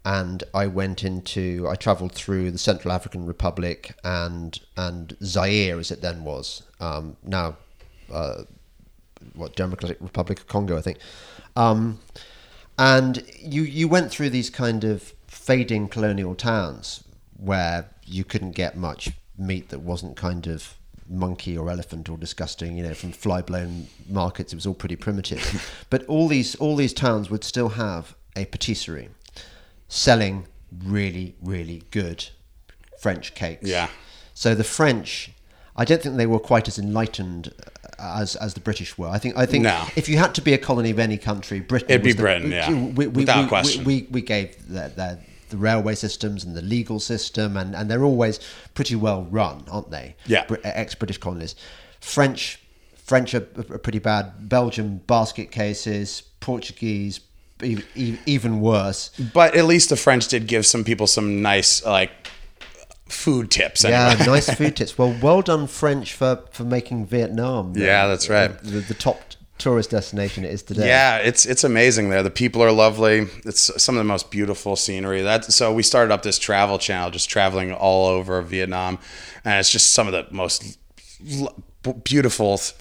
and 0.05 0.45
I 0.55 0.69
went 0.69 1.03
into 1.03 1.67
I 1.69 1.75
traveled 1.75 2.13
through 2.13 2.53
the 2.53 2.59
Central 2.59 2.93
African 2.93 3.27
Republic 3.27 3.95
and 4.05 4.59
and 4.77 5.17
Zaire 5.23 5.79
as 5.79 5.91
it 5.91 6.01
then 6.01 6.23
was 6.23 6.63
um, 6.79 7.17
now 7.25 7.57
uh, 8.13 8.45
what 9.35 9.57
Democratic 9.57 9.99
Republic 10.01 10.39
of 10.39 10.47
Congo 10.47 10.79
I 10.79 10.81
think, 10.81 10.99
um, 11.57 11.99
and 12.79 13.25
you 13.39 13.63
you 13.63 13.89
went 13.89 14.11
through 14.11 14.31
these 14.31 14.51
kind 14.51 14.85
of 14.85 15.15
fading 15.27 15.89
colonial 15.89 16.35
towns 16.35 17.03
where 17.37 17.89
you 18.05 18.25
couldn't 18.25 18.53
get 18.53 18.77
much 18.77 19.11
meat 19.39 19.69
that 19.69 19.81
wasn't 19.81 20.17
kind 20.17 20.47
of 20.47 20.75
monkey 21.09 21.57
or 21.57 21.71
elephant 21.71 22.09
or 22.09 22.17
disgusting 22.19 22.77
you 22.77 22.83
know 22.83 22.95
from 22.95 23.13
fly 23.13 23.41
blown 23.43 23.87
markets. 24.09 24.53
It 24.53 24.57
was 24.57 24.67
all 24.67 24.75
pretty 24.75 24.97
primitive. 24.97 25.73
But 25.91 26.05
all 26.07 26.29
these 26.29 26.55
all 26.57 26.77
these 26.77 26.93
towns 26.93 27.31
would 27.31 27.45
still 27.45 27.71
have 27.71 28.15
a 28.35 28.45
patisserie 28.47 29.09
selling 29.89 30.47
really 30.85 31.35
really 31.43 31.83
good 31.91 32.29
french 33.01 33.35
cakes. 33.35 33.69
Yeah. 33.69 33.89
so 34.35 34.55
the 34.55 34.65
french 34.65 35.31
i 35.77 35.85
don't 35.85 36.03
think 36.03 36.17
they 36.17 36.27
were 36.27 36.41
quite 36.41 36.67
as 36.67 36.79
enlightened 36.79 37.53
as 37.99 38.37
as 38.37 38.55
the 38.55 38.61
british 38.61 38.97
were 38.99 39.09
i 39.09 39.19
think 39.19 39.37
i 39.37 39.47
think 39.47 39.65
No. 39.65 39.85
if 39.97 40.09
you 40.09 40.19
had 40.19 40.35
to 40.35 40.43
be 40.43 40.53
a 40.53 40.59
colony 40.59 40.91
of 40.91 40.99
any 40.99 41.17
country 41.19 41.61
britain 41.61 41.89
It'd 41.91 42.03
be 42.03 42.13
the- 42.13 42.23
Britain, 42.23 42.51
yeah. 42.51 42.71
we, 42.71 43.07
we, 43.07 43.07
Without 43.09 43.43
we, 43.45 43.49
question. 43.49 43.85
we, 43.85 44.07
we, 44.11 44.21
gave 44.21 44.57
the, 44.69 44.93
the, 44.95 45.19
the 45.51 45.57
railway 45.57 45.95
systems 45.95 46.45
and 46.45 46.57
the 46.57 46.63
legal 46.63 46.99
system, 47.01 47.57
and, 47.57 47.75
and 47.77 47.89
they're 47.91 48.03
always 48.05 48.41
pretty 48.75 48.97
well 48.97 49.23
run, 49.31 49.65
aren't 49.71 49.91
they? 49.91 50.17
Yeah. 50.27 50.45
Ex 50.65 50.97
British 50.97 51.19
colonies. 51.19 51.55
French, 52.01 52.61
French 52.97 53.33
are, 53.35 53.47
are 53.71 53.79
pretty 53.79 54.01
bad. 54.01 54.49
Belgium, 54.49 54.99
basket 55.07 55.53
cases. 55.53 56.23
Portuguese, 56.41 57.21
even 57.63 58.61
worse. 58.61 59.11
But 59.33 59.55
at 59.55 59.65
least 59.67 59.89
the 59.91 59.97
French 59.97 60.27
did 60.29 60.47
give 60.49 60.67
some 60.67 60.83
people 60.85 61.07
some 61.07 61.43
nice 61.43 61.85
like 61.85 62.11
food 63.09 63.51
tips. 63.51 63.85
Yeah, 63.85 64.15
nice 64.27 64.53
food 64.55 64.77
tips. 64.77 64.99
Well, 64.99 65.17
well 65.21 65.43
done, 65.43 65.67
French, 65.67 66.13
for, 66.13 66.45
for 66.51 66.65
making 66.65 67.07
Vietnam. 67.07 67.75
Yeah, 67.77 68.07
that's 68.07 68.29
right. 68.29 68.57
The, 68.63 68.81
the 68.81 68.95
top 68.95 69.21
tourist 69.59 69.91
destination 69.91 70.45
it 70.45 70.51
is 70.51 70.63
today. 70.63 70.87
Yeah, 70.87 71.19
it's 71.19 71.47
it's 71.47 71.65
amazing 71.65 72.11
there. 72.11 72.23
The 72.23 72.31
people 72.31 72.63
are 72.63 72.73
lovely. 72.73 73.27
It's 73.45 73.83
some 73.83 73.97
of 73.97 74.01
the 74.01 74.05
most 74.05 74.31
beautiful 74.31 74.77
scenery. 74.77 75.23
That 75.23 75.45
so 75.45 75.73
we 75.73 75.83
started 75.83 76.13
up 76.13 76.23
this 76.23 76.39
travel 76.39 76.79
channel, 76.79 77.11
just 77.11 77.29
traveling 77.31 77.73
all 77.73 78.07
over 78.07 78.41
Vietnam, 78.43 78.99
and 79.45 79.59
it's 79.59 79.71
just 79.71 79.93
some 79.93 80.07
of 80.07 80.13
the 80.13 80.27
most 80.31 80.79
beautiful 82.05 82.59
th- 82.59 82.75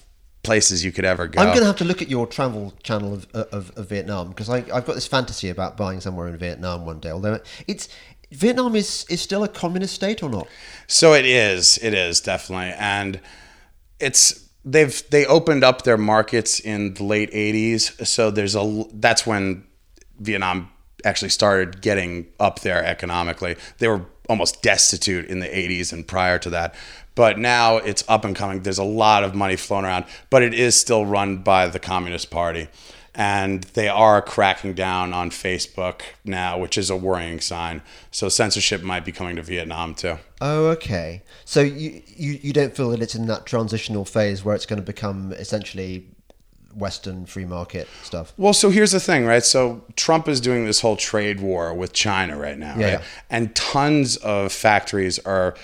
places 0.43 0.85
you 0.85 0.91
could 0.91 1.05
ever 1.05 1.27
go. 1.27 1.41
I'm 1.41 1.47
going 1.47 1.59
to 1.59 1.65
have 1.65 1.77
to 1.77 1.85
look 1.85 2.01
at 2.01 2.09
your 2.09 2.27
travel 2.27 2.73
channel 2.83 3.13
of, 3.13 3.27
of, 3.33 3.75
of 3.75 3.89
Vietnam 3.89 4.29
because 4.29 4.49
I've 4.49 4.67
got 4.67 4.93
this 4.93 5.07
fantasy 5.07 5.49
about 5.49 5.75
buying 5.75 6.01
somewhere 6.01 6.27
in 6.27 6.37
Vietnam 6.37 6.85
one 6.85 6.99
day. 6.99 7.09
Although 7.09 7.39
it's 7.67 7.89
Vietnam 8.31 8.75
is, 8.75 9.05
is 9.09 9.21
still 9.21 9.43
a 9.43 9.47
communist 9.47 9.93
state 9.95 10.23
or 10.23 10.29
not? 10.29 10.47
So 10.87 11.13
it 11.13 11.25
is. 11.25 11.77
It 11.81 11.93
is 11.93 12.19
definitely, 12.21 12.73
and 12.77 13.19
it's 13.99 14.49
they've 14.63 15.03
they 15.09 15.25
opened 15.25 15.63
up 15.63 15.83
their 15.83 15.97
markets 15.97 16.59
in 16.59 16.95
the 16.95 17.03
late 17.03 17.31
'80s. 17.31 18.05
So 18.05 18.31
there's 18.31 18.55
a 18.55 18.85
that's 18.93 19.25
when 19.25 19.65
Vietnam 20.19 20.71
actually 21.03 21.29
started 21.29 21.81
getting 21.81 22.27
up 22.39 22.61
there 22.61 22.83
economically. 22.83 23.55
They 23.77 23.87
were 23.87 24.05
almost 24.27 24.61
destitute 24.61 25.25
in 25.27 25.39
the 25.39 25.47
'80s 25.47 25.93
and 25.93 26.07
prior 26.07 26.39
to 26.39 26.49
that. 26.49 26.75
But 27.13 27.39
now 27.39 27.77
it's 27.77 28.03
up 28.09 28.25
and 28.25 28.35
coming. 28.35 28.63
There's 28.63 28.77
a 28.77 28.83
lot 28.83 29.23
of 29.23 29.33
money 29.33 29.55
flowing 29.55 29.85
around, 29.85 30.05
but 30.29 30.43
it 30.43 30.53
is 30.53 30.75
still 30.75 31.05
run 31.05 31.37
by 31.37 31.67
the 31.67 31.79
Communist 31.79 32.29
Party. 32.29 32.67
And 33.17 33.63
they 33.75 33.87
are 33.87 34.21
cracking 34.21 34.73
down 34.73 35.13
on 35.13 35.29
Facebook 35.29 36.01
now, 36.25 36.57
which 36.59 36.77
is 36.77 36.89
a 36.89 36.97
worrying 36.97 37.39
sign. 37.39 37.81
So 38.11 38.27
censorship 38.27 38.83
might 38.83 39.05
be 39.05 39.13
coming 39.13 39.37
to 39.37 39.41
Vietnam 39.41 39.95
too. 39.95 40.17
Oh, 40.41 40.65
okay. 40.71 41.23
So 41.45 41.61
you, 41.61 42.01
you, 42.07 42.39
you 42.43 42.51
don't 42.53 42.75
feel 42.75 42.89
that 42.89 43.01
it's 43.01 43.15
in 43.15 43.27
that 43.27 43.45
transitional 43.45 44.03
phase 44.03 44.43
where 44.43 44.53
it's 44.53 44.65
going 44.65 44.81
to 44.81 44.85
become 44.85 45.31
essentially 45.31 46.07
Western 46.75 47.25
free 47.25 47.45
market 47.45 47.87
stuff? 48.03 48.33
Well, 48.35 48.53
so 48.53 48.69
here's 48.69 48.91
the 48.91 48.99
thing, 48.99 49.25
right? 49.25 49.43
So 49.43 49.83
Trump 49.95 50.27
is 50.27 50.41
doing 50.41 50.65
this 50.65 50.81
whole 50.81 50.97
trade 50.97 51.39
war 51.39 51.73
with 51.73 51.93
China 51.93 52.37
right 52.37 52.57
now, 52.57 52.75
Yeah, 52.77 52.83
right? 52.85 52.91
yeah. 52.99 53.01
And 53.29 53.55
tons 53.55 54.17
of 54.17 54.51
factories 54.51 55.19
are 55.19 55.55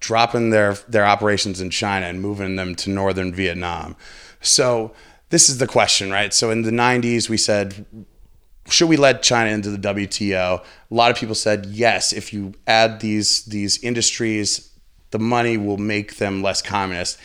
dropping 0.00 0.50
their 0.50 0.74
their 0.88 1.04
operations 1.04 1.60
in 1.60 1.68
China 1.70 2.06
and 2.06 2.20
moving 2.22 2.56
them 2.56 2.74
to 2.76 2.90
northern 2.90 3.32
Vietnam. 3.34 3.94
So 4.40 4.92
this 5.34 5.48
is 5.48 5.58
the 5.58 5.66
question, 5.66 6.12
right? 6.12 6.32
So 6.32 6.52
in 6.52 6.62
the 6.62 6.70
90s 6.70 7.28
we 7.28 7.36
said 7.36 7.84
should 8.68 8.88
we 8.88 8.96
let 8.96 9.22
China 9.22 9.50
into 9.50 9.68
the 9.68 9.94
WTO? 9.94 10.60
A 10.60 10.94
lot 10.94 11.10
of 11.10 11.18
people 11.18 11.34
said 11.34 11.66
yes. 11.66 12.12
If 12.12 12.32
you 12.32 12.54
add 12.68 13.00
these 13.00 13.44
these 13.44 13.82
industries, 13.82 14.70
the 15.10 15.18
money 15.18 15.56
will 15.56 15.76
make 15.76 16.16
them 16.16 16.40
less 16.40 16.62
communist. 16.62 17.18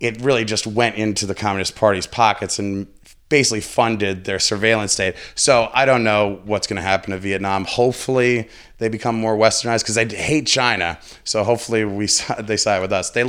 It 0.00 0.20
really 0.20 0.44
just 0.44 0.66
went 0.66 0.96
into 0.96 1.26
the 1.26 1.34
Communist 1.34 1.76
Party's 1.76 2.08
pockets 2.08 2.58
and 2.58 2.88
basically 3.28 3.60
funded 3.60 4.24
their 4.24 4.40
surveillance 4.40 4.92
state. 4.92 5.14
So 5.34 5.70
I 5.72 5.86
don't 5.86 6.04
know 6.04 6.40
what's 6.44 6.66
going 6.66 6.76
to 6.76 6.82
happen 6.82 7.12
to 7.12 7.18
Vietnam. 7.18 7.64
Hopefully 7.64 8.48
they 8.78 8.88
become 8.88 9.14
more 9.14 9.36
westernized 9.36 9.82
because 9.84 9.96
I 9.96 10.04
hate 10.06 10.46
China. 10.48 10.98
So 11.22 11.44
hopefully 11.44 11.84
we 11.84 12.06
they 12.40 12.56
side 12.56 12.80
with 12.82 12.92
us. 12.92 13.10
They 13.10 13.24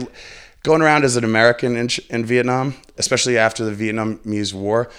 going 0.65 0.81
around 0.81 1.05
as 1.05 1.15
an 1.15 1.23
American 1.23 1.77
in, 1.77 1.87
in 2.09 2.25
Vietnam, 2.25 2.73
especially 2.97 3.37
after 3.37 3.63
the 3.63 3.71
Vietnamese 3.71 4.53
War 4.53 4.89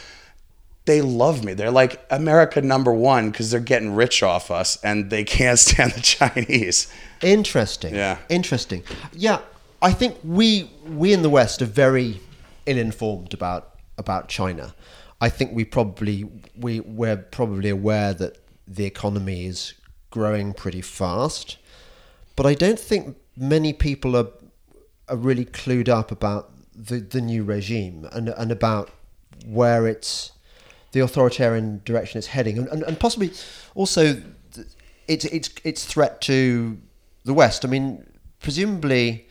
they 0.87 1.01
love 1.03 1.45
me. 1.45 1.53
They're 1.53 1.73
like 1.73 2.01
America 2.11 2.63
number 2.63 2.93
one 2.93 3.31
because 3.31 3.51
they're 3.51 3.61
getting 3.61 3.95
rich 3.95 4.23
off 4.23 4.51
us 4.51 4.83
and 4.83 5.11
they 5.11 5.25
can't 5.25 5.59
stand 5.67 5.93
the 5.93 6.01
Chinese. 6.01 6.87
Interesting. 7.21 7.95
Yeah. 7.95 8.19
Interesting. 8.29 8.85
Yeah, 9.13 9.41
I 9.83 9.93
think 9.93 10.17
we 10.25 10.71
we 10.87 11.13
in 11.13 11.23
the 11.23 11.31
West 11.31 11.61
are 11.61 11.67
very 11.67 12.21
ill-informed 12.65 13.35
about 13.35 13.75
about 13.99 14.29
China. 14.29 14.75
I 15.21 15.29
think 15.29 15.53
we 15.55 15.65
probably 15.65 16.29
we 16.57 16.81
we're 16.81 17.17
probably 17.17 17.69
aware 17.69 18.15
that 18.15 18.39
the 18.69 18.85
economy 18.85 19.47
is 19.47 19.75
growing 20.11 20.55
pretty 20.55 20.83
fast, 20.83 21.59
but 22.37 22.47
I 22.47 22.55
don't 22.55 22.79
think 22.79 23.17
many 23.37 23.73
people 23.73 24.17
are 24.17 24.29
are 25.09 25.17
really 25.17 25.45
clued 25.45 25.89
up 25.89 26.11
about 26.11 26.51
the 26.75 26.99
the 26.99 27.21
new 27.21 27.43
regime 27.43 28.09
and 28.13 28.29
and 28.29 28.51
about 28.51 28.91
where 29.47 29.87
it's 29.87 30.33
the 30.93 31.01
authoritarian 31.01 31.83
direction 31.85 32.19
it's 32.19 32.29
heading, 32.29 32.59
and, 32.59 32.69
and, 32.69 32.83
and 32.83 32.99
possibly 32.99 33.31
also 33.75 34.23
its 35.07 35.25
its 35.27 35.51
its 35.65 35.85
threat 35.85 36.21
to 36.23 36.79
the 37.25 37.35
West. 37.35 37.65
I 37.65 37.69
mean, 37.69 38.07
presumably, 38.41 39.27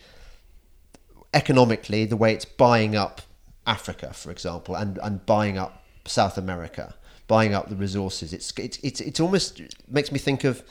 economically, 1.34 2.06
the 2.06 2.18
way 2.18 2.34
it's 2.34 2.46
buying 2.46 2.96
up 2.96 3.22
Africa, 3.66 4.14
for 4.14 4.32
example, 4.32 4.76
and, 4.76 5.00
and 5.02 5.26
buying 5.26 5.58
up 5.58 5.84
South 6.06 6.38
America, 6.38 6.94
buying 7.28 7.54
up 7.54 7.70
the 7.70 7.76
resources. 7.76 8.32
It's 8.34 8.54
it's 8.58 8.78
it's 8.84 9.02
it's 9.02 9.20
almost 9.20 9.62
makes 9.88 10.12
me 10.12 10.20
think 10.20 10.44
of 10.44 10.64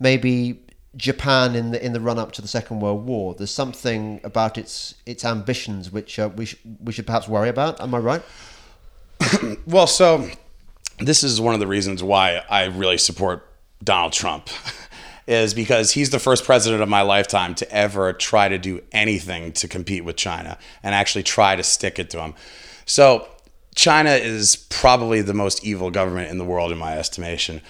maybe 0.00 0.64
Japan 0.96 1.54
in 1.54 1.70
the 1.70 1.84
in 1.84 1.92
the 1.92 2.00
run 2.00 2.18
up 2.18 2.32
to 2.32 2.42
the 2.42 2.48
Second 2.48 2.80
World 2.80 3.06
War. 3.06 3.34
There's 3.34 3.50
something 3.50 4.20
about 4.24 4.58
its 4.58 4.94
its 5.06 5.24
ambitions 5.24 5.90
which 5.90 6.18
uh, 6.18 6.30
we 6.34 6.46
sh- 6.46 6.56
we 6.82 6.92
should 6.92 7.06
perhaps 7.06 7.28
worry 7.28 7.48
about. 7.48 7.80
Am 7.80 7.94
I 7.94 7.98
right? 7.98 8.22
Well, 9.66 9.86
so 9.86 10.28
this 10.98 11.22
is 11.22 11.40
one 11.40 11.54
of 11.54 11.60
the 11.60 11.66
reasons 11.66 12.02
why 12.02 12.42
I 12.48 12.64
really 12.64 12.98
support 12.98 13.46
Donald 13.82 14.12
Trump. 14.12 14.48
Is 15.26 15.54
because 15.54 15.92
he's 15.92 16.10
the 16.10 16.18
first 16.18 16.44
president 16.44 16.82
of 16.82 16.88
my 16.88 17.02
lifetime 17.02 17.54
to 17.56 17.72
ever 17.72 18.12
try 18.12 18.48
to 18.48 18.58
do 18.58 18.82
anything 18.90 19.52
to 19.52 19.68
compete 19.68 20.04
with 20.04 20.16
China 20.16 20.58
and 20.82 20.92
actually 20.92 21.22
try 21.22 21.54
to 21.54 21.62
stick 21.62 22.00
it 22.00 22.10
to 22.10 22.20
him. 22.20 22.34
So, 22.84 23.28
China 23.76 24.10
is 24.10 24.56
probably 24.70 25.20
the 25.20 25.34
most 25.34 25.64
evil 25.64 25.92
government 25.92 26.32
in 26.32 26.38
the 26.38 26.44
world, 26.44 26.72
in 26.72 26.78
my 26.78 26.98
estimation. 26.98 27.60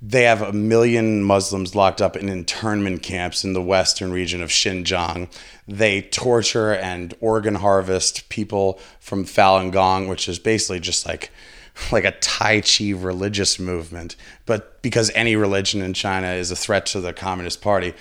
They 0.00 0.22
have 0.24 0.42
a 0.42 0.52
million 0.52 1.24
Muslims 1.24 1.74
locked 1.74 2.00
up 2.00 2.16
in 2.16 2.28
internment 2.28 3.02
camps 3.02 3.42
in 3.42 3.52
the 3.52 3.62
western 3.62 4.12
region 4.12 4.42
of 4.42 4.50
Xinjiang. 4.50 5.28
They 5.66 6.02
torture 6.02 6.72
and 6.72 7.14
organ 7.20 7.56
harvest 7.56 8.28
people 8.28 8.78
from 9.00 9.24
Falun 9.24 9.72
Gong, 9.72 10.06
which 10.06 10.28
is 10.28 10.38
basically 10.38 10.78
just 10.78 11.04
like 11.04 11.30
like 11.92 12.04
a 12.04 12.12
Tai 12.12 12.60
Chi 12.60 12.92
religious 12.92 13.58
movement. 13.58 14.14
But 14.46 14.82
because 14.82 15.10
any 15.14 15.34
religion 15.34 15.82
in 15.82 15.94
China 15.94 16.28
is 16.28 16.50
a 16.50 16.56
threat 16.56 16.86
to 16.86 17.00
the 17.00 17.12
Communist 17.12 17.60
Party, 17.60 17.92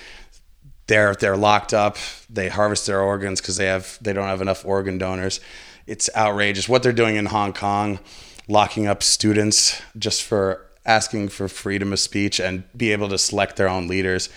they're 0.85 1.15
they're 1.15 1.37
locked 1.37 1.73
up. 1.73 1.97
They 2.29 2.49
harvest 2.49 2.85
their 2.85 3.01
organs 3.01 3.41
because 3.41 3.57
they 3.57 3.65
have 3.65 3.97
they 4.01 4.13
don't 4.13 4.27
have 4.27 4.41
enough 4.41 4.65
organ 4.65 4.99
donors. 4.99 5.39
It's 5.87 6.09
outrageous 6.15 6.69
what 6.69 6.83
they're 6.83 6.93
doing 6.93 7.15
in 7.15 7.27
Hong 7.27 7.53
Kong, 7.53 7.99
locking 8.47 8.85
up 8.85 9.01
students 9.01 9.81
just 9.97 10.21
for 10.21 10.66
asking 10.87 11.29
for 11.29 11.47
freedom 11.47 11.93
of 11.93 11.99
speech 11.99 12.39
and 12.39 12.63
be 12.75 12.91
able 12.91 13.09
to 13.09 13.17
select 13.17 13.57
their 13.57 13.69
own 13.69 13.87
leaders. 13.87 14.29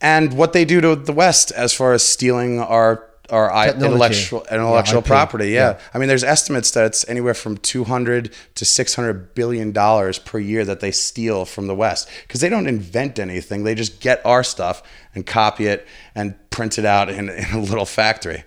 And 0.00 0.32
what 0.34 0.52
they 0.52 0.64
do 0.64 0.80
to 0.80 0.94
the 0.94 1.12
West 1.12 1.50
as 1.52 1.74
far 1.74 1.92
as 1.92 2.02
stealing 2.02 2.60
our 2.60 3.04
our 3.30 3.50
Technology. 3.50 3.84
intellectual 3.84 4.46
intellectual 4.50 5.00
IP. 5.00 5.04
property. 5.04 5.48
Yeah. 5.50 5.72
Yeah. 5.72 5.80
I 5.92 5.98
mean, 5.98 6.08
there's 6.08 6.24
estimates 6.24 6.70
that 6.70 6.86
it's 6.86 7.06
anywhere 7.10 7.34
from 7.34 7.58
200 7.58 8.32
to 8.54 8.64
600 8.64 9.34
billion 9.34 9.72
dollars 9.72 10.18
per 10.18 10.38
year 10.38 10.64
that 10.64 10.80
they 10.80 10.90
steal 10.90 11.44
from 11.44 11.66
the 11.66 11.74
West 11.74 12.08
because 12.22 12.40
they 12.40 12.48
don't 12.48 12.66
invent 12.66 13.18
anything. 13.18 13.64
They 13.64 13.74
just 13.74 14.00
get 14.00 14.24
our 14.24 14.42
stuff 14.42 14.82
and 15.14 15.26
copy 15.26 15.66
it 15.66 15.86
and 16.14 16.36
print 16.50 16.78
it 16.78 16.86
out 16.86 17.10
in, 17.10 17.28
in 17.28 17.52
a 17.52 17.60
little 17.60 17.84
factory. 17.84 18.44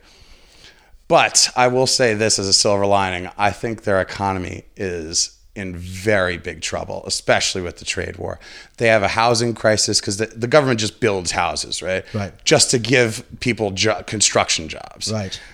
But 1.07 1.49
I 1.55 1.67
will 1.67 1.87
say 1.87 2.13
this 2.13 2.39
as 2.39 2.47
a 2.47 2.53
silver 2.53 2.85
lining: 2.85 3.29
I 3.37 3.51
think 3.51 3.83
their 3.83 4.01
economy 4.01 4.63
is 4.75 5.37
in 5.55 5.75
very 5.75 6.37
big 6.37 6.61
trouble, 6.61 7.03
especially 7.05 7.61
with 7.61 7.77
the 7.77 7.85
trade 7.85 8.17
war. 8.17 8.39
They 8.77 8.87
have 8.87 9.03
a 9.03 9.09
housing 9.09 9.53
crisis 9.53 9.99
because 9.99 10.17
the, 10.17 10.27
the 10.27 10.47
government 10.47 10.79
just 10.79 10.99
builds 10.99 11.31
houses, 11.31 11.81
right? 11.81 12.05
Right. 12.13 12.33
Just 12.45 12.71
to 12.71 12.79
give 12.79 13.25
people 13.41 13.71
jo- 13.71 14.01
construction 14.03 14.69
jobs. 14.69 15.11
Right. 15.11 15.39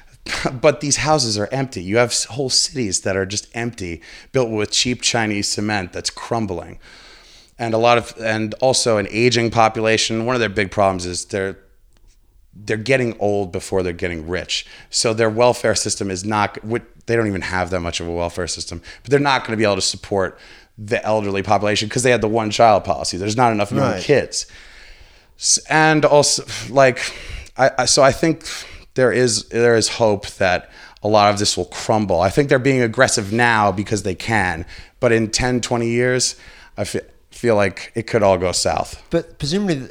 But 0.61 0.81
these 0.81 0.97
houses 0.97 1.37
are 1.37 1.47
empty. 1.53 1.81
You 1.81 1.97
have 1.97 2.13
whole 2.25 2.49
cities 2.49 3.01
that 3.01 3.15
are 3.15 3.25
just 3.25 3.47
empty, 3.53 4.01
built 4.33 4.49
with 4.49 4.71
cheap 4.71 5.01
Chinese 5.01 5.47
cement 5.47 5.93
that's 5.93 6.09
crumbling. 6.09 6.79
And 7.57 7.73
a 7.73 7.77
lot 7.77 7.97
of, 7.97 8.13
and 8.19 8.53
also 8.55 8.97
an 8.97 9.07
aging 9.09 9.51
population. 9.51 10.25
One 10.25 10.35
of 10.35 10.41
their 10.41 10.49
big 10.49 10.69
problems 10.69 11.05
is 11.05 11.23
they're 11.25 11.57
they're 12.65 12.77
getting 12.77 13.17
old 13.19 13.51
before 13.51 13.83
they're 13.83 13.93
getting 13.93 14.27
rich. 14.27 14.65
So 14.89 15.13
their 15.13 15.29
welfare 15.29 15.75
system 15.75 16.09
is 16.11 16.23
not. 16.25 16.57
They 17.05 17.15
don't 17.15 17.27
even 17.27 17.41
have 17.41 17.69
that 17.69 17.79
much 17.81 17.99
of 17.99 18.07
a 18.07 18.11
welfare 18.11 18.47
system, 18.47 18.81
but 19.03 19.11
they're 19.11 19.19
not 19.19 19.41
going 19.41 19.51
to 19.51 19.57
be 19.57 19.63
able 19.63 19.75
to 19.75 19.81
support 19.81 20.37
the 20.77 21.03
elderly 21.05 21.41
population 21.41 21.87
because 21.87 22.03
they 22.03 22.11
had 22.11 22.21
the 22.21 22.27
one 22.27 22.51
child 22.51 22.83
policy. 22.83 23.17
There's 23.17 23.37
not 23.37 23.51
enough 23.51 23.71
young 23.71 23.79
Right. 23.81 24.03
kids, 24.03 24.45
and 25.69 26.05
also 26.05 26.43
like, 26.69 26.99
I, 27.57 27.71
I 27.79 27.85
so 27.85 28.03
I 28.03 28.11
think 28.11 28.45
there 28.95 29.11
is 29.11 29.45
there 29.49 29.75
is 29.75 29.87
hope 29.89 30.27
that 30.37 30.69
a 31.03 31.07
lot 31.07 31.31
of 31.31 31.39
this 31.39 31.55
will 31.55 31.65
crumble. 31.65 32.19
I 32.21 32.29
think 32.29 32.49
they're 32.49 32.59
being 32.59 32.81
aggressive 32.81 33.31
now 33.31 33.71
because 33.71 34.03
they 34.03 34.15
can, 34.15 34.65
but 34.99 35.11
in 35.11 35.29
10, 35.29 35.61
20 35.61 35.87
years, 35.87 36.35
I 36.75 36.83
fe- 36.85 37.01
feel 37.29 37.55
like 37.55 37.91
it 37.95 38.07
could 38.07 38.23
all 38.23 38.37
go 38.37 38.51
south. 38.51 39.01
But 39.11 39.37
presumably, 39.37 39.87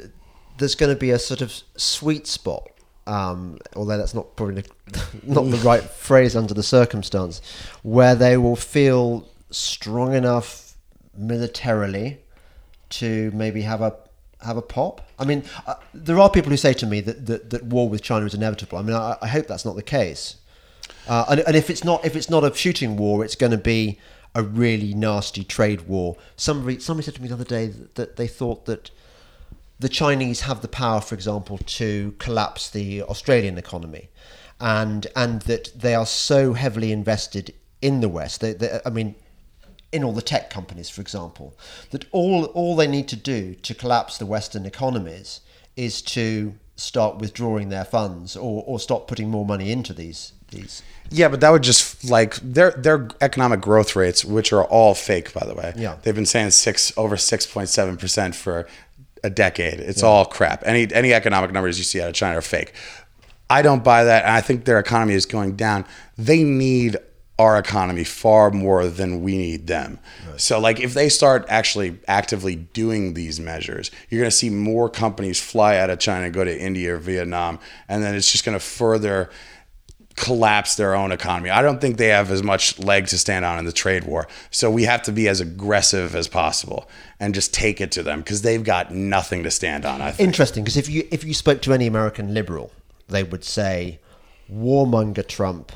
there's 0.57 0.75
going 0.75 0.93
to 0.93 0.99
be 0.99 1.11
a 1.11 1.19
sort 1.19 1.41
of 1.41 1.53
sweet 1.75 2.27
spot. 2.27 2.69
Um, 3.05 3.57
although 3.75 3.97
that's 3.97 4.13
not 4.13 4.35
probably 4.35 4.63
not 5.23 5.43
the 5.43 5.57
right 5.63 5.81
phrase 5.81 6.35
under 6.35 6.53
the 6.53 6.63
circumstance, 6.63 7.41
where 7.81 8.15
they 8.15 8.35
will 8.35 8.57
feel 8.57 9.27
strong 9.49 10.13
enough 10.13 10.73
militarily 11.17 12.19
to 12.89 13.31
maybe 13.33 13.61
have 13.61 13.81
a 13.81 13.95
have 14.41 14.57
a 14.57 14.61
pop. 14.61 15.07
I 15.17 15.25
mean, 15.25 15.43
uh, 15.65 15.75
there 15.93 16.19
are 16.19 16.29
people 16.29 16.51
who 16.51 16.57
say 16.57 16.73
to 16.73 16.85
me 16.85 17.01
that, 17.01 17.25
that, 17.25 17.49
that 17.49 17.63
war 17.63 17.89
with 17.89 18.01
China 18.01 18.25
is 18.25 18.33
inevitable. 18.33 18.77
I 18.77 18.81
mean, 18.83 18.95
I, 18.95 19.17
I 19.21 19.27
hope 19.27 19.47
that's 19.47 19.65
not 19.65 19.75
the 19.75 19.83
case. 19.83 20.37
Uh, 21.07 21.25
and, 21.29 21.39
and 21.41 21.55
if 21.55 21.69
it's 21.69 21.83
not 21.83 22.05
if 22.05 22.15
it's 22.15 22.29
not 22.29 22.43
a 22.43 22.53
shooting 22.53 22.97
war, 22.97 23.23
it's 23.23 23.35
going 23.35 23.51
to 23.51 23.57
be 23.57 23.99
a 24.35 24.43
really 24.43 24.93
nasty 24.93 25.43
trade 25.43 25.81
war. 25.87 26.17
Somebody 26.35 26.79
somebody 26.79 27.05
said 27.05 27.15
to 27.15 27.21
me 27.21 27.29
the 27.29 27.33
other 27.33 27.43
day 27.43 27.67
that, 27.67 27.95
that 27.95 28.15
they 28.17 28.27
thought 28.27 28.65
that 28.65 28.91
the 29.79 29.89
Chinese 29.89 30.41
have 30.41 30.61
the 30.61 30.67
power, 30.67 31.01
for 31.01 31.15
example, 31.15 31.59
to 31.59 32.15
collapse 32.19 32.69
the 32.69 33.03
Australian 33.03 33.57
economy, 33.57 34.09
and 34.59 35.07
and 35.15 35.41
that 35.43 35.71
they 35.75 35.93
are 35.95 36.05
so 36.05 36.53
heavily 36.53 36.91
invested 36.91 37.53
in 37.81 38.01
the 38.01 38.09
West. 38.09 38.41
They, 38.41 38.53
they, 38.53 38.79
I 38.85 38.89
mean, 38.89 39.15
in 39.91 40.03
all 40.03 40.13
the 40.13 40.21
tech 40.21 40.49
companies, 40.49 40.89
for 40.89 41.01
example, 41.01 41.55
that 41.91 42.05
all 42.11 42.45
all 42.45 42.75
they 42.75 42.87
need 42.87 43.07
to 43.09 43.15
do 43.15 43.55
to 43.55 43.73
collapse 43.75 44.17
the 44.17 44.25
Western 44.25 44.65
economies 44.65 45.41
is 45.75 46.01
to 46.01 46.55
start 46.75 47.17
withdrawing 47.17 47.69
their 47.69 47.85
funds 47.85 48.37
or, 48.37 48.63
or 48.67 48.79
stop 48.79 49.07
putting 49.07 49.29
more 49.29 49.45
money 49.45 49.71
into 49.71 49.93
these 49.93 50.33
these. 50.49 50.81
Yeah, 51.09 51.29
but 51.29 51.39
that 51.41 51.51
would 51.51 51.63
just 51.63 52.09
like 52.09 52.35
their 52.35 52.71
their 52.71 53.07
economic 53.21 53.61
growth 53.61 53.95
rates, 53.95 54.25
which 54.25 54.51
are 54.51 54.63
all 54.65 54.93
fake, 54.93 55.33
by 55.33 55.45
the 55.45 55.53
way. 55.53 55.73
Yeah. 55.75 55.97
they've 56.01 56.15
been 56.15 56.25
saying 56.25 56.51
six 56.51 56.91
over 56.97 57.17
six 57.17 57.45
point 57.45 57.69
seven 57.69 57.97
percent 57.97 58.35
for 58.35 58.67
a 59.27 59.29
decade. 59.29 59.79
It's 59.79 60.01
all 60.01 60.25
crap. 60.25 60.63
Any 60.65 60.91
any 60.91 61.13
economic 61.13 61.51
numbers 61.51 61.77
you 61.77 61.83
see 61.83 62.01
out 62.01 62.07
of 62.07 62.15
China 62.15 62.39
are 62.39 62.41
fake. 62.41 62.73
I 63.49 63.61
don't 63.61 63.83
buy 63.83 64.05
that, 64.05 64.23
and 64.23 64.33
I 64.33 64.41
think 64.41 64.65
their 64.65 64.79
economy 64.79 65.13
is 65.13 65.25
going 65.25 65.55
down. 65.55 65.85
They 66.17 66.43
need 66.43 66.97
our 67.39 67.59
economy 67.59 68.03
far 68.03 68.49
more 68.49 68.87
than 68.87 69.21
we 69.21 69.37
need 69.37 69.67
them. 69.67 69.99
So, 70.37 70.59
like, 70.59 70.79
if 70.79 70.93
they 70.95 71.07
start 71.07 71.45
actually 71.47 71.99
actively 72.07 72.55
doing 72.55 73.13
these 73.13 73.39
measures, 73.39 73.91
you're 74.09 74.21
going 74.21 74.31
to 74.31 74.35
see 74.35 74.49
more 74.49 74.89
companies 74.89 75.39
fly 75.39 75.77
out 75.77 75.89
of 75.89 75.99
China 75.99 76.29
go 76.31 76.43
to 76.43 76.59
India 76.59 76.95
or 76.95 76.97
Vietnam, 76.97 77.59
and 77.87 78.03
then 78.03 78.15
it's 78.15 78.31
just 78.31 78.43
going 78.43 78.57
to 78.57 78.63
further 78.63 79.29
collapse 80.17 80.75
their 80.75 80.95
own 80.95 81.11
economy. 81.11 81.51
I 81.51 81.61
don't 81.61 81.79
think 81.79 81.97
they 81.97 82.07
have 82.07 82.31
as 82.31 82.43
much 82.43 82.77
leg 82.79 83.05
to 83.07 83.17
stand 83.19 83.45
on 83.45 83.59
in 83.59 83.65
the 83.65 83.71
trade 83.71 84.03
war. 84.03 84.27
So 84.49 84.69
we 84.69 84.83
have 84.83 85.03
to 85.03 85.11
be 85.11 85.29
as 85.29 85.39
aggressive 85.39 86.15
as 86.15 86.27
possible 86.27 86.89
and 87.19 87.35
just 87.35 87.53
take 87.53 87.79
it 87.79 87.91
to 87.93 88.03
them 88.03 88.19
because 88.19 88.41
they've 88.41 88.63
got 88.63 88.91
nothing 88.91 89.43
to 89.43 89.51
stand 89.51 89.85
on. 89.85 90.01
I 90.01 90.11
think. 90.11 90.27
Interesting, 90.27 90.63
because 90.63 90.75
if 90.75 90.89
you 90.89 91.07
if 91.11 91.23
you 91.23 91.33
spoke 91.33 91.61
to 91.61 91.73
any 91.73 91.87
American 91.87 92.33
liberal, 92.33 92.71
they 93.07 93.23
would 93.23 93.43
say 93.43 93.99
warmonger 94.51 95.25
Trump 95.25 95.71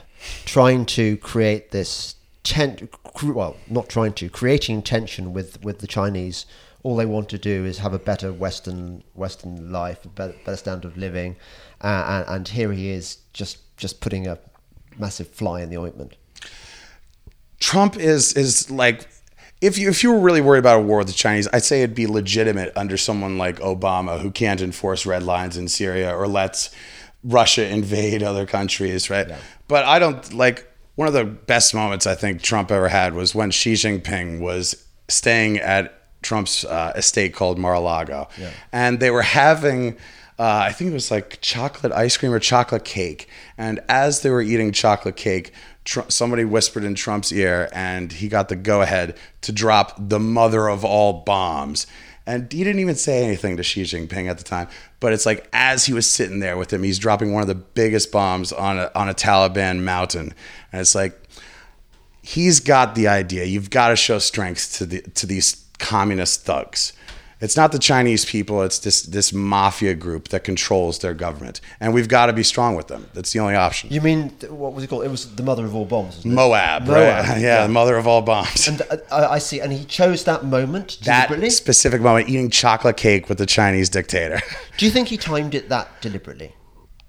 trying 0.46 0.86
to 0.88 1.18
create 1.18 1.72
this 1.72 2.16
ten 2.44 2.90
well, 3.24 3.56
not 3.70 3.90
trying 3.90 4.14
to 4.14 4.30
creating 4.30 4.82
tension 4.82 5.34
with 5.34 5.64
with 5.64 5.80
the 5.80 5.88
Chinese. 5.88 6.48
All 6.84 6.96
they 6.96 7.06
want 7.06 7.30
to 7.30 7.38
do 7.38 7.64
is 7.64 7.78
have 7.78 7.94
a 7.94 8.00
better 8.00 8.34
Western 8.34 9.04
Western 9.14 9.72
life, 9.72 10.04
a 10.04 10.08
better, 10.08 10.34
better 10.44 10.58
standard 10.58 10.92
of 10.92 10.98
living, 10.98 11.36
uh, 11.82 12.24
and, 12.28 12.36
and 12.36 12.48
here 12.48 12.72
he 12.72 12.90
is 12.90 13.20
just 13.34 13.60
just 13.82 14.00
putting 14.00 14.28
a 14.28 14.38
massive 14.98 15.28
fly 15.28 15.62
in 15.62 15.70
the 15.70 15.78
ointment. 15.78 16.16
Trump 17.60 17.98
is 17.98 18.34
is 18.34 18.72
like 18.72 19.08
if 19.60 19.78
you 19.78 19.90
if 19.90 20.04
you 20.04 20.12
were 20.14 20.20
really 20.20 20.42
worried 20.42 20.60
about 20.60 20.80
a 20.80 20.82
war 20.82 21.00
with 21.00 21.08
the 21.08 21.14
Chinese, 21.14 21.48
I'd 21.52 21.64
say 21.64 21.82
it'd 21.82 21.96
be 21.96 22.08
legitimate 22.08 22.72
under 22.76 22.96
someone 22.98 23.38
like 23.38 23.60
Obama 23.60 24.20
who 24.22 24.32
can't 24.32 24.62
enforce 24.62 25.06
red 25.06 25.24
lines 25.24 25.58
in 25.58 25.68
Syria 25.68 26.16
or 26.16 26.28
lets 26.28 26.70
Russia 27.24 27.68
invade 27.68 28.24
other 28.24 28.46
countries, 28.46 29.10
right? 29.10 29.28
But 29.68 29.86
I 29.86 30.00
don't 30.00 30.34
like 30.34 30.68
one 30.96 31.08
of 31.08 31.14
the 31.14 31.26
best 31.26 31.74
moments 31.74 32.06
I 32.08 32.16
think 32.16 32.42
Trump 32.42 32.72
ever 32.72 32.90
had 32.90 33.14
was 33.14 33.34
when 33.36 33.52
Xi 33.52 33.74
Jinping 33.74 34.40
was 34.40 34.86
staying 35.08 35.58
at 35.58 35.98
Trump's 36.22 36.66
uh, 36.66 36.94
estate 36.96 37.34
called 37.34 37.58
Mar-a-Lago, 37.58 38.28
and 38.72 39.00
they 39.00 39.10
were 39.12 39.24
having. 39.24 39.98
Uh, 40.42 40.64
I 40.66 40.72
think 40.72 40.90
it 40.90 40.94
was 40.94 41.12
like 41.12 41.38
chocolate 41.42 41.94
ice 41.94 42.18
cream 42.18 42.34
or 42.34 42.40
chocolate 42.40 42.84
cake. 42.84 43.30
And 43.60 43.80
as 43.88 44.22
they 44.22 44.32
were 44.32 44.42
eating 44.42 44.72
chocolate 44.72 45.16
cake, 45.16 45.54
Tr- 45.86 46.10
somebody 46.10 46.46
whispered 46.46 46.84
in 46.84 46.96
Trump's 46.96 47.32
ear, 47.32 47.70
and 47.74 48.12
he 48.12 48.28
got 48.28 48.50
the 48.50 48.56
go 48.56 48.82
ahead 48.82 49.18
to 49.42 49.52
drop 49.52 49.94
the 49.98 50.20
mother 50.20 50.68
of 50.68 50.84
all 50.84 51.22
bombs. 51.22 51.86
And 52.26 52.52
he 52.52 52.64
didn't 52.64 52.80
even 52.80 52.96
say 52.96 53.24
anything 53.24 53.56
to 53.58 53.64
Xi 53.64 53.84
Jinping 53.84 54.30
at 54.30 54.40
the 54.40 54.44
time. 54.44 54.68
But 55.00 55.14
it's 55.14 55.28
like 55.28 55.48
as 55.54 55.86
he 55.86 55.94
was 55.94 56.10
sitting 56.10 56.40
there 56.40 56.58
with 56.58 56.74
him, 56.74 56.82
he's 56.82 56.98
dropping 56.98 57.34
one 57.34 57.44
of 57.44 57.48
the 57.48 57.54
biggest 57.56 58.12
bombs 58.12 58.52
on 58.52 58.80
a, 58.80 58.92
on 58.96 59.10
a 59.10 59.14
Taliban 59.14 59.84
mountain. 59.84 60.34
And 60.72 60.82
it's 60.82 60.96
like, 60.96 61.20
he's 62.24 62.60
got 62.60 62.96
the 62.96 63.08
idea. 63.08 63.46
You've 63.46 63.70
got 63.70 63.90
to 63.90 63.96
show 63.96 64.18
strength 64.18 64.76
to 64.78 64.88
the 64.88 65.02
to 65.02 65.28
these 65.28 65.66
communist 65.78 66.46
thugs. 66.46 66.94
It's 67.42 67.58
not 67.58 67.72
the 67.72 67.80
Chinese 67.80 68.24
people. 68.24 68.62
It's 68.62 68.80
this 68.80 69.02
this 69.02 69.34
mafia 69.34 69.96
group 69.96 70.30
that 70.30 70.44
controls 70.44 71.00
their 71.00 71.16
government, 71.16 71.60
and 71.80 71.94
we've 71.94 72.08
got 72.08 72.28
to 72.28 72.34
be 72.34 72.44
strong 72.44 72.76
with 72.76 72.88
them. 72.88 73.08
That's 73.14 73.34
the 73.34 73.40
only 73.40 73.56
option. 73.56 73.90
You 73.92 74.00
mean 74.02 74.30
what 74.50 74.74
was 74.74 74.84
it 74.84 74.88
called? 74.88 75.04
It 75.04 75.10
was 75.12 75.36
the 75.36 75.44
mother 75.44 75.66
of 75.66 75.76
all 75.76 75.86
bombs. 75.86 76.18
Wasn't 76.18 76.34
it? 76.34 76.36
Moab, 76.36 76.84
Moab, 76.84 76.90
right? 76.90 77.02
Yeah, 77.32 77.38
yeah. 77.40 77.64
the 77.68 77.74
mother 77.74 77.98
of 77.98 78.08
all 78.08 78.22
bombs. 78.22 78.68
And 78.68 78.82
uh, 78.84 78.98
I, 79.12 79.26
I 79.34 79.40
see, 79.40 79.60
and 79.60 79.74
he 79.74 79.86
chose 79.86 80.24
that 80.26 80.46
moment 80.46 81.00
that 81.06 81.30
specific 81.52 82.02
moment, 82.02 82.30
eating 82.30 82.50
chocolate 82.50 82.98
cake 82.98 83.28
with 83.28 83.40
the 83.40 83.46
Chinese 83.46 83.90
dictator. 83.90 84.40
Do 84.78 84.86
you 84.86 84.92
think 84.92 85.08
he 85.08 85.18
timed 85.18 85.56
it 85.56 85.70
that 85.70 86.02
deliberately? 86.02 86.54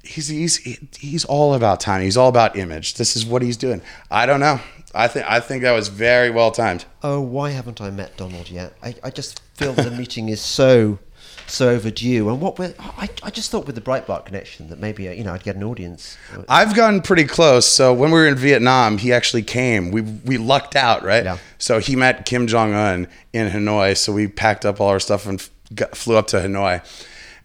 he's 0.03 0.29
he's 0.29 0.57
he's 0.99 1.25
all 1.25 1.55
about 1.55 1.81
time. 1.81 2.03
He's 2.03 2.17
all 2.17 2.29
about 2.29 2.57
image. 2.57 2.95
This 2.95 3.17
is 3.17 3.25
what 3.25 3.43
he's 3.43 3.57
doing. 3.57 3.81
I 4.11 4.27
don't 4.27 4.41
know. 4.41 4.61
I 4.95 5.09
think 5.09 5.27
I 5.29 5.41
think 5.41 5.63
that 5.63 5.73
was 5.73 5.89
very 5.89 6.31
well 6.31 6.51
timed. 6.51 6.85
Oh, 7.03 7.21
why 7.21 7.51
haven't 7.51 7.81
I 7.81 7.91
met 7.91 8.17
Donald 8.17 8.51
yet? 8.51 8.75
I, 8.83 8.95
I 9.03 9.11
just 9.11 9.41
feel 9.55 9.73
the 9.73 9.91
meeting 9.91 10.29
is 10.29 10.41
so 10.41 10.99
so 11.47 11.71
overdue. 11.71 12.29
And 12.29 12.41
what 12.41 12.59
with 12.59 12.79
I, 12.81 13.09
I 13.23 13.31
just 13.31 13.51
thought 13.51 13.67
with 13.67 13.75
the 13.75 13.81
Breitbart 13.81 14.27
connection 14.27 14.69
that 14.69 14.79
maybe 14.79 15.09
uh, 15.09 15.13
you 15.13 15.25
know 15.25 15.33
I'd 15.33 15.43
get 15.43 15.57
an 15.57 15.65
audience. 15.65 16.17
I've 16.49 16.75
gotten 16.75 17.01
pretty 17.03 17.25
close. 17.25 17.67
So 17.67 17.93
when 17.93 18.11
we 18.11 18.19
were 18.19 18.27
in 18.27 18.37
Vietnam, 18.37 18.99
he 18.99 19.13
actually 19.13 19.43
came. 19.43 19.91
We 19.91 20.03
we 20.03 20.39
lucked 20.39 20.77
out, 20.77 21.03
right? 21.03 21.25
Yeah. 21.25 21.39
So 21.59 21.79
he 21.79 21.97
met 21.97 22.27
Kim 22.27 22.47
Jong 22.47 22.75
Un 22.75 23.09
in 23.33 23.51
Hanoi. 23.51 23.97
So 23.97 24.13
we 24.13 24.29
packed 24.29 24.65
up 24.65 24.81
all 24.81 24.89
our 24.89 25.01
stuff 25.01 25.27
and 25.27 25.41
f- 25.41 25.51
got, 25.75 25.97
flew 25.97 26.17
up 26.17 26.27
to 26.29 26.37
Hanoi. 26.37 26.85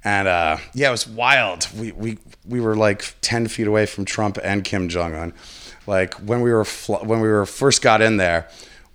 And 0.03 0.27
uh, 0.27 0.57
yeah, 0.73 0.89
it 0.89 0.91
was 0.91 1.07
wild. 1.07 1.67
We 1.77 1.91
we 1.91 2.17
we 2.45 2.59
were 2.59 2.75
like 2.75 3.15
ten 3.21 3.47
feet 3.47 3.67
away 3.67 3.85
from 3.85 4.05
Trump 4.05 4.37
and 4.43 4.63
Kim 4.63 4.89
Jong 4.89 5.15
Un. 5.15 5.33
Like 5.87 6.13
when 6.15 6.41
we 6.41 6.51
were 6.51 6.65
fl- 6.65 6.95
when 7.05 7.21
we 7.21 7.27
were 7.27 7.45
first 7.45 7.81
got 7.81 8.01
in 8.01 8.17
there, 8.17 8.47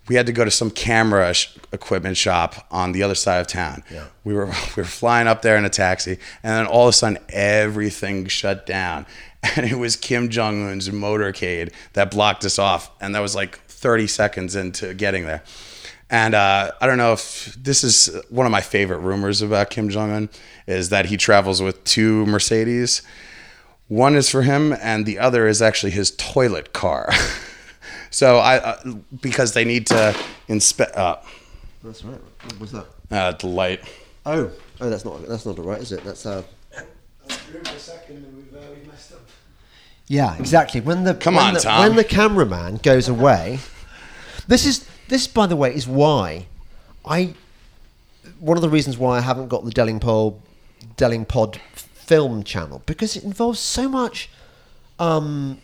we 0.08 0.14
had 0.14 0.26
to 0.26 0.32
go 0.32 0.44
to 0.44 0.50
some 0.50 0.70
camera 0.70 1.32
sh- 1.32 1.56
equipment 1.72 2.16
shop 2.16 2.66
on 2.70 2.92
the 2.92 3.02
other 3.02 3.14
side 3.14 3.40
of 3.40 3.46
town. 3.46 3.82
Yeah. 3.90 4.06
We 4.24 4.34
were 4.34 4.46
we 4.76 4.82
were 4.82 4.84
flying 4.84 5.26
up 5.26 5.42
there 5.42 5.56
in 5.56 5.64
a 5.64 5.70
taxi, 5.70 6.18
and 6.42 6.52
then 6.52 6.66
all 6.66 6.86
of 6.86 6.90
a 6.90 6.92
sudden 6.92 7.18
everything 7.30 8.26
shut 8.26 8.66
down, 8.66 9.06
and 9.56 9.66
it 9.66 9.76
was 9.76 9.96
Kim 9.96 10.28
Jong 10.28 10.68
Un's 10.68 10.88
motorcade 10.90 11.72
that 11.94 12.10
blocked 12.10 12.44
us 12.44 12.58
off, 12.58 12.90
and 13.00 13.14
that 13.14 13.20
was 13.20 13.34
like 13.34 13.58
30 13.66 14.06
seconds 14.06 14.54
into 14.54 14.94
getting 14.94 15.26
there. 15.26 15.42
And 16.10 16.34
uh, 16.34 16.72
I 16.78 16.86
don't 16.86 16.98
know 16.98 17.14
if 17.14 17.56
this 17.58 17.82
is 17.82 18.14
one 18.28 18.44
of 18.44 18.52
my 18.52 18.60
favorite 18.60 18.98
rumors 18.98 19.40
about 19.40 19.70
Kim 19.70 19.88
Jong 19.88 20.10
Un 20.10 20.28
is 20.66 20.90
that 20.90 21.06
he 21.06 21.16
travels 21.16 21.62
with 21.62 21.82
two 21.84 22.26
Mercedes. 22.26 23.00
One 23.92 24.16
is 24.16 24.30
for 24.30 24.40
him, 24.40 24.72
and 24.72 25.04
the 25.04 25.18
other 25.18 25.46
is 25.46 25.60
actually 25.60 25.92
his 25.92 26.12
toilet 26.12 26.72
car. 26.72 27.10
so 28.10 28.38
I, 28.38 28.56
uh, 28.56 28.94
because 29.20 29.52
they 29.52 29.66
need 29.66 29.86
to 29.88 30.16
inspect. 30.48 30.96
Uh, 30.96 31.18
That's 31.84 32.02
right. 32.02 32.18
What 32.44 32.58
was 32.58 32.72
that? 32.72 32.86
uh, 33.10 33.32
the 33.32 33.48
light. 33.48 33.82
Oh, 34.24 34.50
oh, 34.80 34.88
that's 34.88 35.04
not 35.04 35.28
that's 35.28 35.44
not 35.44 35.58
all 35.58 35.66
right, 35.66 35.82
is 35.82 35.92
it? 35.92 36.02
That's 36.04 36.24
uh. 36.24 36.42
Room 37.52 37.64
for 37.64 37.74
a 37.74 37.78
second 37.78 38.16
and 38.24 38.34
we've, 38.34 38.54
uh, 38.54 38.88
messed 38.90 39.12
up. 39.12 39.20
Yeah, 40.06 40.38
exactly. 40.38 40.80
When 40.80 41.04
the 41.04 41.12
Come 41.12 41.34
when 41.34 41.44
on, 41.44 41.54
the, 41.54 41.60
Tom. 41.60 41.80
when 41.80 41.96
the 41.96 42.04
cameraman 42.04 42.76
goes 42.76 43.08
away, 43.08 43.58
this 44.48 44.64
is 44.64 44.88
this 45.08 45.26
by 45.26 45.46
the 45.46 45.56
way 45.56 45.74
is 45.74 45.86
why 45.86 46.46
I 47.04 47.34
one 48.40 48.56
of 48.56 48.62
the 48.62 48.70
reasons 48.70 48.96
why 48.96 49.18
I 49.18 49.20
haven't 49.20 49.48
got 49.48 49.66
the 49.66 49.70
Delingpod 49.70 50.38
Delingpod 50.96 51.58
film 52.12 52.42
channel 52.42 52.82
because 52.84 53.16
it 53.16 53.24
involves 53.24 53.58
so 53.58 53.88
much 53.88 54.28
um, 54.98 55.58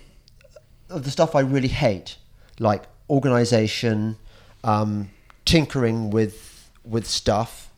of 0.88 1.04
the 1.04 1.10
stuff 1.10 1.34
I 1.34 1.40
really 1.40 1.68
hate, 1.68 2.16
like 2.58 2.84
organization, 3.10 4.16
um, 4.64 5.10
tinkering 5.44 6.10
with 6.10 6.70
with 6.84 7.06
stuff. 7.06 7.70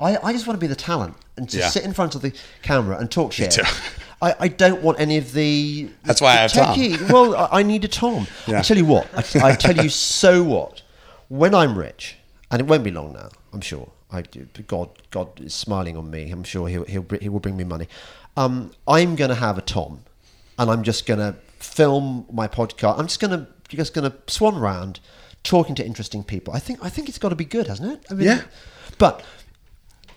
I, 0.00 0.18
I 0.22 0.32
just 0.32 0.46
want 0.46 0.60
to 0.60 0.60
be 0.60 0.66
the 0.66 0.76
talent 0.76 1.14
and 1.36 1.48
just 1.48 1.62
Yeah. 1.64 1.70
sit 1.70 1.84
in 1.84 1.92
front 1.94 2.14
of 2.14 2.20
the 2.22 2.32
camera 2.62 2.98
and 2.98 3.10
talk 3.10 3.32
shit. 3.32 3.58
I, 4.22 4.34
I 4.40 4.48
don't 4.48 4.82
want 4.82 5.00
any 5.00 5.16
of 5.16 5.32
the. 5.32 5.88
That's 6.04 6.20
why 6.20 6.32
I 6.32 6.36
have 6.42 6.52
the 6.52 6.96
Tom. 6.98 7.08
Well, 7.14 7.34
I, 7.34 7.60
I 7.60 7.62
need 7.62 7.84
a 7.84 7.88
Tom. 7.88 8.26
Yeah. 8.46 8.58
I 8.58 8.62
tell 8.62 8.76
you 8.76 8.84
what. 8.84 9.06
I, 9.14 9.50
I 9.50 9.54
tell 9.54 9.76
you 9.76 9.88
so 9.88 10.42
what. 10.42 10.82
When 11.28 11.54
I'm 11.54 11.78
rich, 11.78 12.16
and 12.50 12.60
it 12.60 12.66
won't 12.66 12.84
be 12.84 12.90
long 12.90 13.12
now, 13.12 13.28
I'm 13.52 13.60
sure. 13.62 13.88
I 14.10 14.22
God, 14.66 14.88
God 15.10 15.28
is 15.40 15.54
smiling 15.54 15.96
on 15.96 16.10
me. 16.10 16.30
I'm 16.30 16.42
sure 16.44 16.66
he'll, 16.68 16.84
he'll 16.84 17.06
he 17.20 17.28
will 17.28 17.40
bring 17.40 17.56
me 17.56 17.64
money. 17.64 17.88
Um, 18.38 18.70
I'm 18.86 19.16
going 19.16 19.30
to 19.30 19.34
have 19.34 19.58
a 19.58 19.60
Tom, 19.62 20.04
and 20.58 20.70
I'm 20.70 20.84
just 20.84 21.06
going 21.06 21.18
to 21.18 21.34
film 21.58 22.24
my 22.30 22.46
podcast. 22.46 22.98
I'm 22.98 23.06
just 23.08 23.18
going 23.18 23.32
to 23.32 23.48
just 23.68 23.92
going 23.94 24.08
to 24.10 24.16
swan 24.32 24.54
around, 24.54 25.00
talking 25.42 25.74
to 25.74 25.84
interesting 25.84 26.22
people. 26.22 26.54
I 26.54 26.60
think 26.60 26.78
I 26.84 26.88
think 26.88 27.08
it's 27.08 27.18
got 27.18 27.30
to 27.30 27.36
be 27.36 27.44
good, 27.44 27.66
hasn't 27.66 27.92
it? 27.92 28.06
I 28.10 28.14
mean, 28.14 28.26
Yeah. 28.26 28.42
But 28.96 29.24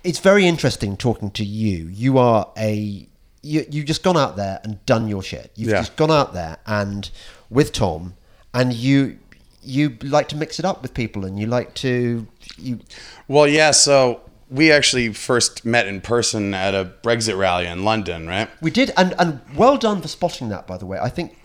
it's 0.04 0.20
very 0.20 0.46
interesting 0.46 0.98
talking 0.98 1.32
to 1.32 1.44
you. 1.44 1.88
You 1.88 2.20
are 2.20 2.48
a 2.58 3.08
you 3.42 3.66
you've 3.72 3.88
just 3.88 4.04
gone 4.04 4.18
out 4.18 4.36
there 4.36 4.60
and 4.64 4.86
done 4.86 5.08
your 5.08 5.24
shit. 5.24 5.52
You've 5.56 5.72
Yeah. 5.72 5.80
just 5.80 5.96
gone 5.96 6.12
out 6.12 6.34
there 6.34 6.58
and 6.68 7.10
with 7.50 7.74
Tom, 7.74 8.14
and 8.54 8.72
you 8.72 9.18
you 9.64 9.98
like 10.04 10.28
to 10.30 10.36
mix 10.36 10.60
it 10.60 10.66
up 10.66 10.84
with 10.84 10.94
people, 10.94 11.26
and 11.26 11.40
you 11.40 11.48
like 11.48 11.74
to 11.76 12.28
you. 12.58 12.80
Well, 13.28 13.48
yeah. 13.48 13.72
So 13.72 14.22
we 14.52 14.72
actually 14.72 15.14
first 15.14 15.66
met 15.66 15.88
in 15.88 16.02
person 16.02 16.54
at 16.54 16.76
a 16.76 16.92
Brexit 17.02 17.38
rally 17.38 17.66
in 17.66 17.84
London, 17.86 18.28
right? 18.28 18.50
We 18.62 18.70
did, 18.70 18.92
and 18.98 19.16
and 19.18 19.40
well 19.56 19.78
done 19.78 20.02
for 20.02 20.08
spotting 20.08 20.50
that. 20.50 20.68
By 20.68 20.78
the 20.78 20.86
way, 20.86 21.00
I 21.00 21.10
think 21.10 21.38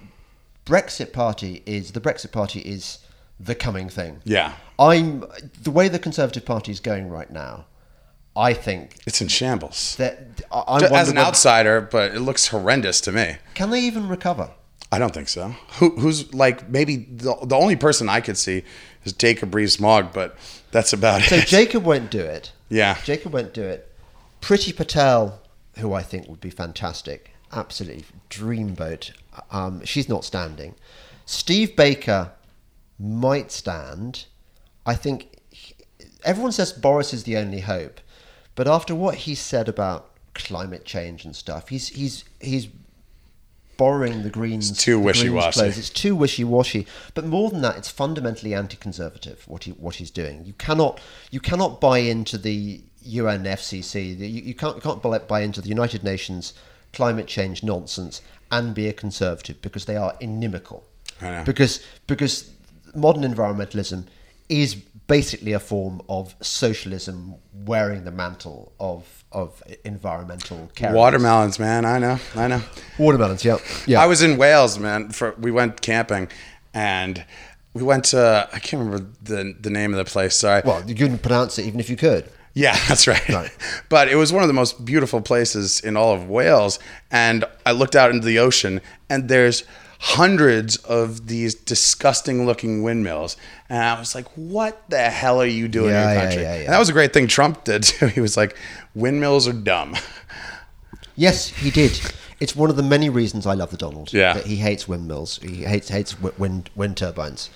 Brexit 0.66 1.12
Party 1.12 1.62
is 1.66 1.92
the 1.92 2.01
Brexit 2.01 2.33
Party 2.33 2.61
is 2.61 2.99
the 3.38 3.55
coming 3.55 3.88
thing. 3.88 4.21
Yeah. 4.25 4.53
I'm 4.79 5.25
the 5.62 5.71
way 5.71 5.88
the 5.88 5.99
Conservative 5.99 6.45
Party 6.45 6.73
is 6.73 6.81
going 6.81 7.09
right 7.09 7.31
now. 7.31 7.66
I 8.35 8.53
think 8.53 8.97
It's 9.07 9.23
in 9.23 9.29
shambles. 9.29 9.97
that 9.97 10.42
I, 10.53 10.59
I 10.66 11.01
As 11.01 11.09
an 11.09 11.16
outsider, 11.16 11.81
but 11.81 12.14
it 12.14 12.21
looks 12.21 12.49
horrendous 12.49 13.01
to 13.03 13.12
me. 13.12 13.37
can 13.55 13.71
they 13.71 13.81
even 13.81 14.09
recover? 14.09 14.51
I 14.92 14.99
don't 14.99 15.14
think 15.14 15.29
so. 15.29 15.55
Who, 15.79 15.97
who's 15.99 16.33
like 16.35 16.69
maybe 16.69 16.97
the, 16.97 17.35
the 17.42 17.57
only 17.57 17.77
person 17.77 18.09
I 18.11 18.21
could 18.21 18.37
see 18.37 18.62
is 19.05 19.12
Jacob 19.14 19.55
Rees-Mogg, 19.55 20.12
but 20.12 20.37
that's 20.71 20.92
about 20.92 21.23
So 21.23 21.37
it. 21.37 21.40
So 21.40 21.47
Jacob 21.47 21.85
won't 21.85 22.11
do 22.11 22.21
it. 22.21 22.53
Yeah. 22.68 22.98
Jacob 23.05 23.33
won't 23.33 23.55
do 23.55 23.62
it. 23.62 23.92
Priti 24.40 24.74
Patel, 24.74 25.40
who 25.79 25.92
I 25.92 26.02
think 26.02 26.29
would 26.29 26.40
be 26.40 26.50
fantastic, 26.50 27.31
absolutely 27.52 28.05
dreamboat. 28.31 29.12
Um, 29.50 29.85
she's 29.85 30.09
not 30.09 30.24
standing. 30.24 30.74
Steve 31.24 31.74
Baker 31.76 32.33
might 32.98 33.50
stand. 33.50 34.26
I 34.85 34.94
think 34.94 35.38
he- 35.50 35.74
everyone 36.24 36.52
says 36.52 36.72
Boris 36.72 37.12
is 37.12 37.24
the 37.24 37.37
only 37.37 37.61
hope, 37.61 38.00
but 38.55 38.66
after 38.68 38.94
what 38.94 39.16
he 39.16 39.35
said 39.35 39.68
about 39.68 40.11
climate 40.35 40.85
change 40.85 41.24
and 41.24 41.35
stuff, 41.35 41.68
he's 41.68 41.88
he's 41.88 42.24
he's 42.40 42.68
borrowing 43.77 44.23
the 44.23 44.31
Greens. 44.31 44.71
It's 44.71 44.83
too 44.83 44.99
wishy-washy. 44.99 45.53
clothes. 45.53 45.79
It's 45.79 45.91
too 45.91 46.17
wishy-washy. 46.17 46.87
But 47.15 47.25
more 47.27 47.51
than 47.51 47.62
that, 47.62 47.77
it's 47.77 47.89
fundamentally 47.89 48.55
anti-conservative. 48.55 49.45
What 49.47 49.65
he 49.65 49.73
what 49.73 49.97
he's 49.97 50.11
doing. 50.11 50.45
You 50.45 50.55
cannot 50.55 51.01
you 51.31 51.41
cannot 51.41 51.81
buy 51.81 51.99
into 51.99 52.39
the 52.39 52.83
UNFCCC. 53.07 54.19
You, 54.19 54.27
you 54.27 54.55
can't 54.55 54.77
you 54.77 54.83
can't 54.83 55.03
buy, 55.03 55.19
buy 55.19 55.41
into 55.41 55.61
the 55.61 55.69
United 55.69 56.03
Nations 56.03 56.55
climate 56.93 57.27
change 57.27 57.62
nonsense 57.62 58.23
and 58.51 58.75
be 58.75 58.89
a 58.89 58.93
conservative 58.93 59.61
because 59.61 59.85
they 59.85 59.97
are 59.97 60.17
inimical. 60.21 60.85
I 61.21 61.31
know. 61.31 61.45
Because 61.45 61.85
because 62.07 62.51
modern 62.95 63.23
environmentalism 63.23 64.07
is 64.49 64.75
basically 65.07 65.53
a 65.53 65.61
form 65.61 66.01
of 66.09 66.35
socialism 66.41 67.35
wearing 67.53 68.05
the 68.05 68.11
mantle 68.11 68.73
of 68.81 69.25
of 69.33 69.62
environmental 69.85 70.71
care. 70.75 70.93
Watermelons, 70.93 71.59
man. 71.59 71.85
I 71.85 71.99
know. 71.99 72.19
I 72.35 72.49
know. 72.49 72.62
Watermelons, 72.98 73.44
yeah, 73.44 73.59
yeah. 73.87 74.00
I 74.02 74.06
was 74.06 74.22
in 74.22 74.37
Wales, 74.37 74.78
man. 74.78 75.11
For 75.11 75.35
we 75.38 75.50
went 75.50 75.80
camping, 75.82 76.28
and 76.74 77.24
we 77.74 77.82
went 77.82 78.04
to 78.06 78.48
I 78.52 78.59
can't 78.59 78.82
remember 78.85 79.06
the 79.22 79.54
the 79.61 79.70
name 79.70 79.92
of 79.92 79.98
the 79.98 80.11
place. 80.11 80.35
Sorry. 80.37 80.62
Well, 80.64 80.82
you 80.88 80.94
couldn't 80.94 81.18
pronounce 81.18 81.59
it 81.59 81.66
even 81.66 81.80
if 81.80 81.88
you 81.90 81.96
could. 81.96 82.24
Yeah, 82.54 82.74
that's 82.88 83.06
right. 83.06 83.28
Right. 83.28 83.50
But 83.90 84.09
it 84.09 84.16
was 84.16 84.32
one 84.32 84.42
of 84.42 84.48
the 84.48 84.54
most 84.54 84.85
beautiful 84.85 85.20
places 85.20 85.80
in 85.80 85.94
all 85.96 86.14
of 86.14 86.26
Wales. 86.28 86.78
And 87.11 87.44
I 87.66 87.72
looked 87.72 87.94
out 87.94 88.11
into 88.11 88.26
the 88.26 88.38
ocean, 88.38 88.80
and 89.11 89.28
there's 89.28 89.64
hundreds 89.98 90.76
of 90.76 91.26
these 91.26 91.54
disgusting 91.54 92.46
looking 92.46 92.82
windmills. 92.82 93.37
And 93.68 93.82
I 93.82 93.98
was 93.98 94.14
like, 94.14 94.26
what 94.37 94.88
the 94.88 95.11
hell 95.11 95.40
are 95.40 95.46
you 95.46 95.68
doing 95.68 95.90
Yeah, 95.90 96.09
in 96.09 96.12
your 96.14 96.22
country? 96.22 96.42
yeah, 96.42 96.54
yeah. 96.54 96.61
And 96.64 96.72
that 96.72 96.78
was 96.78 96.88
a 96.88 96.92
great 96.92 97.12
thing 97.12 97.26
Trump 97.26 97.64
did 97.64 97.82
too. 97.82 98.06
He 98.09 98.20
was 98.20 98.37
like, 98.37 98.56
windmills 98.94 99.46
are 99.48 99.52
dumb. 99.52 99.94
Yes, 101.16 101.48
he 101.48 101.70
did. 101.70 101.98
It's 102.38 102.55
one 102.55 102.68
of 102.68 102.76
the 102.76 102.83
many 102.83 103.09
reasons 103.09 103.46
I 103.46 103.55
love 103.55 103.70
the 103.70 103.76
Donald. 103.79 104.12
Yeah. 104.12 104.35
that 104.35 104.46
he 104.46 104.57
hates 104.57 104.87
windmills. 104.87 105.38
He 105.42 105.64
hates 105.64 105.88
hates 105.88 106.12
wi- 106.12 106.35
wind 106.38 106.70
wind 106.76 106.96
turbines. 106.98 107.48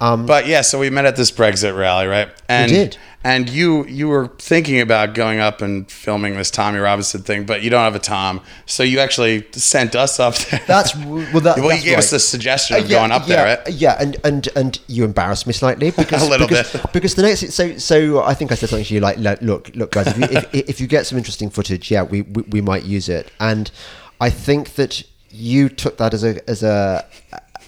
Um, 0.00 0.26
But 0.26 0.46
yeah, 0.46 0.62
so 0.62 0.78
we 0.78 0.90
met 0.90 1.04
at 1.04 1.16
this 1.16 1.30
Brexit 1.30 1.76
rally, 1.76 2.06
right? 2.06 2.28
And 2.48 2.70
did. 2.70 2.96
And 3.22 3.50
you 3.50 3.84
you 3.84 4.08
were 4.08 4.28
thinking 4.38 4.80
about 4.80 5.12
going 5.12 5.40
up 5.40 5.60
and 5.60 5.90
filming 5.90 6.36
this 6.38 6.50
Tommy 6.50 6.78
Robinson 6.78 7.20
thing, 7.20 7.44
but 7.44 7.62
you 7.62 7.68
don't 7.68 7.82
have 7.82 7.94
a 7.94 7.98
Tom, 7.98 8.40
so 8.64 8.82
you 8.82 8.98
actually 8.98 9.46
sent 9.52 9.94
us 9.94 10.18
up 10.18 10.36
there. 10.36 10.62
That's 10.66 10.96
well. 10.96 11.42
That, 11.42 11.56
well, 11.62 11.76
you 11.76 11.82
gave 11.82 11.98
us 11.98 12.08
the 12.08 12.18
suggestion 12.18 12.78
of 12.78 12.84
Uh, 12.84 12.86
yeah, 12.86 12.98
going 12.98 13.12
up 13.12 13.28
yeah, 13.28 13.36
there, 13.36 13.58
right? 13.58 13.68
Yeah, 13.74 13.96
and 14.00 14.16
and 14.24 14.48
and 14.56 14.80
you 14.86 15.04
embarrassed 15.04 15.46
me 15.46 15.52
slightly 15.52 15.90
because 15.96 16.22
A 16.26 16.30
little 16.30 16.48
because, 16.48 16.72
bit. 16.72 16.92
because 16.94 17.14
the 17.14 17.20
next 17.22 17.50
so 17.52 17.76
so 17.76 18.22
I 18.22 18.32
think 18.32 18.52
I 18.52 18.54
said 18.54 18.70
something 18.70 18.86
to 18.86 18.94
you 18.94 19.00
like 19.00 19.18
"Look, 19.18 19.70
look 19.74 19.90
guys 19.92 20.06
if 20.06 20.16
you, 20.16 20.24
if, 20.38 20.54
if 20.70 20.80
you 20.80 20.86
get 20.86 21.06
some 21.06 21.18
interesting 21.18 21.50
footage 21.50 21.90
yeah 21.90 22.02
we, 22.04 22.22
we 22.22 22.42
we 22.48 22.60
might 22.62 22.84
use 22.84 23.10
it 23.10 23.30
and 23.38 23.70
I 24.18 24.30
think 24.30 24.76
that 24.76 25.02
you 25.28 25.68
took 25.68 25.98
that 25.98 26.14
as 26.14 26.24
a 26.24 26.40
as 26.48 26.62
a 26.62 27.04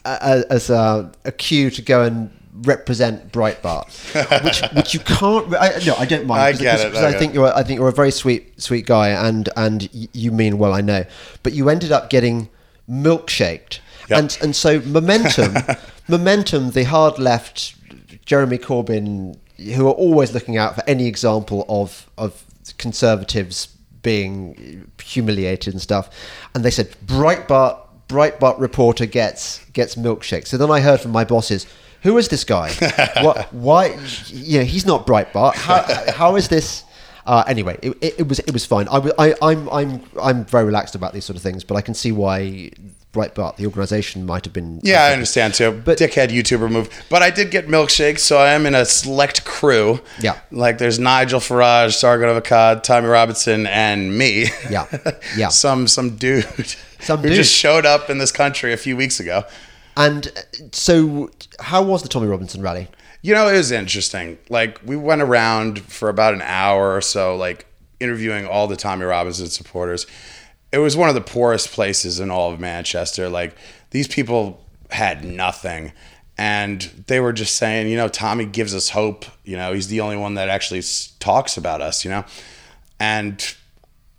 as 0.04 0.70
a, 0.70 1.10
a 1.24 1.32
cue 1.32 1.70
to 1.70 1.82
go 1.82 2.02
and 2.02 2.30
represent 2.64 3.32
Breitbart 3.32 3.86
which 4.44 4.60
which 4.74 4.94
you 4.94 5.00
can't 5.00 5.54
I, 5.54 5.80
no 5.86 5.94
I 5.94 6.04
don't 6.04 6.26
mind 6.26 6.42
I 6.42 6.52
because- 6.52 6.82
get 6.82 6.94
it, 6.94 6.96
I 6.96 7.08
I 7.08 7.12
think 7.12 7.32
it. 7.32 7.36
you're 7.36 7.54
I 7.56 7.62
think 7.62 7.78
you're 7.78 7.88
a 7.88 7.92
very 7.92 8.10
sweet 8.10 8.60
sweet 8.60 8.84
guy 8.86 9.08
and 9.08 9.48
and 9.56 9.88
you 9.92 10.30
mean 10.32 10.58
well 10.58 10.74
I 10.74 10.80
know 10.82 11.04
but 11.42 11.54
you 11.54 11.68
ended 11.70 11.92
up 11.92 12.10
getting 12.10 12.48
milkshaked 12.88 13.78
Yep. 14.10 14.18
and 14.18 14.38
and 14.42 14.56
so 14.56 14.80
momentum 14.80 15.54
momentum 16.08 16.72
the 16.72 16.84
hard 16.84 17.18
left 17.18 17.74
Jeremy 18.26 18.58
Corbyn 18.58 19.36
who 19.74 19.86
are 19.86 19.92
always 19.92 20.34
looking 20.34 20.56
out 20.58 20.74
for 20.74 20.82
any 20.88 21.06
example 21.06 21.64
of 21.68 22.10
of 22.18 22.44
conservatives 22.78 23.68
being 24.02 24.90
humiliated 25.02 25.72
and 25.72 25.80
stuff 25.80 26.10
and 26.54 26.64
they 26.64 26.70
said 26.70 26.90
Breitbart 27.06 27.78
Breitbart 28.12 28.60
reporter 28.60 29.06
gets 29.06 29.64
gets 29.72 29.94
milkshake 29.94 30.46
so 30.46 30.56
then 30.56 30.70
I 30.70 30.80
heard 30.80 31.00
from 31.00 31.12
my 31.12 31.24
bosses 31.24 31.66
who 32.02 32.18
is 32.18 32.28
this 32.28 32.44
guy 32.44 32.72
what 33.22 33.52
why 33.52 33.98
you 34.26 34.58
know 34.58 34.64
he's 34.64 34.86
not 34.86 35.06
Breitbart 35.06 35.54
how, 35.54 35.82
how 36.12 36.36
is 36.36 36.48
this 36.48 36.84
uh, 37.24 37.44
anyway, 37.46 37.78
it, 37.82 37.96
it, 38.00 38.14
it 38.18 38.28
was 38.28 38.40
it 38.40 38.52
was 38.52 38.66
fine. 38.66 38.88
I, 38.88 39.10
I, 39.18 39.34
I'm 39.42 39.68
I'm 39.68 40.02
I'm 40.20 40.44
very 40.44 40.64
relaxed 40.64 40.96
about 40.96 41.12
these 41.12 41.24
sort 41.24 41.36
of 41.36 41.42
things, 41.42 41.62
but 41.62 41.76
I 41.76 41.80
can 41.80 41.94
see 41.94 42.10
why 42.10 42.72
Breitbart, 43.12 43.56
the 43.56 43.66
organisation, 43.66 44.24
might 44.24 44.44
have 44.44 44.54
been. 44.54 44.80
Yeah, 44.82 45.04
I 45.04 45.12
understand 45.12 45.54
too. 45.54 45.82
But- 45.84 45.98
dickhead 45.98 46.28
YouTuber 46.28 46.70
move. 46.70 46.88
But 47.10 47.22
I 47.22 47.30
did 47.30 47.50
get 47.50 47.68
milkshakes, 47.68 48.20
so 48.20 48.38
I 48.38 48.52
am 48.52 48.64
in 48.64 48.74
a 48.74 48.84
select 48.84 49.44
crew. 49.44 50.00
Yeah. 50.20 50.38
Like 50.50 50.78
there's 50.78 50.98
Nigel 50.98 51.38
Farage, 51.38 51.92
Sargon 51.92 52.30
of 52.30 52.42
Akkad, 52.42 52.82
Tommy 52.82 53.08
Robinson, 53.08 53.66
and 53.66 54.16
me. 54.16 54.46
Yeah. 54.70 54.86
Yeah. 55.36 55.48
some 55.48 55.86
some 55.88 56.16
dude. 56.16 56.46
Some 57.02 57.20
who 57.20 57.28
do. 57.28 57.34
just 57.34 57.52
showed 57.52 57.84
up 57.84 58.08
in 58.10 58.18
this 58.18 58.32
country 58.32 58.72
a 58.72 58.76
few 58.76 58.96
weeks 58.96 59.20
ago. 59.20 59.44
And 59.96 60.28
uh, 60.28 60.40
so, 60.72 61.30
how 61.60 61.82
was 61.82 62.02
the 62.02 62.08
Tommy 62.08 62.26
Robinson 62.26 62.62
rally? 62.62 62.88
You 63.20 63.34
know, 63.34 63.48
it 63.48 63.56
was 63.56 63.70
interesting. 63.70 64.38
Like 64.48 64.80
we 64.84 64.96
went 64.96 65.22
around 65.22 65.80
for 65.80 66.08
about 66.08 66.34
an 66.34 66.42
hour 66.42 66.96
or 66.96 67.00
so, 67.00 67.36
like 67.36 67.66
interviewing 68.00 68.46
all 68.46 68.66
the 68.66 68.76
Tommy 68.76 69.04
Robinson 69.04 69.46
supporters. 69.48 70.06
It 70.72 70.78
was 70.78 70.96
one 70.96 71.08
of 71.08 71.14
the 71.14 71.20
poorest 71.20 71.70
places 71.72 72.18
in 72.18 72.30
all 72.30 72.52
of 72.52 72.58
Manchester. 72.58 73.28
Like 73.28 73.54
these 73.90 74.08
people 74.08 74.64
had 74.90 75.24
nothing. 75.24 75.92
And 76.38 77.04
they 77.06 77.20
were 77.20 77.32
just 77.32 77.56
saying, 77.56 77.88
you 77.88 77.96
know, 77.96 78.08
Tommy 78.08 78.46
gives 78.46 78.74
us 78.74 78.88
hope. 78.88 79.26
You 79.44 79.56
know, 79.56 79.72
he's 79.74 79.88
the 79.88 80.00
only 80.00 80.16
one 80.16 80.34
that 80.34 80.48
actually 80.48 80.82
talks 81.20 81.56
about 81.56 81.80
us, 81.80 82.04
you 82.04 82.10
know? 82.10 82.24
And 82.98 83.54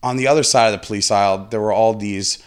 on 0.03 0.17
the 0.17 0.27
other 0.27 0.43
side 0.43 0.73
of 0.73 0.79
the 0.79 0.85
police 0.85 1.09
aisle, 1.09 1.47
there 1.49 1.59
were 1.59 1.73
all 1.73 1.95
these 1.95 2.41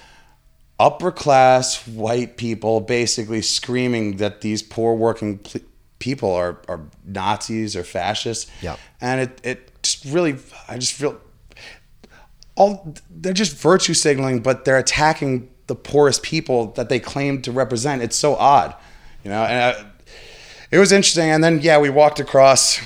upper 0.78 1.10
class 1.10 1.86
white 1.86 2.36
people 2.36 2.80
basically 2.80 3.42
screaming 3.42 4.16
that 4.18 4.42
these 4.42 4.62
poor 4.62 4.94
working 4.94 5.38
pl- 5.38 5.62
people 5.98 6.32
are, 6.32 6.60
are 6.68 6.80
Nazis 7.04 7.74
or 7.74 7.82
fascists. 7.82 8.50
Yeah. 8.60 8.76
And 9.00 9.22
it, 9.22 9.40
it 9.42 9.82
just 9.82 10.04
really, 10.04 10.36
I 10.68 10.78
just 10.78 10.92
feel 10.92 11.18
all, 12.56 12.94
they're 13.10 13.32
just 13.32 13.56
virtue 13.56 13.94
signaling, 13.94 14.40
but 14.40 14.64
they're 14.64 14.78
attacking 14.78 15.50
the 15.66 15.74
poorest 15.74 16.22
people 16.22 16.72
that 16.72 16.88
they 16.88 17.00
claim 17.00 17.42
to 17.42 17.52
represent. 17.52 18.02
It's 18.02 18.16
so 18.16 18.36
odd, 18.36 18.74
you 19.24 19.30
know, 19.30 19.42
and 19.44 19.76
I, 19.76 19.86
it 20.70 20.78
was 20.78 20.92
interesting. 20.92 21.30
And 21.30 21.42
then, 21.42 21.60
yeah, 21.60 21.78
we 21.78 21.90
walked 21.90 22.20
across 22.20 22.80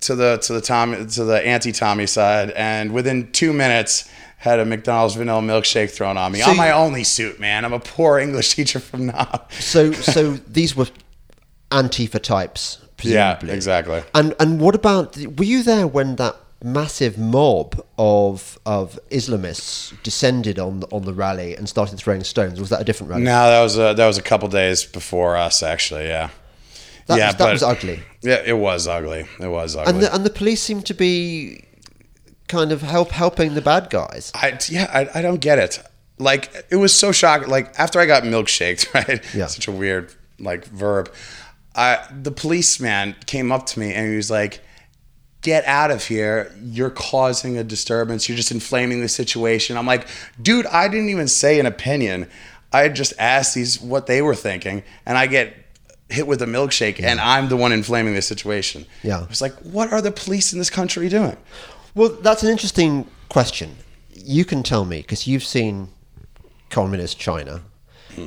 to 0.00 0.14
the, 0.14 0.38
to 0.38 0.52
the 0.54 0.60
Tommy, 0.60 1.04
to 1.06 1.24
the 1.24 1.46
anti 1.46 1.72
Tommy 1.72 2.06
side. 2.06 2.50
And 2.52 2.92
within 2.92 3.30
two 3.32 3.52
minutes, 3.52 4.08
had 4.46 4.60
a 4.60 4.64
McDonald's 4.64 5.14
vanilla 5.16 5.42
milkshake 5.42 5.90
thrown 5.90 6.16
on 6.16 6.32
me. 6.32 6.40
So 6.40 6.50
on 6.52 6.56
my 6.56 6.70
only 6.70 7.04
suit, 7.04 7.38
man. 7.40 7.64
I'm 7.64 7.72
a 7.72 7.80
poor 7.80 8.18
English 8.26 8.54
teacher 8.54 8.78
from 8.80 9.06
Knob. 9.06 9.50
So, 9.52 9.92
so 9.92 10.32
these 10.58 10.74
were 10.76 10.86
Antifa 11.70 12.22
types, 12.22 12.78
Yeah, 13.02 13.34
presumably. 13.34 13.56
exactly. 13.56 14.02
And 14.14 14.34
and 14.38 14.60
what 14.60 14.74
about? 14.74 15.16
Were 15.36 15.44
you 15.44 15.62
there 15.62 15.86
when 15.86 16.16
that 16.16 16.36
massive 16.64 17.18
mob 17.18 17.84
of 17.98 18.58
of 18.64 18.98
Islamists 19.10 19.92
descended 20.02 20.58
on 20.58 20.84
on 20.92 21.02
the 21.02 21.12
rally 21.12 21.56
and 21.56 21.68
started 21.68 21.98
throwing 21.98 22.22
stones? 22.24 22.60
Was 22.60 22.70
that 22.70 22.80
a 22.80 22.84
different 22.84 23.10
rally? 23.10 23.24
No, 23.24 23.50
that 23.50 23.62
was 23.62 23.76
a, 23.78 23.94
that 23.94 24.06
was 24.06 24.16
a 24.18 24.22
couple 24.22 24.48
days 24.48 24.84
before 24.84 25.36
us, 25.36 25.62
actually. 25.62 26.06
Yeah. 26.06 26.30
That 27.08 27.18
yeah, 27.18 27.26
was- 27.26 27.36
that 27.36 27.52
was 27.52 27.62
ugly. 27.62 27.98
Yeah, 28.22 28.42
it 28.44 28.58
was 28.58 28.86
ugly. 28.88 29.26
It 29.40 29.48
was 29.48 29.76
ugly. 29.76 29.92
And 29.92 30.02
the, 30.02 30.14
and 30.14 30.24
the 30.24 30.30
police 30.30 30.60
seemed 30.62 30.86
to 30.86 30.94
be 30.94 31.64
kind 32.48 32.72
of 32.72 32.82
help 32.82 33.10
helping 33.10 33.54
the 33.54 33.60
bad 33.62 33.90
guys. 33.90 34.30
I, 34.34 34.58
yeah, 34.68 34.90
I, 34.92 35.18
I 35.18 35.22
don't 35.22 35.40
get 35.40 35.58
it. 35.58 35.82
Like 36.18 36.66
it 36.70 36.76
was 36.76 36.94
so 36.94 37.12
shocking. 37.12 37.48
Like 37.48 37.78
after 37.78 38.00
I 38.00 38.06
got 38.06 38.22
milkshaked, 38.22 38.94
right? 38.94 39.22
Yeah. 39.34 39.46
Such 39.46 39.68
a 39.68 39.72
weird 39.72 40.14
like 40.38 40.64
verb. 40.66 41.12
I 41.74 42.06
the 42.22 42.30
policeman 42.30 43.16
came 43.26 43.52
up 43.52 43.66
to 43.66 43.78
me 43.80 43.92
and 43.92 44.08
he 44.08 44.16
was 44.16 44.30
like, 44.30 44.60
"Get 45.42 45.64
out 45.66 45.90
of 45.90 46.06
here! 46.06 46.54
You're 46.62 46.90
causing 46.90 47.58
a 47.58 47.64
disturbance. 47.64 48.28
You're 48.28 48.36
just 48.36 48.50
inflaming 48.50 49.02
the 49.02 49.08
situation." 49.08 49.76
I'm 49.76 49.86
like, 49.86 50.08
"Dude, 50.40 50.66
I 50.66 50.88
didn't 50.88 51.10
even 51.10 51.28
say 51.28 51.60
an 51.60 51.66
opinion. 51.66 52.28
I 52.72 52.88
just 52.88 53.12
asked 53.18 53.54
these 53.54 53.80
what 53.80 54.06
they 54.06 54.22
were 54.22 54.34
thinking, 54.34 54.82
and 55.04 55.18
I 55.18 55.26
get." 55.26 55.54
Hit 56.08 56.28
with 56.28 56.40
a 56.40 56.46
milkshake, 56.46 57.02
and 57.02 57.18
I'm 57.18 57.48
the 57.48 57.56
one 57.56 57.72
inflaming 57.72 58.14
the 58.14 58.22
situation. 58.22 58.86
Yeah. 59.02 59.26
it's 59.28 59.40
like, 59.40 59.54
what 59.62 59.92
are 59.92 60.00
the 60.00 60.12
police 60.12 60.52
in 60.52 60.60
this 60.60 60.70
country 60.70 61.08
doing? 61.08 61.36
Well, 61.96 62.10
that's 62.10 62.42
an 62.42 62.50
interesting 62.50 63.06
question. 63.30 63.74
You 64.12 64.44
can 64.44 64.62
tell 64.62 64.84
me 64.84 65.00
because 65.00 65.26
you've 65.26 65.42
seen 65.44 65.88
communist 66.68 67.18
China 67.18 67.62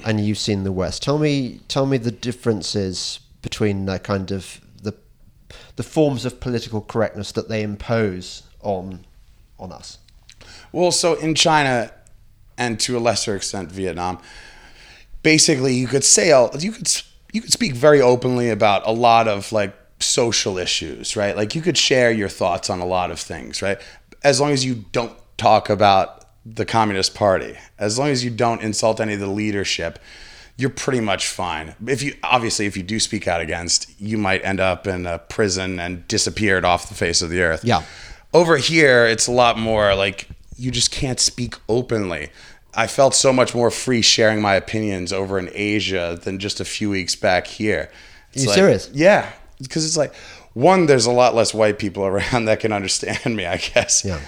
and 0.06 0.20
you've 0.20 0.40
seen 0.40 0.64
the 0.64 0.72
West. 0.72 1.04
Tell 1.04 1.20
me, 1.20 1.62
tell 1.68 1.86
me 1.86 1.98
the 1.98 2.12
differences 2.12 3.20
between 3.44 3.86
the 3.86 4.00
kind 4.00 4.32
of 4.32 4.60
the 4.82 4.96
the 5.76 5.84
forms 5.84 6.26
of 6.26 6.40
political 6.40 6.82
correctness 6.82 7.32
that 7.34 7.48
they 7.48 7.62
impose 7.62 8.42
on 8.62 9.06
on 9.60 9.72
us. 9.72 10.00
Well, 10.72 10.92
so 10.92 11.14
in 11.14 11.36
China, 11.36 11.92
and 12.58 12.80
to 12.82 12.98
a 12.98 13.00
lesser 13.00 13.36
extent 13.36 13.72
Vietnam, 13.72 14.20
basically 15.22 15.76
you 15.76 15.86
could 15.86 16.04
say 16.04 16.30
you 16.60 16.72
could 16.72 16.92
you 17.34 17.42
could 17.42 17.54
speak 17.54 17.74
very 17.74 18.02
openly 18.02 18.50
about 18.50 18.82
a 18.88 18.92
lot 18.92 19.28
of 19.28 19.52
like 19.52 19.76
social 20.00 20.58
issues, 20.58 21.16
right? 21.16 21.36
Like 21.36 21.56
you 21.56 21.62
could 21.62 21.78
share 21.78 22.12
your 22.12 22.30
thoughts 22.30 22.70
on 22.70 22.80
a 22.80 22.86
lot 22.86 23.12
of 23.12 23.20
things, 23.20 23.62
right? 23.62 23.80
As 24.24 24.40
long 24.42 24.52
as 24.52 24.66
you 24.66 24.86
don't 24.92 25.14
talk 25.38 25.70
about 25.70 26.26
the 26.46 26.66
Communist 26.66 27.16
Party, 27.16 27.58
as 27.78 28.00
long 28.00 28.10
as 28.10 28.24
you 28.24 28.30
don't 28.30 28.62
insult 28.62 29.00
any 29.00 29.14
of 29.14 29.20
the 29.20 29.28
leadership, 29.28 30.00
you're 30.58 30.70
pretty 30.70 31.00
much 31.00 31.28
fine. 31.28 31.76
If 31.88 32.02
you 32.04 32.16
obviously 32.24 32.66
if 32.66 32.76
you 32.76 32.84
do 32.84 33.00
speak 33.00 33.28
out 33.28 33.40
against, 33.42 33.90
you 34.00 34.18
might 34.18 34.44
end 34.44 34.60
up 34.60 34.88
in 34.88 35.06
a 35.06 35.20
prison 35.20 35.80
and 35.80 36.08
disappeared 36.08 36.66
off 36.66 36.90
the 36.90 36.96
face 36.96 37.22
of 37.22 37.30
the 37.30 37.42
earth. 37.42 37.64
Yeah. 37.64 37.84
Over 38.34 38.58
here, 38.58 39.06
it's 39.06 39.28
a 39.28 39.32
lot 39.32 39.58
more 39.58 39.96
like 39.96 40.28
you 40.58 40.70
just 40.72 40.92
can't 40.92 41.20
speak 41.20 41.56
openly. 41.70 42.30
I 42.76 42.88
felt 42.88 43.16
so 43.16 43.34
much 43.34 43.56
more 43.56 43.72
free 43.72 44.02
sharing 44.02 44.42
my 44.42 44.56
opinions 44.56 45.12
over 45.12 45.40
in 45.40 45.50
Asia 45.54 46.20
than 46.22 46.38
just 46.40 46.60
a 46.60 46.66
few 46.66 46.90
weeks 46.90 47.16
back 47.16 47.48
here. 47.48 47.90
It's 48.34 48.44
You 48.44 48.50
like- 48.50 48.56
serious? 48.56 48.90
Yeah, 48.94 49.32
because 49.62 49.86
it's 49.86 49.98
like 49.98 50.14
one, 50.54 50.86
there's 50.88 51.06
a 51.06 51.12
lot 51.12 51.36
less 51.36 51.54
white 51.54 51.78
people 51.80 52.06
around 52.12 52.46
that 52.46 52.60
can 52.60 52.72
understand 52.74 53.36
me, 53.36 53.46
I 53.46 53.58
guess. 53.58 54.04
Yeah. 54.06 54.20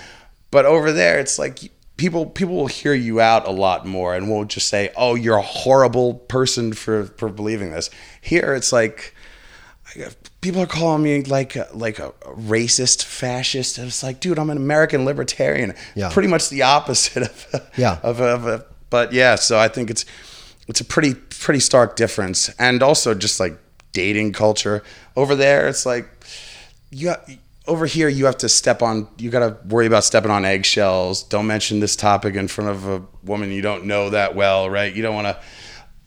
But 0.51 0.65
over 0.65 0.91
there, 0.91 1.19
it's 1.19 1.39
like 1.39 1.59
people 1.97 2.25
people 2.25 2.55
will 2.55 2.67
hear 2.67 2.93
you 2.93 3.21
out 3.21 3.47
a 3.47 3.51
lot 3.51 3.86
more 3.86 4.13
and 4.15 4.29
won't 4.29 4.51
just 4.51 4.67
say, 4.67 4.91
"Oh, 4.97 5.15
you're 5.15 5.38
a 5.38 5.41
horrible 5.41 6.15
person 6.15 6.73
for 6.73 7.05
for 7.05 7.29
believing 7.29 7.71
this." 7.71 7.89
Here, 8.21 8.53
it's 8.53 8.71
like 8.73 9.15
people 10.41 10.61
are 10.61 10.65
calling 10.67 11.03
me 11.03 11.21
like 11.23 11.55
a, 11.55 11.67
like 11.73 11.99
a 11.99 12.11
racist, 12.23 13.03
fascist. 13.03 13.77
And 13.77 13.88
it's 13.88 14.03
like, 14.03 14.19
dude, 14.19 14.39
I'm 14.39 14.49
an 14.49 14.57
American 14.57 15.05
libertarian. 15.05 15.73
Yeah. 15.95 16.09
Pretty 16.11 16.29
much 16.29 16.49
the 16.49 16.61
opposite 16.63 17.23
of 17.23 17.69
Yeah. 17.77 17.99
of, 18.03 18.19
of, 18.21 18.45
of 18.45 18.65
but 18.89 19.13
yeah. 19.13 19.36
So 19.36 19.57
I 19.59 19.67
think 19.67 19.89
it's 19.89 20.05
it's 20.67 20.82
a 20.82 20.86
pretty 20.86 21.13
pretty 21.13 21.59
stark 21.59 21.95
difference, 21.95 22.49
and 22.59 22.84
also 22.84 23.13
just 23.13 23.39
like 23.39 23.57
dating 23.94 24.34
culture 24.34 24.84
over 25.16 25.36
there. 25.36 25.68
It's 25.68 25.86
like 25.86 26.08
you 26.89 27.08
got, 27.08 27.30
over 27.68 27.86
here 27.86 28.10
you 28.10 28.26
have 28.26 28.38
to 28.38 28.50
step 28.50 28.82
on 28.82 29.08
you 29.18 29.30
got 29.30 29.39
to 29.39 29.68
worry 29.68 29.86
about 29.86 30.04
stepping 30.04 30.32
on 30.32 30.44
eggshells 30.44 31.24
don't 31.24 31.46
mention 31.46 31.80
this 31.80 31.96
topic 31.96 32.36
in 32.36 32.48
front 32.48 32.70
of 32.72 32.88
a 32.88 33.02
woman 33.24 33.52
you 33.52 33.62
don't 33.62 33.86
know 33.86 34.10
that 34.10 34.36
well 34.36 34.68
right 34.70 34.96
you 34.96 35.04
don't 35.04 35.14
want 35.14 35.28
to 35.28 35.39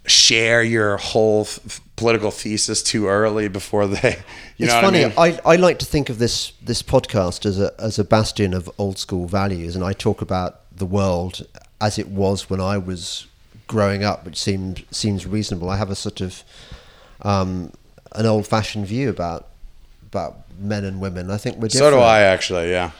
share 0.07 0.63
your 0.63 0.97
whole 0.99 1.45
th- 1.45 1.81
political 1.97 2.31
thesis 2.31 2.83
too 2.83 3.07
early 3.07 3.49
before 3.49 3.87
they 3.87 4.19
you 4.57 4.67
it's 4.67 4.75
know 4.75 4.81
funny. 4.81 5.05
what 5.05 5.19
I 5.19 5.31
mean? 5.31 5.41
I, 5.47 5.53
I 5.53 5.57
like 5.57 5.79
to 5.79 5.87
think 5.87 6.11
of 6.11 6.19
this 6.19 6.53
this 6.63 6.83
podcast 6.83 7.47
as 7.47 7.59
a 7.59 7.73
as 7.79 7.99
a 7.99 8.05
bastion 8.05 8.53
of 8.53 8.71
old 8.79 8.99
school 8.99 9.27
values, 9.27 9.75
and 9.75 9.85
I 9.85 9.93
talk 9.93 10.21
about 10.21 10.61
the 10.77 10.87
world 10.87 11.47
as 11.81 11.99
it 11.99 12.09
was 12.09 12.51
when 12.51 12.61
I 12.61 12.79
was 12.79 13.27
growing 13.67 14.05
up, 14.05 14.25
which 14.25 14.39
seems 14.39 14.83
seems 14.91 15.27
reasonable. 15.27 15.71
I 15.71 15.77
have 15.77 15.91
a 15.91 15.95
sort 15.95 16.21
of 16.21 16.43
um, 17.25 17.73
an 18.13 18.27
old 18.27 18.47
fashioned 18.47 18.87
view 18.87 19.09
about 19.11 19.49
about 20.07 20.37
men 20.59 20.85
and 20.85 21.01
women. 21.01 21.31
I 21.31 21.37
think 21.39 21.57
we're 21.59 21.69
so 21.69 21.91
do 21.91 21.99
i 21.99 22.21
actually 22.21 22.71
yeah 22.71 22.91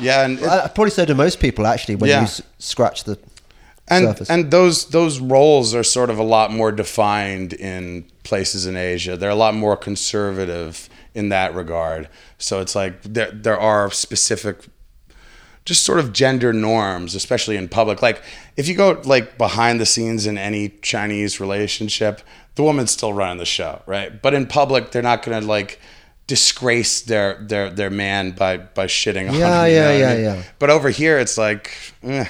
yeah 0.00 0.24
and 0.24 0.38
it- 0.38 0.44
Uh, 0.44 0.68
probably 0.68 0.90
so 0.90 1.04
do 1.04 1.14
most 1.14 1.38
people 1.40 1.66
actually 1.66 1.96
when 1.96 2.08
Yeah. 2.10 2.20
you 2.20 2.24
s- 2.26 2.40
scratch 2.58 3.04
the 3.04 3.18
and 3.88 4.06
surface. 4.06 4.30
and 4.30 4.50
those 4.50 4.86
those 4.86 5.18
roles 5.20 5.74
are 5.74 5.84
sort 5.84 6.08
of 6.10 6.18
a 6.18 6.22
lot 6.22 6.50
more 6.52 6.72
defined 6.72 7.52
in 7.52 8.04
places 8.22 8.66
in 8.66 8.76
Asia. 8.76 9.16
They're 9.16 9.30
a 9.40 9.42
lot 9.46 9.54
more 9.54 9.76
conservative 9.76 10.88
in 11.14 11.28
that 11.30 11.54
regard. 11.54 12.08
So 12.38 12.60
it's 12.60 12.74
like 12.74 13.02
there 13.02 13.30
there 13.32 13.58
are 13.58 13.90
specific 13.90 14.56
just 15.64 15.84
sort 15.84 15.98
of 15.98 16.12
gender 16.14 16.52
norms, 16.52 17.14
especially 17.14 17.56
in 17.56 17.68
public. 17.68 18.00
Like 18.00 18.22
if 18.56 18.68
you 18.68 18.74
go 18.74 19.00
like 19.04 19.36
behind 19.36 19.80
the 19.80 19.86
scenes 19.86 20.26
in 20.26 20.38
any 20.38 20.70
Chinese 20.82 21.40
relationship, 21.40 22.22
the 22.58 22.64
woman's 22.64 22.90
still 22.90 23.12
running 23.12 23.38
the 23.38 23.46
show, 23.46 23.80
right? 23.86 24.20
But 24.20 24.34
in 24.34 24.46
public, 24.46 24.90
they're 24.90 25.00
not 25.00 25.22
going 25.22 25.40
to 25.40 25.46
like 25.46 25.80
disgrace 26.26 27.00
their 27.02 27.36
their 27.40 27.70
their 27.70 27.88
man 27.88 28.32
by 28.32 28.56
by 28.58 28.86
shitting 28.86 29.28
on 29.30 29.34
Yeah, 29.36 29.64
him. 29.64 29.70
you 29.70 29.76
yeah, 29.76 29.88
I 29.88 29.92
yeah, 29.96 30.14
mean? 30.14 30.24
yeah. 30.24 30.42
But 30.58 30.68
over 30.70 30.90
here, 30.90 31.18
it's 31.18 31.38
like 31.38 31.70
eh, 32.02 32.26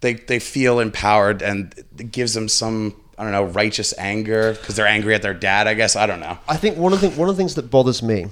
they 0.00 0.14
they 0.14 0.38
feel 0.38 0.80
empowered, 0.80 1.42
and 1.42 1.72
it 1.98 2.10
gives 2.12 2.32
them 2.34 2.48
some 2.48 2.94
I 3.18 3.24
don't 3.24 3.32
know 3.32 3.44
righteous 3.44 3.92
anger 3.98 4.54
because 4.54 4.74
they're 4.76 4.86
angry 4.86 5.14
at 5.14 5.20
their 5.22 5.34
dad. 5.34 5.68
I 5.68 5.74
guess 5.74 5.96
I 5.96 6.06
don't 6.06 6.20
know. 6.20 6.38
I 6.48 6.56
think 6.56 6.78
one 6.78 6.92
of 6.94 7.00
the 7.02 7.10
one 7.10 7.28
of 7.28 7.36
the 7.36 7.40
things 7.40 7.54
that 7.56 7.70
bothers 7.70 8.02
me 8.02 8.26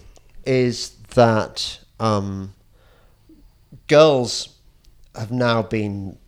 is 0.46 0.90
that 1.14 1.80
um, 2.00 2.54
girls 3.88 4.56
have 5.14 5.30
now 5.30 5.62
been 5.62 6.18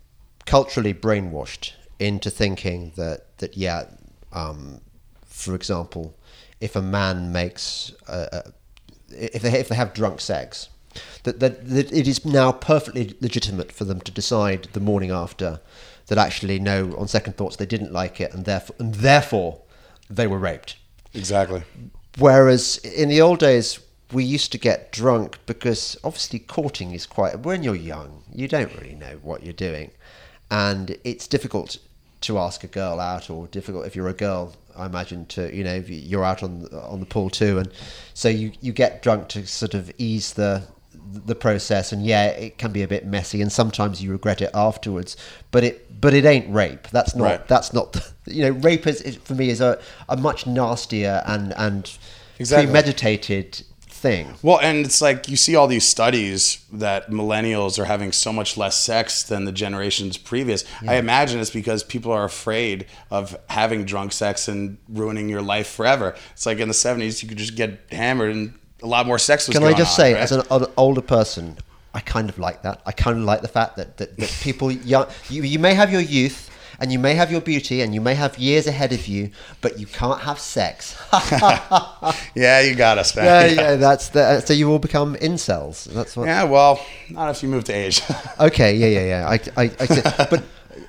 culturally 0.47 0.95
brainwashed 0.95 1.73
into 1.99 2.31
thinking 2.31 2.93
that 2.97 3.39
that 3.39 3.57
yeah, 3.57 3.85
um, 4.33 4.81
for 5.39 5.55
example, 5.55 6.15
if 6.61 6.75
a 6.75 6.83
man 6.83 7.33
makes 7.33 7.93
a, 8.09 8.29
a, 8.33 8.53
if 9.11 9.43
they 9.43 9.59
if 9.59 9.69
they 9.69 9.77
have 9.77 9.95
drunk 9.95 10.21
sex, 10.21 10.69
that, 11.23 11.41
that 11.41 11.69
that 11.69 11.93
it 11.93 12.09
is 12.09 12.25
now 12.25 12.53
perfectly 12.53 13.17
legitimate 13.21 13.73
for 13.73 13.85
them 13.85 14.01
to 14.01 14.13
decide 14.13 14.69
the 14.73 14.81
morning 14.81 15.11
after 15.11 15.61
that 16.09 16.19
actually 16.19 16.59
no, 16.59 16.95
on 16.99 17.07
second 17.07 17.37
thoughts, 17.37 17.57
they 17.57 17.67
didn't 17.67 17.93
like 17.93 18.21
it, 18.21 18.35
and 18.35 18.45
therefore, 18.45 18.77
and 18.79 18.95
therefore, 18.97 19.61
they 20.11 20.27
were 20.27 20.39
raped. 20.39 20.77
Exactly. 21.15 21.63
Whereas 22.19 22.79
in 22.79 23.09
the 23.09 23.21
old 23.21 23.39
days, 23.39 23.79
we 24.13 24.25
used 24.25 24.51
to 24.53 24.59
get 24.59 24.91
drunk 24.91 25.39
because 25.47 25.97
obviously 26.03 26.39
courting 26.39 26.93
is 26.93 27.07
quite. 27.07 27.41
When 27.41 27.63
you're 27.63 27.75
young, 27.77 28.25
you 28.35 28.49
don't 28.49 28.75
really 28.75 28.95
know 28.95 29.19
what 29.23 29.45
you're 29.45 29.53
doing, 29.53 29.93
and 30.51 30.97
it's 31.05 31.29
difficult 31.29 31.79
to 32.23 32.39
ask 32.39 32.65
a 32.65 32.69
girl 32.69 33.01
out, 33.01 33.31
or 33.31 33.47
difficult 33.49 33.87
if 33.87 33.95
you're 33.97 34.09
a 34.09 34.15
girl. 34.15 34.55
I 34.77 34.87
imagine 34.87 35.27
to 35.27 35.55
you 35.55 35.65
know 35.65 35.75
if 35.75 35.89
you're 35.91 36.25
out 36.25 36.43
on 36.43 36.67
on 36.73 37.01
the 37.01 37.07
pool 37.07 37.31
too, 37.31 37.59
and 37.59 37.71
so 38.15 38.29
you 38.29 38.53
you 38.61 38.73
get 38.73 39.03
drunk 39.03 39.29
to 39.29 39.47
sort 39.47 39.75
of 39.75 39.91
ease 39.99 40.35
the 40.35 40.63
the 41.25 41.35
process 41.35 41.91
and 41.91 42.05
yeah 42.05 42.27
it 42.27 42.59
can 42.59 42.71
be 42.71 42.83
a 42.83 42.89
bit 42.89 43.07
messy 43.07 43.41
and 43.41 43.51
sometimes 43.51 44.03
you 44.03 44.11
regret 44.11 44.43
it 44.43 44.51
afterwards 44.53 45.17
but 45.51 45.65
it 45.65 46.01
but 46.03 46.13
it 46.13 46.27
ain't 46.27 46.53
rape 46.53 46.87
that's 46.89 47.15
not 47.17 47.25
Right. 47.25 47.49
that's 47.49 47.73
not 47.73 48.13
you 48.27 48.43
know 48.43 48.51
rape 48.51 48.87
is, 48.87 49.01
is 49.01 49.17
for 49.17 49.35
me 49.35 49.49
is 49.49 49.63
a, 49.63 49.81
a 50.11 50.19
much 50.19 50.47
nastier 50.47 51.23
and 51.25 51.55
and 51.57 51.97
Exactly. 52.39 52.67
premeditated 52.67 53.63
thing 53.99 54.35
Well, 54.43 54.61
and 54.61 54.87
it's 54.87 55.01
like 55.03 55.29
you 55.29 55.37
see 55.37 55.57
all 55.57 55.67
these 55.67 55.87
studies 55.87 56.65
that 56.73 57.11
millennials 57.11 57.79
are 57.79 57.85
having 57.85 58.13
so 58.13 58.33
much 58.33 58.57
less 58.57 58.77
sex 58.77 59.23
than 59.23 59.45
the 59.45 59.53
generations 59.53 60.17
previous. 60.17 60.65
I 60.87 60.97
imagine 60.97 61.41
it's 61.41 61.51
because 61.51 61.83
people 61.83 62.13
are 62.13 62.25
afraid 62.25 62.87
of 63.11 63.37
having 63.49 63.85
drunk 63.85 64.13
sex 64.13 64.49
and 64.49 64.79
ruining 64.89 65.29
your 65.29 65.43
life 65.43 65.69
forever. 65.69 66.15
It's 66.33 66.47
like 66.47 66.59
in 66.59 66.69
the 66.69 66.75
70s, 66.75 67.23
you 67.23 67.29
could 67.29 67.39
just 67.39 67.57
get 67.57 67.81
hammered 67.91 68.35
and 68.35 68.55
a 68.83 68.87
lot 68.87 69.07
more 69.07 69.19
sex 69.19 69.49
was 69.49 69.57
can 69.57 69.67
i 69.67 69.73
just 69.73 69.93
on, 69.93 69.97
say 69.97 70.15
right? 70.15 70.23
as 70.23 70.33
an 70.33 70.43
o- 70.51 70.73
older 70.77 71.01
person 71.01 71.57
i 71.95 72.01
kind 72.01 72.29
of 72.29 72.39
like 72.39 72.63
that 72.63 72.81
i 72.87 72.93
kind 72.93 73.19
of 73.19 73.25
like 73.25 73.43
the 73.43 73.49
fact 73.49 73.77
that 73.77 73.97
that, 73.97 74.17
that 74.17 74.31
people 74.41 74.71
young 74.71 75.07
you, 75.29 75.43
you 75.43 75.59
may 75.59 75.75
have 75.75 75.91
your 75.91 76.01
youth 76.01 76.48
and 76.81 76.93
you 76.93 76.99
may 76.99 77.15
have 77.15 77.31
your 77.33 77.41
beauty 77.41 77.81
and 77.83 77.93
you 77.95 78.01
may 78.01 78.15
have 78.15 78.39
years 78.39 78.67
ahead 78.67 78.93
of 78.93 79.07
you 79.09 79.31
but 79.61 79.79
you 79.79 79.87
can't 79.87 80.21
have 80.23 80.39
sex 80.39 80.97
yeah, 82.35 82.61
you 82.61 82.75
got 82.75 82.99
us, 82.99 83.15
man. 83.17 83.25
yeah 83.25 83.47
yeah 83.63 83.77
that's 83.77 84.11
the, 84.11 84.41
so 84.41 84.53
you 84.55 84.71
all 84.71 84.79
become 84.79 85.15
incels 85.17 85.85
that's 85.93 86.17
what 86.17 86.27
Yeah, 86.27 86.45
well, 86.45 86.81
not 87.11 87.31
if 87.31 87.43
you 87.43 87.49
move 87.49 87.65
to 87.65 87.73
Asia. 87.73 88.05
Okay, 88.41 88.75
yeah, 88.77 88.87
yeah, 88.87 89.07
yeah. 89.13 89.29
I, 89.29 89.63
I, 89.63 89.71
I 89.81 90.27
but 90.31 90.45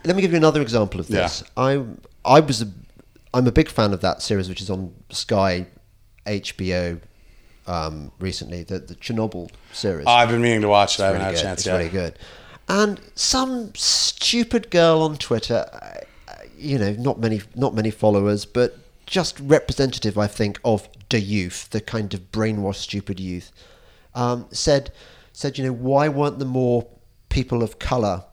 let 0.06 0.16
me 0.16 0.22
give 0.22 0.32
you 0.32 0.38
another 0.38 0.62
example 0.62 1.00
of 1.00 1.08
this. 1.08 1.44
Yeah. 1.58 1.64
I, 1.64 1.84
I 2.24 2.40
was, 2.42 2.62
a, 2.62 2.68
I'm 3.34 3.48
a 3.48 3.52
big 3.52 3.70
fan 3.70 3.92
of 3.94 4.02
that 4.02 4.22
series, 4.22 4.48
which 4.48 4.62
is 4.62 4.70
on 4.70 4.94
Sky, 5.10 5.66
HBO, 6.26 7.02
um, 7.68 8.12
recently. 8.20 8.64
The 8.64 8.80
the 8.80 8.96
Chernobyl 8.96 9.50
series. 9.72 10.06
Oh, 10.08 10.12
I've 10.12 10.30
been 10.30 10.42
meaning 10.42 10.62
to 10.62 10.68
watch 10.68 11.00
it. 11.00 11.04
I 11.04 11.08
haven't 11.08 11.22
really 11.22 11.36
had 11.36 11.40
a 11.40 11.44
chance 11.48 11.60
It's 11.62 11.68
yet. 11.68 11.78
really 11.78 11.90
good. 11.90 12.20
And 12.70 13.01
some 13.15 13.74
stupid 13.76 14.70
girl 14.70 15.01
on 15.01 15.17
Twitter, 15.17 15.65
uh, 15.74 16.01
you 16.55 16.78
know, 16.78 16.91
not 16.93 17.20
many, 17.20 17.41
not 17.55 17.74
many 17.74 17.89
followers, 17.89 18.45
but 18.45 18.78
just 19.07 19.39
representative, 19.39 20.20
I 20.20 20.28
think, 20.28 20.59
of 20.63 20.88
the 21.09 21.20
youth, 21.20 21.72
the 21.72 21.82
kind 21.82 22.13
of 22.13 22.32
brainwashed, 22.32 22.76
stupid 22.76 23.20
youth, 23.20 23.51
um, 24.13 24.45
said, 24.51 24.91
said, 25.34 25.57
you 25.57 25.63
know, 25.65 25.74
why 25.74 26.07
weren't 26.09 26.38
there 26.38 26.47
more 26.47 26.86
people 27.30 27.63
of 27.63 27.80
color 27.80 28.24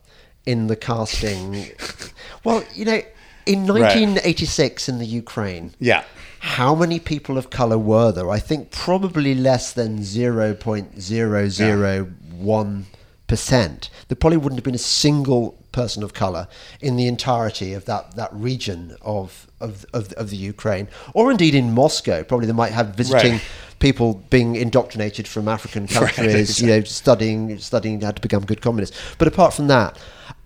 in 0.44 0.66
the 0.66 0.76
casting? 0.76 1.70
well, 2.44 2.62
you 2.74 2.84
know, 2.84 3.00
in 3.46 3.66
1986 3.66 4.90
in 4.90 4.98
the 4.98 5.06
Ukraine, 5.06 5.72
Yeah. 5.78 6.04
how 6.40 6.74
many 6.74 6.98
people 7.00 7.38
of 7.38 7.48
color 7.48 7.78
were 7.78 8.12
there? 8.12 8.28
I 8.28 8.38
think 8.40 8.70
probably 8.70 9.34
less 9.34 9.72
than 9.72 10.00
0.001%. 10.00 12.84
There 13.28 14.16
probably 14.18 14.36
wouldn't 14.36 14.58
have 14.58 14.64
been 14.64 14.74
a 14.74 14.78
single 14.78 15.58
person 15.72 16.02
of 16.02 16.14
color 16.14 16.48
in 16.80 16.96
the 16.96 17.06
entirety 17.06 17.74
of 17.74 17.84
that, 17.84 18.16
that 18.16 18.32
region 18.32 18.96
of, 19.02 19.46
of, 19.60 19.84
of, 19.92 20.12
of 20.14 20.30
the 20.30 20.36
Ukraine, 20.36 20.88
or 21.12 21.30
indeed 21.30 21.54
in 21.54 21.72
Moscow. 21.74 22.22
Probably 22.22 22.46
they 22.46 22.52
might 22.52 22.72
have 22.72 22.94
visiting 22.94 23.32
Right. 23.32 23.42
people 23.78 24.22
being 24.30 24.56
indoctrinated 24.56 25.28
from 25.28 25.48
African 25.48 25.86
Right, 25.94 26.14
countries, 26.14 26.60
you 26.60 26.68
know, 26.68 26.82
studying 26.82 27.58
studying 27.58 28.00
how 28.00 28.12
to 28.12 28.22
become 28.22 28.44
good 28.44 28.60
communists. 28.62 28.96
But 29.18 29.28
apart 29.28 29.52
from 29.54 29.66
that, 29.68 29.98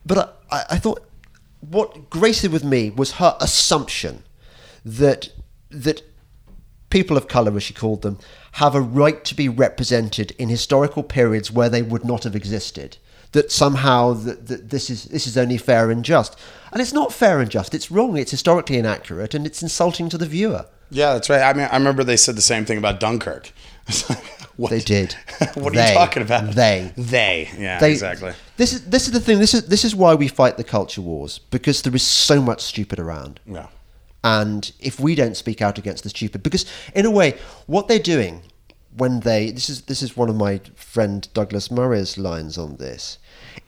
but 0.04 0.42
I, 0.50 0.64
I 0.70 0.78
thought 0.78 1.02
what 1.60 2.10
grated 2.10 2.50
with 2.52 2.64
me 2.64 2.90
was 2.90 3.12
her 3.12 3.36
assumption 3.40 4.24
that 4.84 5.28
that 5.70 6.02
people 6.90 7.16
of 7.16 7.28
color, 7.28 7.56
as 7.56 7.62
she 7.62 7.74
called 7.74 8.02
them, 8.02 8.18
have 8.52 8.74
a 8.74 8.80
right 8.80 9.24
to 9.24 9.34
be 9.34 9.48
represented 9.48 10.32
in 10.32 10.48
historical 10.48 11.02
periods 11.02 11.50
where 11.50 11.68
they 11.68 11.82
would 11.82 12.04
not 12.04 12.24
have 12.24 12.36
existed. 12.36 12.98
That 13.32 13.52
somehow 13.52 14.12
that, 14.14 14.48
that 14.48 14.70
this 14.70 14.90
is 14.90 15.04
this 15.04 15.26
is 15.28 15.38
only 15.38 15.56
fair 15.56 15.90
and 15.90 16.04
just, 16.04 16.36
and 16.72 16.82
it's 16.82 16.92
not 16.92 17.12
fair 17.12 17.38
and 17.40 17.48
just. 17.50 17.74
It's 17.74 17.88
wrong. 17.90 18.16
It's 18.16 18.32
historically 18.32 18.76
inaccurate, 18.76 19.34
and 19.34 19.46
it's 19.46 19.62
insulting 19.62 20.08
to 20.08 20.18
the 20.18 20.26
viewer. 20.26 20.66
Yeah, 20.90 21.12
that's 21.12 21.30
right. 21.30 21.40
I 21.42 21.52
mean, 21.52 21.68
I 21.70 21.76
remember 21.76 22.02
they 22.02 22.16
said 22.16 22.34
the 22.36 22.42
same 22.42 22.64
thing 22.64 22.78
about 22.78 22.98
Dunkirk. 23.00 23.52
What? 24.56 24.68
They 24.68 24.80
did. 24.80 25.14
what 25.54 25.72
are 25.72 25.76
They. 25.76 25.88
you 25.88 25.94
talking 25.94 26.22
about? 26.22 26.54
They. 26.54 26.92
They. 26.94 27.48
Yeah, 27.56 27.78
They- 27.80 27.92
exactly. 27.92 28.34
This 28.58 28.74
is 28.74 28.84
this 28.84 29.06
is 29.06 29.12
the 29.14 29.20
thing. 29.20 29.38
This 29.38 29.54
is 29.54 29.66
this 29.68 29.86
is 29.86 29.96
why 29.96 30.14
we 30.14 30.28
fight 30.28 30.58
the 30.58 30.64
culture 30.64 31.00
wars 31.00 31.38
because 31.38 31.80
there 31.80 31.94
is 31.94 32.02
so 32.02 32.42
much 32.42 32.60
stupid 32.60 32.98
around. 32.98 33.40
Yeah. 33.46 33.68
And 34.22 34.70
if 34.80 35.00
we 35.00 35.14
don't 35.14 35.36
speak 35.36 35.62
out 35.62 35.78
against 35.78 36.02
the 36.02 36.10
stupid, 36.10 36.42
because 36.42 36.66
in 36.94 37.06
a 37.06 37.10
way, 37.10 37.38
what 37.66 37.88
they're 37.88 37.98
doing 37.98 38.42
when 38.96 39.20
they 39.20 39.50
this 39.50 39.70
is 39.70 39.82
this 39.82 40.02
is 40.02 40.16
one 40.16 40.28
of 40.28 40.36
my 40.36 40.60
friend 40.74 41.28
Douglas 41.32 41.70
Murray's 41.70 42.18
lines 42.18 42.58
on 42.58 42.76
this. 42.76 43.18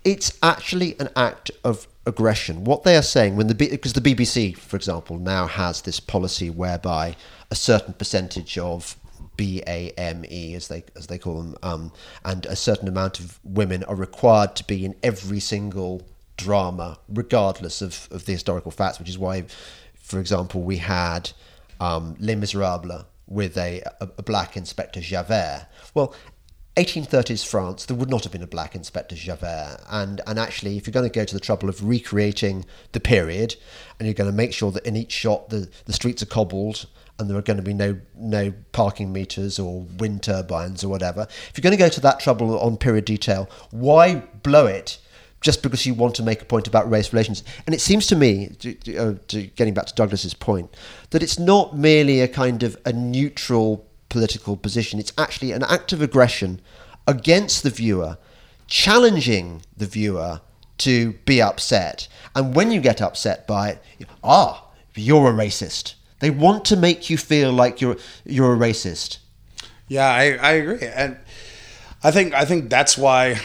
It's 0.05 0.37
actually 0.43 0.99
an 0.99 1.09
act 1.17 1.51
of 1.65 1.87
aggression. 2.07 2.65
What 2.65 2.83
they 2.83 2.97
are 2.97 3.03
saying 3.03 3.37
when 3.37 3.47
the 3.47 3.55
because 3.55 3.93
the 3.93 4.01
BBC, 4.01 4.57
for 4.57 4.77
example, 4.77 5.19
now 5.19 5.47
has 5.47 5.83
this 5.83 6.01
policy 6.01 6.51
whereby 6.51 7.17
a 7.51 7.55
certain 7.55 7.95
percentage 7.95 8.59
of 8.59 8.97
BAME, 9.37 10.55
as 10.55 10.69
they 10.69 10.85
as 10.97 11.07
they 11.07 11.19
call 11.19 11.43
them, 11.43 11.57
um, 11.63 11.93
and 12.25 12.47
a 12.47 12.57
certain 12.57 12.89
amount 12.89 13.21
of 13.21 13.39
women 13.45 13.85
are 13.85 13.95
required 13.95 14.57
to 14.57 14.65
be 14.65 14.85
in 14.85 14.95
every 15.03 15.41
single 15.41 16.03
drama, 16.37 16.99
regardless 17.09 17.81
of, 17.81 18.09
of 18.11 18.25
the 18.27 18.33
historical 18.33 18.71
facts. 18.71 18.99
Which 18.99 19.09
is 19.09 19.19
why, 19.19 19.45
for 20.03 20.21
example, 20.21 20.63
we 20.63 20.77
had 20.77 21.31
um, 21.81 22.17
Les 22.19 22.35
Miserables 22.35 23.05
with 23.27 23.57
a, 23.57 23.83
a, 24.01 24.09
a 24.19 24.23
black 24.23 24.57
Inspector 24.57 25.01
Javert. 25.01 25.67
Well. 25.95 26.15
1830s 26.75 27.47
France, 27.47 27.85
there 27.85 27.95
would 27.95 28.09
not 28.09 28.23
have 28.23 28.33
been 28.33 28.43
a 28.43 28.47
black 28.47 28.75
Inspector 28.75 29.15
Javert. 29.15 29.77
And, 29.91 30.23
and 30.27 30.39
actually, 30.39 30.79
if 30.79 30.87
you're 30.87 30.93
going 30.93 31.07
to 31.07 31.15
go 31.15 31.27
to 31.27 31.35
the 31.35 31.39
trouble 31.39 31.69
of 31.69 31.87
recreating 31.87 32.65
the 32.93 33.01
period, 33.01 33.57
and 33.99 34.07
you're 34.07 34.15
going 34.15 34.31
to 34.31 34.35
make 34.35 34.55
sure 34.55 34.71
that 34.71 34.87
in 34.87 34.97
each 34.97 35.13
shot 35.13 35.51
the, 35.51 35.69
the 35.85 35.93
streets 35.93 36.23
are 36.23 36.27
cobbled 36.27 36.87
and 37.19 37.29
there 37.29 37.37
are 37.37 37.43
going 37.43 37.57
to 37.57 37.63
be 37.63 37.75
no 37.75 37.99
no 38.17 38.53
parking 38.73 39.13
meters 39.13 39.59
or 39.59 39.83
wind 39.99 40.23
turbines 40.23 40.83
or 40.83 40.89
whatever. 40.89 41.27
If 41.31 41.53
you're 41.57 41.63
going 41.63 41.77
to 41.77 41.83
go 41.83 41.89
to 41.89 42.01
that 42.01 42.21
trouble 42.21 42.59
on 42.59 42.77
period 42.77 43.05
detail, 43.05 43.49
why 43.71 44.17
blow 44.43 44.67
it 44.67 44.99
just 45.43 45.63
because 45.63 45.85
you 45.85 45.95
want 45.95 46.15
to 46.15 46.23
make 46.23 46.41
a 46.41 46.45
point 46.47 46.67
about 46.67 46.91
race 46.91 47.13
relations? 47.13 47.45
And 47.67 47.75
it 47.75 47.81
seems 47.81 48.07
to 48.07 48.17
me, 48.17 48.49
to, 48.61 48.75
to, 48.75 48.97
uh, 48.97 49.15
to 49.29 49.43
getting 49.49 49.75
back 49.75 49.87
to 49.87 49.95
Douglas's 49.95 50.35
point, 50.35 50.75
that 51.11 51.23
it's 51.23 51.39
not 51.39 51.77
merely 51.77 52.21
a 52.21 52.29
kind 52.29 52.63
of 52.63 52.77
a 52.87 52.93
neutral 52.93 53.87
political 54.09 54.57
position. 54.57 54.99
It's 54.99 55.13
actually 55.19 55.53
an 55.53 55.63
act 55.65 55.93
of 55.93 56.01
aggression 56.01 56.61
against 57.07 57.63
the 57.63 57.71
viewer, 57.71 58.19
challenging 58.67 59.63
the 59.77 59.87
viewer 59.87 60.41
to 60.79 61.13
be 61.25 61.41
upset. 61.41 62.09
And 62.35 62.55
when 62.55 62.71
you 62.71 62.81
get 62.81 63.03
upset 63.03 63.47
by 63.47 63.71
it, 63.71 64.09
ah, 64.23 64.69
you're 64.95 65.29
a 65.29 65.33
racist. 65.33 65.95
They 66.21 66.31
want 66.31 66.65
to 66.67 66.77
make 66.77 67.11
you 67.11 67.19
feel 67.19 67.53
like 67.53 67.81
you're 67.81 67.97
you're 68.25 68.55
a 68.55 68.57
racist. 68.57 69.19
Yeah, 69.89 70.07
I, 70.07 70.35
I 70.35 70.53
agree, 70.53 70.87
and 70.87 71.19
I 72.03 72.11
think 72.11 72.33
I 72.33 72.45
think 72.45 72.71
that's 72.71 72.97
why 72.97 73.41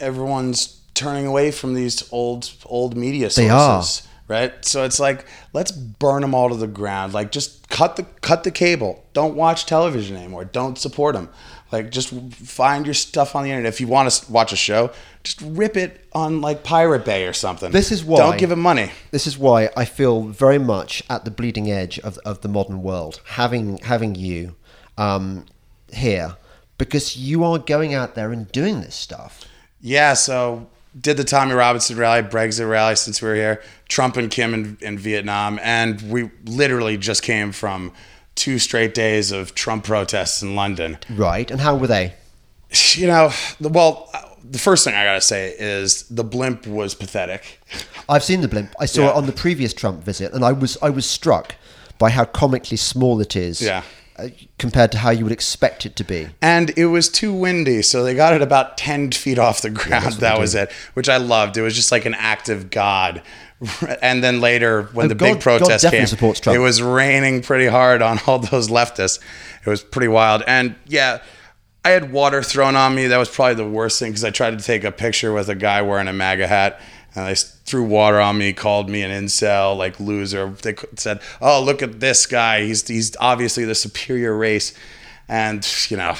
everyone's 0.00 0.80
turning 0.94 1.26
away 1.26 1.50
from 1.50 1.74
these 1.74 2.10
old 2.12 2.52
old 2.66 2.96
media 2.96 3.30
sources. 3.30 3.36
They 3.36 3.50
are. 3.50 4.10
Right, 4.26 4.64
so 4.64 4.84
it's 4.84 4.98
like 4.98 5.26
let's 5.52 5.70
burn 5.70 6.22
them 6.22 6.34
all 6.34 6.48
to 6.48 6.54
the 6.56 6.66
ground. 6.66 7.12
Like 7.12 7.30
just 7.30 7.68
cut 7.68 7.96
the 7.96 8.04
cut 8.22 8.42
the 8.42 8.50
cable. 8.50 9.04
Don't 9.12 9.34
watch 9.34 9.66
television 9.66 10.16
anymore. 10.16 10.46
Don't 10.46 10.78
support 10.78 11.14
them. 11.14 11.28
Like 11.70 11.90
just 11.90 12.08
find 12.32 12.86
your 12.86 12.94
stuff 12.94 13.36
on 13.36 13.44
the 13.44 13.50
internet. 13.50 13.72
If 13.72 13.82
you 13.82 13.86
want 13.86 14.10
to 14.10 14.32
watch 14.32 14.52
a 14.52 14.56
show, 14.56 14.92
just 15.24 15.42
rip 15.42 15.76
it 15.76 16.06
on 16.12 16.40
like 16.40 16.62
Pirate 16.62 17.04
Bay 17.04 17.26
or 17.26 17.34
something. 17.34 17.70
This 17.70 17.92
is 17.92 18.02
why 18.02 18.18
Don't 18.18 18.38
give 18.38 18.50
it 18.50 18.56
money. 18.56 18.90
This 19.10 19.26
is 19.26 19.36
why 19.36 19.68
I 19.76 19.84
feel 19.84 20.22
very 20.22 20.58
much 20.58 21.02
at 21.10 21.26
the 21.26 21.30
bleeding 21.30 21.70
edge 21.70 21.98
of, 21.98 22.16
of 22.18 22.40
the 22.40 22.48
modern 22.48 22.82
world, 22.82 23.20
having 23.24 23.76
having 23.78 24.14
you 24.14 24.56
um, 24.96 25.44
here, 25.92 26.36
because 26.78 27.16
you 27.16 27.44
are 27.44 27.58
going 27.58 27.92
out 27.92 28.14
there 28.14 28.32
and 28.32 28.50
doing 28.52 28.80
this 28.80 28.94
stuff. 28.94 29.44
Yeah, 29.80 30.14
so 30.14 30.68
did 31.00 31.16
the 31.16 31.24
Tommy 31.24 31.54
Robinson 31.54 31.96
rally, 31.96 32.22
Brexit 32.22 32.68
rally 32.68 32.96
since 32.96 33.20
we 33.20 33.28
were 33.28 33.34
here, 33.34 33.62
Trump 33.88 34.16
and 34.16 34.30
Kim 34.30 34.54
in, 34.54 34.78
in 34.80 34.98
Vietnam, 34.98 35.58
and 35.62 36.00
we 36.10 36.30
literally 36.44 36.96
just 36.96 37.22
came 37.22 37.52
from 37.52 37.92
two 38.34 38.58
straight 38.58 38.94
days 38.94 39.32
of 39.32 39.54
Trump 39.54 39.84
protests 39.84 40.42
in 40.42 40.54
London. 40.56 40.98
Right. 41.10 41.50
And 41.50 41.60
how 41.60 41.76
were 41.76 41.86
they? 41.86 42.14
You 42.94 43.06
know, 43.06 43.30
well, 43.60 44.10
the 44.42 44.58
first 44.58 44.84
thing 44.84 44.94
I 44.94 45.04
gotta 45.04 45.20
say 45.20 45.54
is 45.58 46.02
the 46.08 46.24
blimp 46.24 46.66
was 46.66 46.94
pathetic. 46.94 47.60
I've 48.08 48.24
seen 48.24 48.40
the 48.40 48.48
blimp. 48.48 48.74
I 48.80 48.86
saw 48.86 49.02
Yeah. 49.02 49.10
it 49.10 49.14
on 49.16 49.26
the 49.26 49.32
previous 49.32 49.72
Trump 49.72 50.02
visit, 50.04 50.32
and 50.32 50.44
I 50.44 50.52
was 50.52 50.76
I 50.82 50.90
was 50.90 51.06
struck 51.06 51.54
by 51.98 52.10
how 52.10 52.24
comically 52.24 52.76
small 52.76 53.20
it 53.20 53.36
is. 53.36 53.60
Yeah. 53.62 53.82
Uh, 54.16 54.28
compared 54.58 54.92
to 54.92 54.98
how 54.98 55.10
you 55.10 55.24
would 55.24 55.32
expect 55.32 55.84
it 55.86 55.96
to 55.96 56.04
be. 56.04 56.28
And 56.40 56.70
it 56.76 56.86
was 56.86 57.08
too 57.08 57.32
windy, 57.32 57.82
so 57.82 58.04
they 58.04 58.14
got 58.14 58.32
it 58.34 58.42
about 58.42 58.76
10 58.78 59.12
feet 59.12 59.38
off 59.38 59.60
the 59.62 59.70
ground. 59.70 60.14
that 60.14 60.38
was 60.38 60.54
it, 60.54 60.70
which 60.94 61.08
I 61.08 61.16
loved. 61.16 61.56
It 61.56 61.62
was 61.62 61.74
just 61.74 61.90
like 61.92 62.04
an 62.04 62.14
act 62.14 62.48
of 62.48 62.70
God. 62.70 63.22
And 64.02 64.22
then 64.22 64.40
later, 64.42 64.82
when 64.92 65.06
Oh, 65.06 65.08
the 65.08 65.14
God- 65.14 65.34
big 65.34 65.40
protest 65.40 65.88
came, 65.90 66.04
it 66.54 66.58
was 66.58 66.82
raining 66.82 67.40
pretty 67.40 67.66
hard 67.66 68.02
on 68.02 68.18
all 68.26 68.38
those 68.38 68.68
leftists. 68.68 69.20
It 69.64 69.70
was 69.70 69.82
pretty 69.82 70.08
wild. 70.08 70.42
And 70.46 70.74
yeah, 70.86 71.22
I 71.82 71.90
had 71.90 72.12
water 72.12 72.42
thrown 72.42 72.76
on 72.76 72.94
me. 72.94 73.06
That 73.06 73.16
was 73.16 73.30
probably 73.30 73.54
the 73.54 73.68
worst 73.68 73.98
thing 73.98 74.10
because 74.10 74.24
I 74.24 74.30
tried 74.30 74.58
to 74.58 74.64
take 74.64 74.84
a 74.84 74.92
picture 74.92 75.32
with 75.32 75.48
a 75.48 75.54
guy 75.54 75.80
wearing 75.82 76.08
a 76.08 76.12
MAGA 76.12 76.46
hat. 76.46 76.78
And 77.16 77.28
they 77.28 77.34
threw 77.34 77.84
water 77.84 78.20
on 78.20 78.38
me, 78.38 78.52
called 78.52 78.90
me 78.90 79.02
an 79.02 79.10
incel, 79.10 79.76
like 79.76 80.00
loser. 80.00 80.50
They 80.62 80.74
said, 80.96 81.20
"Oh, 81.40 81.62
look 81.62 81.82
at 81.82 82.00
this 82.00 82.26
guy. 82.26 82.64
He's 82.64 82.86
he's 82.86 83.16
obviously 83.18 83.64
the 83.64 83.74
superior 83.74 84.36
race." 84.36 84.74
And 85.28 85.66
you 85.88 85.96
know, 85.96 86.16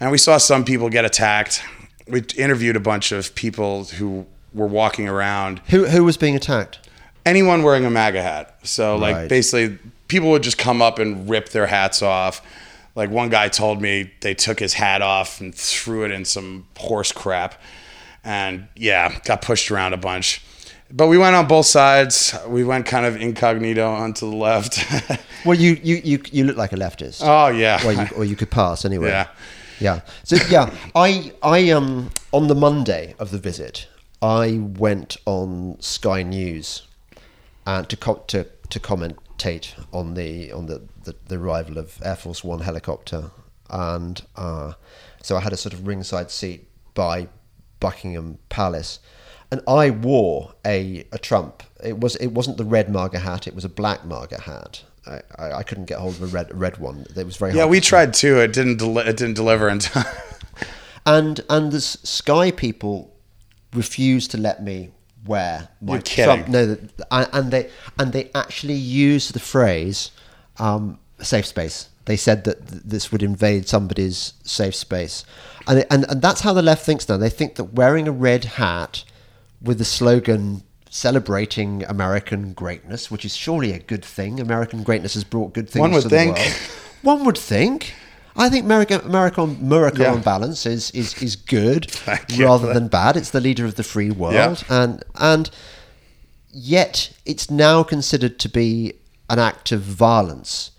and 0.00 0.10
we 0.10 0.18
saw 0.18 0.38
some 0.38 0.64
people 0.64 0.88
get 0.90 1.04
attacked. 1.04 1.62
We 2.06 2.24
interviewed 2.36 2.76
a 2.76 2.80
bunch 2.80 3.12
of 3.12 3.34
people 3.34 3.84
who 3.84 4.26
were 4.54 4.66
walking 4.66 5.08
around. 5.08 5.60
Who 5.70 5.86
who 5.86 6.04
was 6.04 6.16
being 6.16 6.36
attacked? 6.36 6.88
Anyone 7.26 7.62
wearing 7.62 7.84
a 7.84 7.90
MAGA 7.90 8.22
hat. 8.22 8.58
So 8.62 8.96
like 8.96 9.28
basically, 9.28 9.78
people 10.08 10.30
would 10.30 10.42
just 10.42 10.58
come 10.58 10.80
up 10.80 10.98
and 10.98 11.28
rip 11.28 11.50
their 11.50 11.66
hats 11.66 12.02
off. 12.02 12.42
Like 12.94 13.10
one 13.10 13.28
guy 13.28 13.48
told 13.48 13.80
me 13.80 14.10
they 14.22 14.34
took 14.34 14.58
his 14.58 14.74
hat 14.74 15.02
off 15.02 15.40
and 15.40 15.54
threw 15.54 16.04
it 16.04 16.10
in 16.10 16.24
some 16.24 16.66
horse 16.76 17.12
crap, 17.12 17.54
and 18.28 18.68
yeah, 18.76 19.18
got 19.24 19.40
pushed 19.40 19.70
around 19.70 19.94
a 19.94 19.96
bunch. 19.96 20.42
But 20.90 21.06
we 21.08 21.16
went 21.16 21.34
on 21.34 21.48
both 21.48 21.66
sides. 21.66 22.34
We 22.46 22.62
went 22.62 22.84
kind 22.86 23.06
of 23.06 23.16
incognito 23.16 23.90
onto 23.90 24.30
the 24.30 24.36
left. 24.36 24.78
Well, 25.44 25.56
you 25.56 25.78
you 25.84 26.00
you, 26.04 26.22
you 26.32 26.44
look 26.44 26.56
like 26.56 26.72
a 26.72 26.76
leftist. 26.76 27.22
oh 27.22 27.46
yeah. 27.46 27.86
or 27.86 27.92
you, 27.92 28.06
or 28.16 28.24
you 28.24 28.34
could 28.34 28.50
pass 28.50 28.84
anyway. 28.84 29.10
Yeah. 29.10 29.28
Yeah. 29.78 30.00
So 30.24 30.36
yeah, 30.50 30.74
I 30.96 31.32
I 31.44 31.70
um 31.70 32.10
on 32.32 32.48
the 32.48 32.56
Monday 32.56 33.14
of 33.20 33.30
the 33.30 33.38
visit, 33.38 33.86
I 34.20 34.58
went 34.58 35.16
on 35.26 35.76
Sky 35.78 36.24
News, 36.24 36.88
and 37.66 37.88
to 37.88 37.96
co- 37.96 38.24
to 38.26 38.48
to 38.70 38.80
commentate 38.80 39.74
on 39.92 40.14
the 40.14 40.50
on 40.52 40.66
the, 40.66 40.82
the, 41.04 41.14
the 41.28 41.38
arrival 41.38 41.78
of 41.78 42.00
Air 42.02 42.16
Force 42.16 42.42
One 42.42 42.60
helicopter, 42.60 43.30
and 43.70 44.20
uh, 44.34 44.72
so 45.22 45.36
I 45.36 45.40
had 45.40 45.52
a 45.52 45.56
sort 45.56 45.72
of 45.72 45.86
ringside 45.86 46.32
seat 46.32 46.66
by 46.94 47.28
Buckingham 47.80 48.38
Palace, 48.48 48.98
and 49.50 49.60
I 49.66 49.90
wore 49.90 50.54
a, 50.64 51.04
a 51.12 51.18
Trump. 51.18 51.62
It 51.82 51.98
was 52.00 52.16
it 52.16 52.28
wasn't 52.28 52.56
the 52.56 52.64
red 52.64 52.88
MAGA 52.90 53.18
hat; 53.20 53.46
it 53.46 53.54
was 53.54 53.64
a 53.64 53.68
black 53.68 54.04
MAGA 54.04 54.40
hat. 54.42 54.82
I, 55.06 55.20
I, 55.38 55.52
I 55.58 55.62
couldn't 55.62 55.86
get 55.86 55.98
hold 55.98 56.16
of 56.16 56.22
a 56.22 56.26
red 56.26 56.48
red 56.58 56.78
one. 56.78 57.06
It 57.16 57.24
was 57.24 57.36
very 57.36 57.52
Yeah, 57.54 57.66
we 57.66 57.80
to 57.80 57.86
tried 57.86 58.14
too. 58.14 58.38
It 58.40 58.52
didn't. 58.52 58.78
Deli- 58.78 59.04
it 59.06 59.16
didn't 59.16 59.34
deliver 59.34 59.68
in 59.68 59.78
time. 59.78 60.04
and 61.06 61.40
and 61.48 61.72
the 61.72 61.80
Sky 61.80 62.50
people 62.50 63.14
refused 63.74 64.30
to 64.32 64.38
let 64.38 64.62
me 64.62 64.90
wear 65.26 65.68
my 65.80 65.94
You're 65.94 66.02
kidding. 66.02 66.24
Trump. 66.44 66.48
No, 66.48 66.66
that- 66.66 67.06
and 67.10 67.28
and 67.32 67.50
they 67.50 67.70
and 67.98 68.12
they 68.12 68.30
actually 68.34 68.74
used 68.74 69.32
the 69.34 69.40
phrase 69.40 70.10
um, 70.58 70.98
"safe 71.20 71.46
space." 71.46 71.88
They 72.08 72.16
said 72.16 72.44
that 72.44 72.66
th- 72.68 72.82
this 72.84 73.12
would 73.12 73.22
invade 73.22 73.68
somebody's 73.68 74.32
safe 74.42 74.74
space, 74.74 75.24
and, 75.66 75.84
and 75.90 76.06
and 76.10 76.22
that's 76.22 76.40
how 76.40 76.54
the 76.54 76.62
left 76.70 76.84
thinks 76.86 77.06
now. 77.08 77.18
They 77.18 77.28
think 77.30 77.56
that 77.56 77.74
wearing 77.74 78.08
a 78.08 78.12
red 78.28 78.44
hat 78.44 79.04
with 79.60 79.76
the 79.78 79.84
slogan 79.84 80.62
celebrating 80.90 81.84
American 81.84 82.54
greatness, 82.54 83.10
which 83.10 83.24
is 83.26 83.36
surely 83.36 83.72
a 83.72 83.78
good 83.78 84.02
thing. 84.04 84.40
American 84.40 84.82
greatness 84.82 85.12
has 85.14 85.24
brought 85.24 85.52
good 85.52 85.68
things 85.68 85.82
One 85.82 85.92
would 85.92 86.02
to 86.04 86.08
the 86.08 86.16
think. 86.16 86.36
world. 86.38 86.52
One 87.02 87.24
would 87.26 87.36
think. 87.38 87.92
I 88.34 88.48
think 88.48 88.64
America, 88.64 89.02
America, 89.04 89.42
on, 89.42 89.58
America 89.60 90.02
Yeah. 90.04 90.12
on 90.14 90.22
balance 90.22 90.64
is 90.64 90.90
is, 90.92 91.12
is 91.22 91.36
good 91.36 91.92
rather 92.38 92.72
than 92.72 92.88
bad. 92.88 93.16
It's 93.18 93.30
the 93.32 93.40
leader 93.48 93.66
of 93.66 93.74
the 93.74 93.82
free 93.84 94.10
world, 94.10 94.34
Yeah. 94.34 94.82
and 94.84 95.04
and 95.16 95.50
yet 96.50 97.10
it's 97.26 97.50
now 97.50 97.82
considered 97.82 98.38
to 98.40 98.48
be 98.48 98.94
an 99.28 99.38
act 99.38 99.72
of 99.72 99.82
violence 99.82 100.70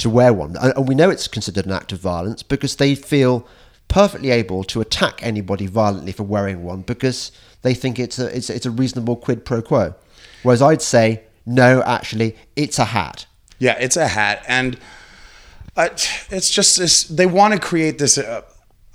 to 0.00 0.10
wear 0.10 0.32
one, 0.32 0.56
and 0.56 0.88
we 0.88 0.94
know 0.94 1.10
it's 1.10 1.28
considered 1.28 1.66
an 1.66 1.72
act 1.72 1.92
of 1.92 2.00
violence 2.00 2.42
because 2.42 2.76
they 2.76 2.94
feel 2.94 3.46
perfectly 3.88 4.30
able 4.30 4.62
to 4.64 4.80
attack 4.80 5.20
anybody 5.22 5.66
violently 5.66 6.12
for 6.12 6.22
wearing 6.22 6.62
one 6.62 6.82
because 6.82 7.32
they 7.62 7.74
think 7.74 7.98
it's 7.98 8.18
a 8.18 8.34
it's, 8.36 8.48
it's 8.48 8.66
a 8.66 8.70
reasonable 8.70 9.16
quid 9.16 9.44
pro 9.44 9.60
quo. 9.62 9.94
Whereas 10.42 10.62
I'd 10.62 10.82
say 10.82 11.24
no, 11.44 11.82
actually, 11.82 12.36
it's 12.56 12.78
a 12.78 12.86
hat. 12.86 13.26
Yeah, 13.58 13.76
it's 13.78 13.96
a 13.96 14.08
hat, 14.08 14.44
and 14.48 14.78
uh, 15.76 15.88
it's 16.30 16.50
just 16.50 16.78
this. 16.78 17.04
They 17.04 17.26
want 17.26 17.54
to 17.54 17.60
create 17.60 17.98
this. 17.98 18.16
Uh, 18.16 18.42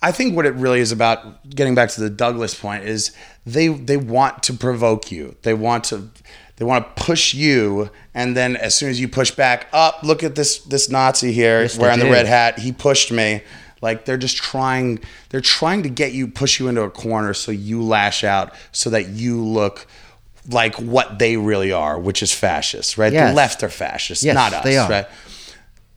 I 0.02 0.12
think 0.12 0.36
what 0.36 0.46
it 0.46 0.54
really 0.56 0.80
is 0.80 0.92
about, 0.92 1.50
getting 1.50 1.76
back 1.76 1.90
to 1.90 2.02
the 2.02 2.10
Douglas 2.10 2.54
point, 2.60 2.84
is 2.84 3.12
they 3.46 3.68
they 3.68 3.98
want 3.98 4.44
to 4.44 4.54
provoke 4.54 5.12
you. 5.12 5.36
They 5.44 5.54
want 5.54 5.84
to 5.86 6.10
they 6.58 6.66
want 6.66 6.96
to 6.96 7.04
push 7.04 7.34
you, 7.34 7.90
and 8.14 8.36
then 8.36 8.56
as 8.56 8.74
soon 8.76 8.90
as 8.90 9.00
you 9.00 9.08
push 9.08 9.32
back, 9.32 9.68
up, 9.74 10.04
look 10.04 10.24
at 10.24 10.36
this 10.36 10.60
this 10.60 10.90
Nazi 10.90 11.32
here 11.32 11.62
Yes, 11.64 11.78
wearing 11.78 12.00
the 12.00 12.10
red 12.10 12.26
hat. 12.26 12.60
He 12.60 12.72
pushed 12.72 13.12
me. 13.12 13.42
Like 13.82 14.06
they're 14.06 14.18
just 14.18 14.38
trying. 14.38 15.00
They're 15.30 15.42
trying 15.42 15.84
to 15.84 15.90
get 15.90 16.14
you, 16.14 16.28
push 16.28 16.60
you 16.60 16.68
into 16.70 16.82
a 16.82 16.90
corner, 16.90 17.34
so 17.34 17.52
you 17.52 17.84
lash 17.84 18.24
out, 18.24 18.54
so 18.72 18.90
that 18.92 19.10
you 19.10 19.44
look. 19.44 19.86
Like 20.48 20.76
what 20.76 21.18
they 21.18 21.38
really 21.38 21.72
are, 21.72 22.00
which 22.00 22.22
is 22.22 22.32
fascists, 22.32 23.00
right? 23.00 23.12
Yes. 23.12 23.32
The 23.32 23.36
left 23.36 23.64
are 23.64 23.70
fascists, 23.70 24.24
Yes, 24.24 24.36
not 24.36 24.54
us, 24.54 24.64
they 24.64 24.78
are. 24.78 24.88
right? 24.88 25.08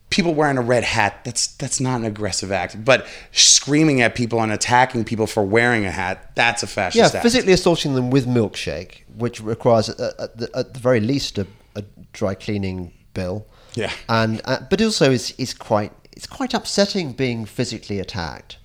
People 0.09 0.33
wearing 0.33 0.57
a 0.57 0.61
red 0.61 0.83
hat 0.83 1.23
that's 1.23 1.47
that's 1.57 1.79
not 1.79 1.99
an 1.99 2.05
aggressive 2.05 2.51
act 2.51 2.83
but 2.83 3.05
screaming 3.31 4.01
at 4.01 4.15
people 4.15 4.41
and 4.41 4.51
attacking 4.51 5.03
people 5.03 5.27
for 5.27 5.43
wearing 5.43 5.85
a 5.85 5.91
hat 5.91 6.31
that's 6.35 6.63
a 6.63 6.65
Yeah, 6.65 6.73
fascist 6.73 7.15
act 7.15 7.23
physically 7.23 7.53
assaulting 7.53 7.95
them 7.95 8.09
with 8.09 8.25
milkshake, 8.27 9.03
which 9.17 9.39
requires 9.41 9.89
at, 9.89 9.99
at, 9.99 10.37
the, 10.37 10.49
at 10.55 10.73
the 10.73 10.79
very 10.79 10.99
least 10.99 11.37
a, 11.37 11.45
a 11.75 11.83
dry 12.13 12.33
cleaning 12.33 12.91
bill. 13.13 13.45
Yeah. 13.75 13.91
and 14.07 14.41
uh, 14.45 14.59
but 14.69 14.81
also 14.81 15.11
is 15.11 15.31
is 15.37 15.53
quite 15.53 15.91
it's 16.11 16.25
quite 16.27 16.53
upsetting 16.55 17.13
being 17.13 17.45
physically 17.45 17.99
attacked, 17.99 18.57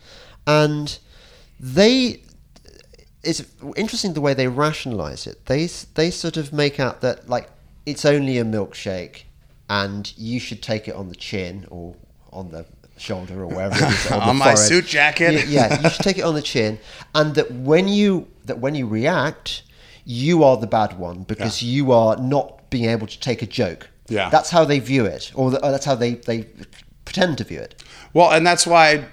and 0.46 0.98
they. 1.60 2.22
It's 3.22 3.42
interesting 3.76 4.12
the 4.14 4.20
way 4.20 4.34
they 4.34 4.48
rationalize 4.48 5.26
it. 5.26 5.46
They 5.46 5.66
they 5.94 6.10
sort 6.10 6.36
of 6.36 6.52
make 6.52 6.78
out 6.80 7.00
that 7.00 7.28
like 7.28 7.48
it's 7.86 8.04
only 8.04 8.38
a 8.38 8.44
milkshake, 8.44 9.22
and 9.68 10.12
you 10.16 10.38
should 10.40 10.62
take 10.62 10.88
it 10.88 10.94
on 10.94 11.08
the 11.08 11.14
chin 11.14 11.66
or 11.70 11.94
on 12.32 12.50
the 12.50 12.66
shoulder 12.96 13.42
or 13.42 13.46
wherever 13.46 13.74
it 13.74 13.90
is 13.92 14.06
on, 14.12 14.20
On 14.20 14.36
my 14.36 14.44
forehead. 14.54 14.58
suit 14.58 14.86
jacket. 14.86 15.34
Y- 15.34 15.44
yeah, 15.48 15.82
you 15.82 15.90
should 15.90 16.04
take 16.04 16.18
it 16.18 16.22
on 16.24 16.34
the 16.34 16.42
chin, 16.42 16.78
and 17.14 17.34
that 17.34 17.50
when 17.50 17.88
you 17.88 18.28
that 18.44 18.58
when 18.58 18.74
you 18.74 18.86
react, 18.86 19.62
you 20.04 20.44
are 20.44 20.56
the 20.56 20.66
bad 20.66 20.98
one 20.98 21.22
because 21.24 21.62
you 21.62 21.92
are 21.92 22.16
not 22.16 22.68
being 22.70 22.84
able 22.86 23.06
to 23.06 23.18
take 23.20 23.42
a 23.42 23.46
joke. 23.46 23.88
Yeah. 24.08 24.28
that's 24.28 24.50
how 24.50 24.66
they 24.66 24.80
view 24.80 25.06
it, 25.06 25.32
or, 25.34 25.50
the, 25.50 25.64
or 25.64 25.70
that's 25.70 25.86
how 25.86 25.94
they 25.94 26.14
they 26.14 26.46
pretend 27.06 27.38
to 27.38 27.44
view 27.44 27.60
it. 27.60 27.82
well 28.12 28.30
and 28.32 28.46
that's 28.46 28.66
why 28.66 29.06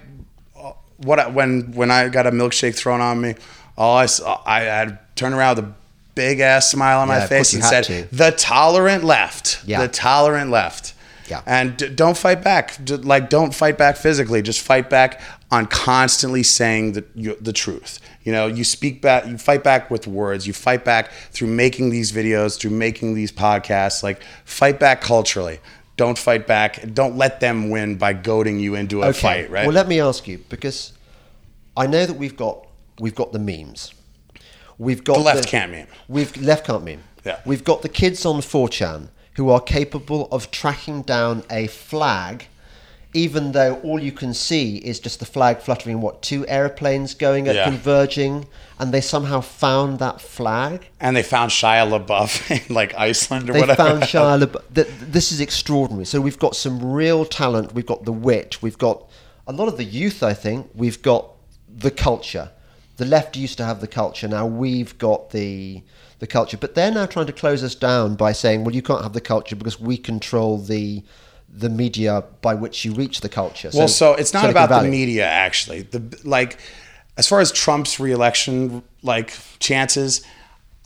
uh, 0.54 0.72
what 0.98 1.18
I, 1.18 1.28
when 1.28 1.72
when 1.72 1.90
i 1.90 2.08
got 2.08 2.26
a 2.26 2.30
milkshake 2.30 2.74
thrown 2.74 3.00
on 3.00 3.20
me 3.22 3.34
all 3.78 3.96
i 3.96 4.06
i 4.44 4.60
had 4.60 4.98
turned 5.16 5.34
around 5.34 5.56
with 5.56 5.64
a 5.64 5.74
big 6.14 6.40
ass 6.40 6.70
smile 6.70 7.00
on 7.00 7.08
Yeah, 7.08 7.20
my 7.20 7.26
face 7.26 7.52
and 7.54 7.64
said 7.64 7.84
to. 7.84 8.08
the 8.14 8.30
tolerant 8.32 9.04
left. 9.04 9.62
Yeah. 9.66 9.80
the 9.80 9.88
tolerant 9.88 10.50
left. 10.50 10.94
Yeah. 11.28 11.40
and 11.46 11.76
d- 11.76 11.88
don't 11.88 12.16
fight 12.16 12.42
back. 12.42 12.76
D- 12.84 12.96
like 12.96 13.30
don't 13.30 13.54
fight 13.54 13.78
back 13.78 13.96
physically. 13.96 14.42
Just 14.42 14.60
fight 14.60 14.90
back 14.90 15.20
on 15.50 15.66
constantly 15.66 16.42
saying 16.42 16.92
the, 16.92 17.04
you, 17.14 17.36
the 17.40 17.52
truth. 17.52 18.00
You 18.24 18.32
know 18.32 18.46
you 18.48 18.64
speak 18.64 19.00
back 19.00 19.26
you 19.26 19.38
fight 19.38 19.64
back 19.64 19.90
with 19.90 20.06
words. 20.06 20.46
You 20.46 20.52
fight 20.52 20.84
back 20.84 21.10
through 21.30 21.48
making 21.48 21.90
these 21.90 22.12
videos 22.12 22.58
through 22.60 22.72
making 22.72 23.14
these 23.14 23.32
podcasts. 23.32 24.02
Like 24.02 24.22
fight 24.44 24.78
back 24.78 25.00
culturally. 25.00 25.60
Don't 25.96 26.18
fight 26.18 26.46
back. 26.46 26.92
Don't 26.92 27.16
let 27.16 27.40
them 27.40 27.70
win 27.70 27.96
by 27.96 28.12
goading 28.14 28.58
you 28.58 28.74
into 28.74 29.02
a 29.02 29.12
fight 29.12 29.48
right? 29.50 29.64
Well, 29.66 29.74
let 29.74 29.88
me 29.88 30.00
ask 30.00 30.26
you 30.26 30.38
because 30.48 30.92
I 31.76 31.86
know 31.86 32.04
that 32.04 32.14
we've 32.14 32.36
got 32.36 32.66
we've 32.98 33.14
got 33.14 33.32
the 33.32 33.38
memes. 33.38 33.94
We've 34.82 35.04
got 35.04 35.14
The 35.18 35.20
left 35.20 35.46
can't 35.48 35.70
meme. 35.70 35.86
We've 36.08 36.36
left 36.50 36.66
can't 36.66 36.84
meme. 36.84 37.02
Yeah. 37.24 37.38
We've 37.46 37.64
got 37.64 37.82
the 37.82 37.88
kids 37.88 38.26
on 38.26 38.36
4chan 38.40 39.08
who 39.36 39.48
are 39.50 39.60
capable 39.60 40.28
of 40.30 40.50
tracking 40.50 41.02
down 41.02 41.44
a 41.50 41.66
flag, 41.68 42.46
even 43.14 43.52
though 43.52 43.74
all 43.84 44.00
you 44.02 44.10
can 44.12 44.34
see 44.34 44.78
is 44.78 44.98
just 44.98 45.20
the 45.20 45.24
flag 45.26 45.60
fluttering. 45.60 46.00
What 46.00 46.20
two 46.22 46.46
airplanes 46.48 47.14
going 47.14 47.46
at 47.46 47.54
Yeah. 47.54 47.64
converging, 47.64 48.46
and 48.78 48.92
they 48.92 49.00
somehow 49.00 49.40
found 49.40 49.98
that 50.00 50.20
flag. 50.20 50.88
and 51.00 51.16
they 51.16 51.22
found 51.22 51.50
Shia 51.52 51.84
LaBeouf 51.94 52.32
in 52.68 52.74
like 52.74 52.92
Iceland 52.96 53.48
or 53.50 53.52
They 53.52 53.60
whatever. 53.60 53.82
They 53.82 53.88
found 53.90 54.02
Shia 54.12 54.42
LaBeouf. 54.46 55.12
This 55.12 55.30
is 55.32 55.40
extraordinary. 55.40 56.06
So 56.06 56.20
we've 56.20 56.38
got 56.38 56.56
some 56.56 56.76
real 57.00 57.24
talent. 57.24 57.72
We've 57.74 57.86
got 57.86 58.04
the 58.04 58.12
wit. 58.12 58.60
We've 58.62 58.78
got 58.78 59.08
a 59.46 59.52
lot 59.52 59.68
of 59.68 59.76
the 59.76 59.84
youth. 59.84 60.22
I 60.22 60.34
think 60.34 60.70
we've 60.74 61.00
got 61.02 61.30
the 61.86 61.90
culture. 61.92 62.50
The 62.96 63.04
left 63.04 63.36
used 63.36 63.56
to 63.58 63.64
have 63.64 63.80
the 63.80 63.88
culture. 63.88 64.28
Now 64.28 64.46
we've 64.46 64.96
got 64.98 65.30
the 65.30 65.82
the 66.18 66.26
culture, 66.26 66.56
but 66.56 66.74
they're 66.76 66.92
now 66.92 67.06
trying 67.06 67.26
to 67.26 67.32
close 67.32 67.64
us 67.64 67.74
down 67.74 68.14
by 68.14 68.30
saying, 68.30 68.62
well, 68.62 68.74
you 68.74 68.82
can't 68.82 69.02
have 69.02 69.12
the 69.12 69.20
culture 69.20 69.56
because 69.56 69.80
we 69.80 69.96
control 69.96 70.58
the 70.58 71.02
the 71.52 71.68
media 71.68 72.24
by 72.40 72.54
which 72.54 72.84
you 72.84 72.92
reach 72.92 73.20
the 73.20 73.28
culture. 73.28 73.70
Well, 73.74 73.88
so 73.88 74.14
it's 74.14 74.32
not 74.32 74.48
about 74.48 74.68
the 74.68 74.88
media 74.88 75.26
actually. 75.26 75.82
The 75.82 76.18
like, 76.24 76.58
as 77.16 77.28
far 77.28 77.40
as 77.40 77.52
Trump's 77.52 78.00
reelection 78.00 78.82
like 79.02 79.36
chances, 79.58 80.22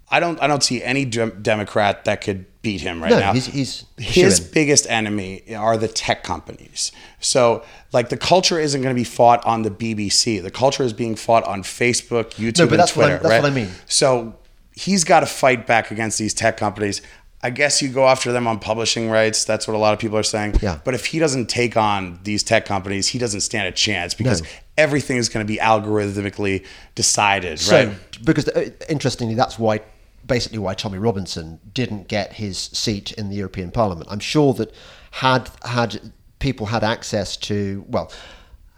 I 0.08 0.20
don't 0.20 0.40
I 0.40 0.46
don't 0.46 0.62
see 0.62 0.82
any 0.82 1.04
dem- 1.04 1.42
Democrat 1.42 2.04
that 2.04 2.20
could 2.20 2.46
beat 2.62 2.80
him 2.80 3.02
right 3.02 3.10
No, 3.10 3.18
now. 3.18 3.32
he's- 3.32 3.46
he's 3.46 3.84
his 3.98 4.38
biggest 4.40 4.86
enemy 4.88 5.42
are 5.54 5.76
the 5.76 5.88
tech 5.88 6.22
companies. 6.22 6.92
So 7.20 7.64
like 7.92 8.08
the 8.08 8.16
culture 8.16 8.58
isn't 8.60 8.80
going 8.82 8.94
to 8.94 8.98
be 8.98 9.04
fought 9.04 9.44
on 9.44 9.62
the 9.62 9.70
BBC. 9.70 10.40
The 10.42 10.50
culture 10.50 10.82
is 10.84 10.92
being 10.92 11.16
fought 11.16 11.44
on 11.44 11.62
Facebook, 11.62 12.34
YouTube, 12.34 12.58
no, 12.58 12.66
but 12.66 12.72
and 12.72 12.80
that's 12.80 12.94
what 12.96 13.02
Twitter. 13.04 13.14
I'm- 13.14 13.22
that's 13.22 13.30
right? 13.30 13.42
what 13.42 13.50
I 13.52 13.54
mean. 13.54 13.70
So 13.86 14.36
he's 14.74 15.02
got 15.04 15.20
to 15.20 15.26
fight 15.26 15.66
back 15.66 15.90
against 15.90 16.18
these 16.18 16.34
tech 16.34 16.56
companies. 16.56 17.02
I 17.42 17.50
guess 17.50 17.80
you 17.82 17.88
go 17.90 18.08
after 18.08 18.32
them 18.32 18.46
on 18.48 18.58
publishing 18.58 19.08
rights. 19.10 19.44
That's 19.44 19.68
what 19.68 19.74
a 19.74 19.78
lot 19.78 19.92
of 19.92 20.00
people 20.00 20.18
are 20.18 20.22
saying. 20.24 20.56
Yeah. 20.62 20.78
But 20.84 20.94
if 20.94 21.06
he 21.06 21.18
doesn't 21.18 21.46
take 21.48 21.76
on 21.76 22.18
these 22.24 22.42
tech 22.42 22.64
companies, 22.64 23.08
he 23.08 23.18
doesn't 23.18 23.42
stand 23.42 23.68
a 23.68 23.72
chance 23.72 24.14
because 24.14 24.42
No. 24.42 24.48
everything 24.78 25.16
is 25.18 25.28
going 25.28 25.46
to 25.46 25.52
be 25.52 25.58
algorithmically 25.58 26.64
decided, 26.96 27.60
So, 27.60 27.86
right? 27.88 27.96
because 28.24 28.48
uh, 28.48 28.70
interestingly, 28.88 29.34
that's 29.34 29.58
why 29.58 29.80
basically 30.26 30.58
why 30.58 30.74
Tommy 30.74 30.98
Robinson 30.98 31.60
didn't 31.72 32.08
get 32.08 32.34
his 32.34 32.58
seat 32.58 33.12
in 33.12 33.30
the 33.30 33.36
European 33.36 33.70
Parliament. 33.70 34.08
I'm 34.10 34.20
sure 34.20 34.52
that 34.54 34.74
had 35.12 35.50
had 35.64 36.12
people 36.38 36.66
had 36.66 36.84
access 36.84 37.36
to 37.38 37.84
well. 37.88 38.12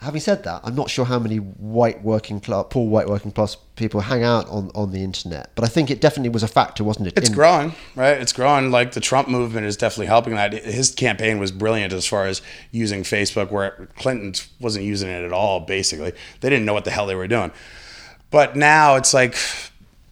Having 0.01 0.21
said 0.21 0.45
that, 0.45 0.61
I'm 0.63 0.77
not 0.77 0.91
sure 0.91 1.05
how 1.05 1.19
many 1.19 1.39
white 1.39 2.05
working 2.05 2.41
class, 2.41 2.67
poor 2.71 2.89
white 2.89 3.09
working 3.09 3.33
class 3.33 3.57
people 3.75 4.01
hang 4.03 4.23
out 4.23 4.49
on, 4.49 4.71
on 4.73 4.93
the 4.93 5.03
internet, 5.03 5.51
but 5.57 5.65
I 5.65 5.67
think 5.67 5.91
it 5.91 6.01
definitely 6.01 6.29
was 6.29 6.45
a 6.45 6.49
factor, 6.49 6.85
wasn't 6.85 7.09
it? 7.09 7.15
It's 7.17 7.31
in- 7.31 7.35
growing, 7.35 7.75
right? 7.97 8.17
It's 8.17 8.33
growing. 8.33 8.71
Like 8.71 8.93
the 8.93 9.01
Trump 9.01 9.27
movement 9.27 9.67
is 9.67 9.77
definitely 9.77 10.07
helping 10.07 10.37
that. 10.37 10.53
His 10.53 10.95
campaign 10.95 11.41
was 11.41 11.51
brilliant 11.51 11.93
as 11.93 12.07
far 12.07 12.27
as 12.27 12.43
using 12.71 13.03
Facebook, 13.03 13.51
where 13.51 13.89
Clinton 13.97 14.35
wasn't 14.61 14.85
using 14.85 15.09
it 15.09 15.25
at 15.25 15.33
all. 15.33 15.59
Basically, 15.59 16.13
they 16.43 16.49
didn't 16.49 16.65
know 16.65 16.75
what 16.75 16.85
the 16.85 16.93
hell 16.93 17.07
they 17.07 17.17
were 17.17 17.27
doing. 17.27 17.51
But 18.31 18.55
now 18.55 18.95
it's 18.95 19.13
like, 19.13 19.35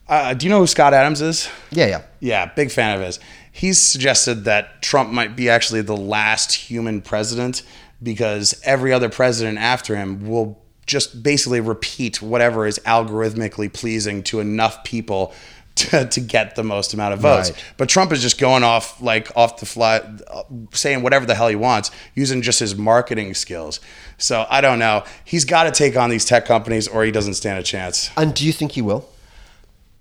uh, 0.08 0.34
do 0.34 0.46
you 0.46 0.50
know 0.50 0.60
who 0.60 0.66
Scott 0.66 0.94
Adams 0.94 1.20
is? 1.20 1.48
Yeah, 1.70 1.86
yeah. 1.86 2.02
Yeah, 2.20 2.46
big 2.46 2.70
fan 2.70 2.96
of 2.96 3.04
his. 3.04 3.18
He's 3.50 3.80
suggested 3.80 4.44
that 4.44 4.82
Trump 4.82 5.10
might 5.10 5.34
be 5.34 5.48
actually 5.48 5.82
the 5.82 5.96
last 5.96 6.52
human 6.52 7.00
president 7.00 7.62
because 8.02 8.60
every 8.64 8.92
other 8.92 9.08
president 9.08 9.58
after 9.58 9.96
him 9.96 10.28
will 10.28 10.62
just 10.86 11.22
basically 11.22 11.60
repeat 11.60 12.22
whatever 12.22 12.66
is 12.66 12.78
algorithmically 12.80 13.72
pleasing 13.72 14.22
to 14.22 14.40
enough 14.40 14.84
people 14.84 15.34
to, 15.76 16.06
to 16.06 16.20
get 16.20 16.56
the 16.56 16.64
most 16.64 16.94
amount 16.94 17.12
of 17.12 17.20
votes. 17.20 17.50
Right. 17.50 17.64
But 17.76 17.88
Trump 17.90 18.10
is 18.10 18.22
just 18.22 18.38
going 18.38 18.62
off 18.62 19.02
like 19.02 19.30
off 19.36 19.58
the 19.58 19.66
fly, 19.66 19.98
uh, 20.28 20.42
saying 20.72 21.02
whatever 21.02 21.26
the 21.26 21.34
hell 21.34 21.48
he 21.48 21.56
wants, 21.56 21.90
using 22.14 22.40
just 22.40 22.60
his 22.60 22.76
marketing 22.76 23.34
skills. 23.34 23.80
So 24.16 24.46
I 24.48 24.62
don't 24.62 24.78
know. 24.78 25.04
He's 25.24 25.44
got 25.44 25.64
to 25.64 25.70
take 25.70 25.96
on 25.96 26.08
these 26.08 26.24
tech 26.24 26.46
companies 26.46 26.88
or 26.88 27.04
he 27.04 27.10
doesn't 27.10 27.34
stand 27.34 27.58
a 27.58 27.62
chance. 27.62 28.10
And 28.16 28.34
do 28.34 28.46
you 28.46 28.52
think 28.52 28.72
he 28.72 28.80
will? 28.80 29.06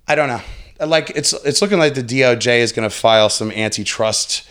I 0.08 0.16
don't 0.16 0.28
know. 0.28 0.42
Like 0.86 1.10
it's 1.12 1.34
it's 1.34 1.62
looking 1.62 1.80
like 1.80 1.94
the 1.96 2.04
DOJ 2.04 2.60
is 2.60 2.72
going 2.72 2.88
to 2.88 2.94
file 2.96 3.30
some 3.30 3.52
antitrust 3.52 4.48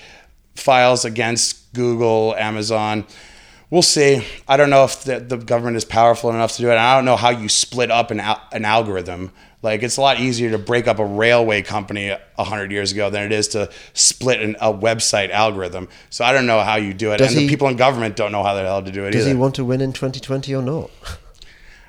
files 0.54 1.04
against 1.04 1.72
Google, 1.74 2.34
Amazon. 2.36 3.04
We'll 3.70 3.82
see. 3.82 4.24
I 4.46 4.56
don't 4.56 4.70
know 4.70 4.84
if 4.84 5.02
the, 5.04 5.18
the 5.20 5.36
government 5.36 5.76
is 5.76 5.84
powerful 5.84 6.30
enough 6.30 6.52
to 6.56 6.62
do 6.62 6.70
it. 6.70 6.76
I 6.76 6.94
don't 6.96 7.04
know 7.04 7.16
how 7.16 7.30
you 7.30 7.48
split 7.48 7.90
up 7.90 8.10
an 8.10 8.20
al- 8.20 8.40
an 8.52 8.64
algorithm. 8.64 9.32
Like 9.62 9.82
it's 9.82 9.96
a 9.96 10.00
lot 10.00 10.20
easier 10.20 10.50
to 10.50 10.58
break 10.58 10.86
up 10.86 10.98
a 10.98 11.04
railway 11.04 11.62
company 11.62 12.08
a 12.10 12.44
hundred 12.44 12.70
years 12.70 12.92
ago 12.92 13.10
than 13.10 13.24
it 13.24 13.32
is 13.32 13.48
to 13.48 13.70
split 13.94 14.40
an, 14.42 14.56
a 14.60 14.72
website 14.72 15.30
algorithm. 15.30 15.88
So 16.10 16.24
I 16.24 16.32
don't 16.32 16.46
know 16.46 16.60
how 16.60 16.76
you 16.76 16.92
do 16.94 17.12
it, 17.12 17.18
Does 17.18 17.32
and 17.32 17.40
he- 17.40 17.46
the 17.46 17.50
people 17.50 17.68
in 17.68 17.76
government 17.76 18.14
don't 18.16 18.30
know 18.32 18.42
how 18.42 18.54
the 18.54 18.60
hell 18.62 18.82
to 18.82 18.90
do 18.92 19.04
it 19.04 19.08
either 19.08 19.12
Does 19.12 19.22
either. 19.22 19.34
he 19.34 19.40
want 19.40 19.54
to 19.56 19.64
win 19.64 19.80
in 19.80 19.92
2020 19.92 20.54
or 20.54 20.62
not? 20.62 20.90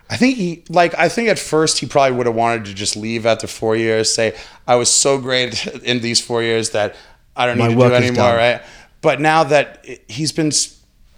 I 0.09 0.17
think 0.17 0.37
he 0.37 0.63
like 0.69 0.93
I 0.97 1.09
think 1.09 1.29
at 1.29 1.39
first 1.39 1.79
he 1.79 1.87
probably 1.87 2.15
would 2.17 2.27
have 2.27 2.35
wanted 2.35 2.65
to 2.65 2.73
just 2.73 2.95
leave 2.95 3.25
after 3.25 3.47
four 3.47 3.75
years, 3.75 4.13
say 4.13 4.35
I 4.67 4.75
was 4.75 4.89
so 4.91 5.17
great 5.19 5.65
in 5.83 6.01
these 6.01 6.21
four 6.21 6.43
years 6.43 6.71
that 6.71 6.95
I 7.35 7.45
don't 7.47 7.57
My 7.57 7.67
need 7.67 7.75
to 7.79 7.89
do 7.89 7.93
anymore, 7.95 8.15
done. 8.31 8.37
right? 8.37 8.61
But 9.01 9.19
now 9.19 9.43
that 9.45 9.85
he's 10.07 10.31
been 10.31 10.51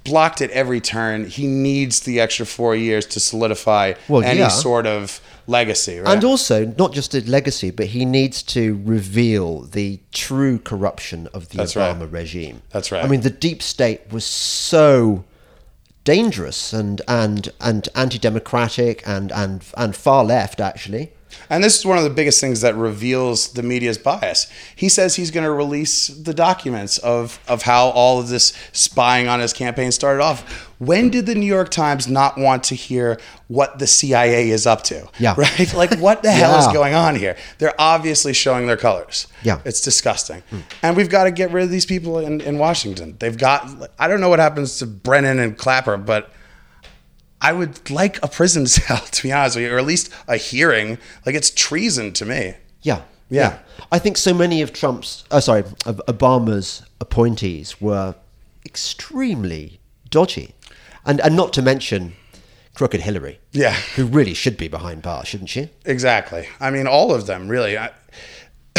blocked 0.04 0.42
at 0.42 0.50
every 0.52 0.80
turn, 0.82 1.26
he 1.26 1.48
needs 1.48 2.02
the 2.02 2.20
extra 2.20 2.46
four 2.46 2.76
years 2.76 3.06
to 3.08 3.20
solidify 3.20 3.94
Well, 4.08 4.24
any 4.24 4.40
yeah. 4.40 4.48
sort 4.48 4.88
of 4.88 5.20
legacy, 5.48 6.00
right? 6.00 6.14
And 6.14 6.24
also, 6.24 6.66
not 6.78 6.94
just 6.94 7.14
a 7.14 7.22
legacy, 7.22 7.72
but 7.72 7.88
he 7.88 8.06
needs 8.06 8.42
to 8.44 8.82
reveal 8.86 9.62
the 9.64 10.00
true 10.14 10.60
corruption 10.60 11.28
of 11.34 11.50
the 11.50 11.58
That's 11.58 11.76
right. 11.76 11.96
Obama 11.96 12.12
regime. 12.12 12.62
That's 12.72 12.92
right. 12.92 13.04
I 13.04 13.08
mean, 13.08 13.22
the 13.22 13.30
deep 13.30 13.62
state 13.62 14.02
was 14.12 14.26
so 14.26 15.26
dangerous 16.08 16.72
and 16.72 17.02
and 17.06 17.50
and 17.60 17.90
anti-democratic 17.94 19.06
and 19.06 19.30
and 19.34 19.62
and 19.76 19.94
far 19.94 20.24
left 20.24 20.62
actually. 20.62 21.12
And 21.50 21.64
this 21.64 21.78
is 21.80 21.86
one 21.86 21.98
of 21.98 22.04
the 22.04 22.10
biggest 22.10 22.42
things 22.42 22.62
that 22.62 22.76
reveals 22.76 23.54
the 23.54 23.64
media's 23.64 23.98
bias. 23.98 24.52
He 24.76 24.90
says 24.90 25.16
he's 25.16 25.32
going 25.32 25.44
to 25.44 25.52
release 25.52 26.08
the 26.08 26.34
documents 26.34 26.98
of, 27.00 27.40
of 27.48 27.64
how 27.64 27.88
all 27.90 28.20
of 28.20 28.30
this 28.30 28.54
spying 28.74 29.28
on 29.28 29.40
his 29.40 29.54
campaign 29.54 29.92
started 29.92 30.22
off. 30.22 30.68
When 30.80 31.10
did 31.10 31.26
the 31.26 31.34
New 31.36 31.46
York 31.46 31.70
Times 31.70 32.08
not 32.08 32.38
want 32.38 32.64
to 32.66 32.76
hear 32.76 33.20
what 33.48 33.80
the 33.80 33.88
CIA 33.88 34.50
is 34.50 34.68
up 34.68 34.84
to? 34.84 35.10
Yeah. 35.20 35.36
Right? 35.38 35.74
Like, 35.74 35.98
what 36.00 36.24
the 36.24 36.32
hell 36.32 36.60
is 36.60 36.68
going 36.74 36.94
on 36.94 37.16
here? 37.16 37.36
They're 37.58 37.80
obviously 37.80 38.34
showing 38.34 38.68
their 38.68 38.78
colors. 38.78 39.28
Yeah. 39.44 39.60
It's 39.66 39.82
disgusting. 39.82 40.44
And 40.84 40.96
we've 40.96 41.10
got 41.10 41.24
to 41.26 41.32
get 41.32 41.52
rid 41.52 41.64
of 41.64 41.70
these 41.70 41.86
people 41.86 42.20
in, 42.20 42.42
in 42.42 42.58
Washington. 42.58 43.16
They've 43.20 43.38
got, 43.38 43.90
I 43.98 44.08
don't 44.08 44.22
know 44.22 44.30
what 44.30 44.40
happens 44.40 44.78
to 44.80 44.86
Brennan 44.86 45.40
and 45.40 45.58
Clapper, 45.58 45.98
but 45.98 46.32
I 47.42 47.54
would 47.54 47.90
like 47.90 48.22
a 48.24 48.28
prison 48.28 48.68
cell, 48.68 49.00
to 49.00 49.24
be 49.24 49.32
honest 49.32 49.56
with 49.56 49.66
you, 49.66 49.74
or 49.74 49.80
at 49.80 49.86
least 49.86 50.12
a 50.28 50.38
hearing. 50.38 50.98
Like 51.26 51.36
it's 51.36 51.50
treason 51.50 52.14
to 52.14 52.26
me. 52.26 52.56
Yeah. 52.82 53.02
Yeah. 53.30 53.60
I 53.92 54.00
think 54.00 54.18
so 54.18 54.34
many 54.34 54.62
of 54.62 54.74
Trump's, 54.74 55.26
oh, 55.32 55.40
sorry, 55.40 55.64
of 55.86 56.02
Obama's 56.08 56.84
appointees 57.02 57.80
were 57.82 58.16
extremely 58.66 59.80
dodgy. 60.10 60.56
And, 61.06 61.22
and 61.22 61.36
not 61.36 61.54
to 61.54 61.62
mention 61.62 62.14
crooked 62.74 63.02
Hillary. 63.02 63.40
Yeah. 63.52 63.74
Who 63.96 64.06
really 64.06 64.34
should 64.34 64.58
be 64.58 64.68
behind 64.68 65.02
bars, 65.02 65.28
shouldn't 65.28 65.50
she? 65.50 65.70
Exactly. 65.86 66.48
I 66.60 66.70
mean, 66.70 66.88
all 66.88 67.14
of 67.14 67.28
them 67.28 67.48
really. 67.48 67.78
I, 67.78 67.92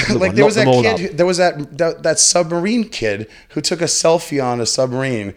like 0.14 0.34
there 0.34 0.44
was 0.44 0.54
that 0.54 0.66
kid. 0.66 0.98
Who, 0.98 1.08
there 1.16 1.26
was 1.26 1.38
that, 1.38 1.76
that 1.78 2.02
that 2.02 2.18
submarine 2.18 2.88
kid 2.88 3.28
who 3.50 3.60
took 3.60 3.80
a 3.80 3.86
selfie 3.86 4.42
on 4.42 4.60
a 4.60 4.66
submarine, 4.66 5.34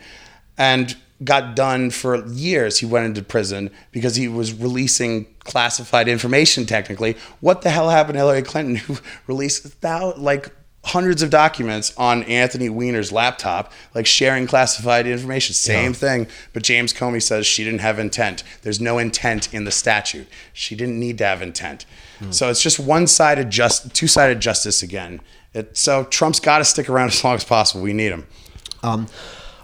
and 0.57 0.95
got 1.23 1.55
done 1.55 1.91
for 1.91 2.25
years. 2.27 2.79
He 2.79 2.85
went 2.85 3.05
into 3.05 3.21
prison 3.21 3.71
because 3.91 4.15
he 4.15 4.27
was 4.27 4.53
releasing 4.53 5.25
classified 5.39 6.07
information. 6.07 6.65
Technically, 6.65 7.17
what 7.39 7.61
the 7.61 7.69
hell 7.69 7.89
happened 7.89 8.15
to 8.15 8.19
Hillary 8.19 8.41
Clinton, 8.41 8.75
who 8.75 8.97
released 9.27 9.81
thou 9.81 10.13
like 10.15 10.51
hundreds 10.83 11.21
of 11.21 11.29
documents 11.29 11.93
on 11.95 12.23
Anthony 12.23 12.67
Weiner's 12.67 13.11
laptop, 13.11 13.71
like 13.93 14.07
sharing 14.07 14.47
classified 14.47 15.05
information. 15.05 15.53
Same 15.53 15.93
thing. 15.93 16.27
But 16.53 16.63
James 16.63 16.91
Comey 16.91 17.21
says 17.21 17.45
she 17.45 17.63
didn't 17.63 17.81
have 17.81 17.99
intent. 17.99 18.43
There's 18.63 18.81
no 18.81 18.97
intent 18.97 19.53
in 19.53 19.63
the 19.65 19.71
statute. 19.71 20.27
She 20.53 20.75
didn't 20.75 20.99
need 20.99 21.19
to 21.19 21.25
have 21.25 21.41
intent. 21.41 21.85
So 22.29 22.49
it's 22.51 22.61
just 22.61 22.79
one-sided 22.79 23.49
just 23.49 23.95
two-sided 23.95 24.39
justice 24.39 24.83
again. 24.83 25.21
It, 25.55 25.75
so 25.75 26.03
Trump's 26.03 26.39
got 26.39 26.59
to 26.59 26.65
stick 26.65 26.87
around 26.87 27.07
as 27.07 27.23
long 27.23 27.33
as 27.33 27.43
possible. 27.43 27.81
We 27.81 27.93
need 27.93 28.11
him. 28.11 28.27
Um, 28.83 29.07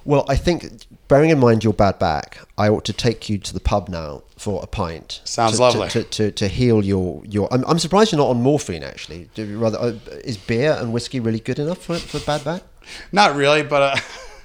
well, 0.05 0.25
I 0.27 0.37
think, 0.37 0.65
bearing 1.07 1.29
in 1.29 1.39
mind 1.39 1.63
your 1.63 1.73
bad 1.73 1.99
back, 1.99 2.37
I 2.57 2.69
ought 2.69 2.85
to 2.85 2.93
take 2.93 3.29
you 3.29 3.37
to 3.37 3.53
the 3.53 3.59
pub 3.59 3.89
now 3.89 4.23
for 4.37 4.61
a 4.63 4.67
pint. 4.67 5.21
Sounds 5.23 5.55
to, 5.55 5.61
lovely. 5.61 5.89
To, 5.89 6.03
to, 6.03 6.09
to, 6.09 6.31
to 6.31 6.47
heal 6.47 6.83
your 6.83 7.23
your. 7.25 7.47
I'm, 7.53 7.65
I'm 7.65 7.79
surprised 7.79 8.11
you're 8.11 8.19
not 8.19 8.29
on 8.29 8.41
morphine. 8.41 8.83
Actually, 8.83 9.29
Do 9.33 9.45
you 9.45 9.57
rather 9.57 9.77
uh, 9.77 9.93
is 10.23 10.37
beer 10.37 10.77
and 10.79 10.93
whiskey 10.93 11.19
really 11.19 11.39
good 11.39 11.59
enough 11.59 11.79
for 11.79 11.95
for 11.95 12.19
bad 12.19 12.43
back? 12.43 12.63
Not 13.11 13.35
really, 13.35 13.63
but 13.63 13.81
uh, 13.81 13.95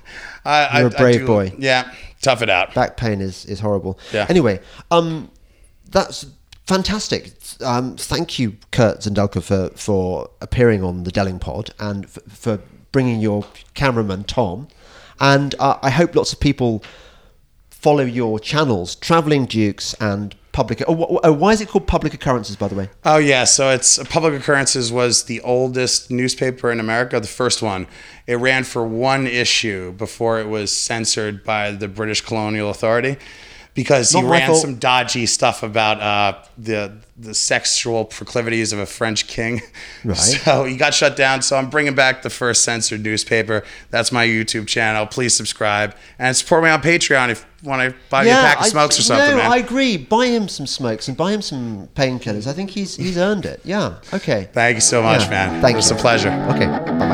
I, 0.44 0.80
You're 0.80 0.90
I, 0.90 0.94
a 0.94 0.98
brave 0.98 1.20
do, 1.20 1.26
boy. 1.26 1.52
Yeah, 1.58 1.92
tough 2.20 2.42
it 2.42 2.50
out. 2.50 2.74
Back 2.74 2.96
pain 2.96 3.20
is 3.20 3.44
is 3.46 3.60
horrible. 3.60 3.98
Yeah. 4.12 4.26
Anyway, 4.28 4.60
um, 4.90 5.30
that's 5.90 6.26
fantastic. 6.66 7.32
Um, 7.60 7.96
thank 7.96 8.38
you, 8.38 8.56
Kurt 8.70 9.00
Zindulka, 9.00 9.42
for 9.42 9.70
for 9.76 10.30
appearing 10.40 10.82
on 10.82 11.04
the 11.04 11.10
Delingpod 11.12 11.70
and 11.78 12.04
f- 12.04 12.18
for 12.28 12.60
bringing 12.92 13.20
your 13.20 13.44
cameraman 13.74 14.24
Tom. 14.24 14.68
And 15.22 15.54
uh, 15.60 15.78
I 15.80 15.90
hope 15.90 16.16
lots 16.16 16.32
of 16.32 16.40
people 16.40 16.82
follow 17.70 18.04
your 18.04 18.40
channels, 18.40 18.96
Travelling 18.96 19.46
Dukes 19.46 19.94
and 20.00 20.34
Publick. 20.52 20.82
Oh, 20.86 21.20
oh, 21.22 21.32
why 21.32 21.52
is 21.52 21.60
it 21.60 21.68
called 21.68 21.86
Publick 21.86 22.12
Occurrences, 22.12 22.56
by 22.56 22.66
the 22.66 22.74
way? 22.74 22.90
Oh 23.04 23.18
yeah, 23.18 23.44
so 23.44 23.70
it's 23.70 23.98
Publick 24.00 24.36
Occurrences 24.36 24.90
was 24.92 25.24
the 25.24 25.40
oldest 25.42 26.10
newspaper 26.10 26.72
in 26.72 26.80
America, 26.80 27.20
the 27.20 27.28
first 27.28 27.62
one. 27.62 27.86
It 28.26 28.34
ran 28.34 28.64
for 28.64 28.84
one 28.84 29.28
issue 29.28 29.92
before 29.92 30.40
it 30.40 30.48
was 30.48 30.76
censored 30.76 31.44
by 31.44 31.70
the 31.70 31.86
British 31.86 32.20
Colonial 32.20 32.68
Authority. 32.68 33.16
Because 33.74 34.10
he 34.10 34.20
Not 34.20 34.30
ran 34.30 34.54
some 34.54 34.76
dodgy 34.76 35.26
stuff 35.26 35.62
about 35.62 36.00
uh, 36.00 36.42
the 36.58 36.92
the 37.18 37.34
sexual 37.34 38.04
proclivities 38.04 38.72
of 38.72 38.78
a 38.80 38.86
French 38.86 39.26
king. 39.28 39.60
Right. 40.04 40.16
So 40.16 40.64
he 40.64 40.76
got 40.76 40.94
shut 40.94 41.14
down. 41.14 41.42
So 41.42 41.56
I'm 41.56 41.70
bringing 41.70 41.94
back 41.94 42.22
the 42.22 42.30
first 42.30 42.64
censored 42.64 43.04
newspaper. 43.04 43.62
That's 43.90 44.10
my 44.10 44.26
YouTube 44.26 44.66
channel. 44.66 45.06
Please 45.06 45.32
subscribe 45.36 45.94
and 46.18 46.36
support 46.36 46.64
me 46.64 46.70
on 46.70 46.82
Patreon 46.82 47.28
if 47.30 47.46
you 47.62 47.68
want 47.68 47.88
to 47.88 47.96
buy 48.10 48.24
me 48.24 48.30
a 48.30 48.32
pack 48.34 48.56
of 48.58 48.64
I- 48.64 48.68
smokes 48.68 48.98
or 48.98 49.02
something, 49.02 49.30
No, 49.30 49.36
man. 49.36 49.52
I 49.52 49.58
agree. 49.58 49.96
Buy 49.96 50.26
him 50.26 50.48
some 50.48 50.66
smokes 50.66 51.06
and 51.06 51.16
buy 51.16 51.30
him 51.30 51.40
some 51.42 51.88
painkillers. 51.94 52.48
I 52.48 52.52
think 52.52 52.70
he's 52.70 52.96
he's 52.96 53.16
earned 53.16 53.46
it. 53.46 53.60
Yeah. 53.64 53.98
Okay. 54.12 54.48
Thank 54.52 54.74
you 54.74 54.80
so 54.80 55.02
much, 55.04 55.22
Yeah. 55.22 55.30
man. 55.30 55.62
Thank 55.62 55.74
you. 55.74 55.76
it 55.76 55.76
was 55.76 55.90
you. 55.90 55.96
a 55.96 56.00
pleasure. 56.00 56.30
Okay. 56.50 57.11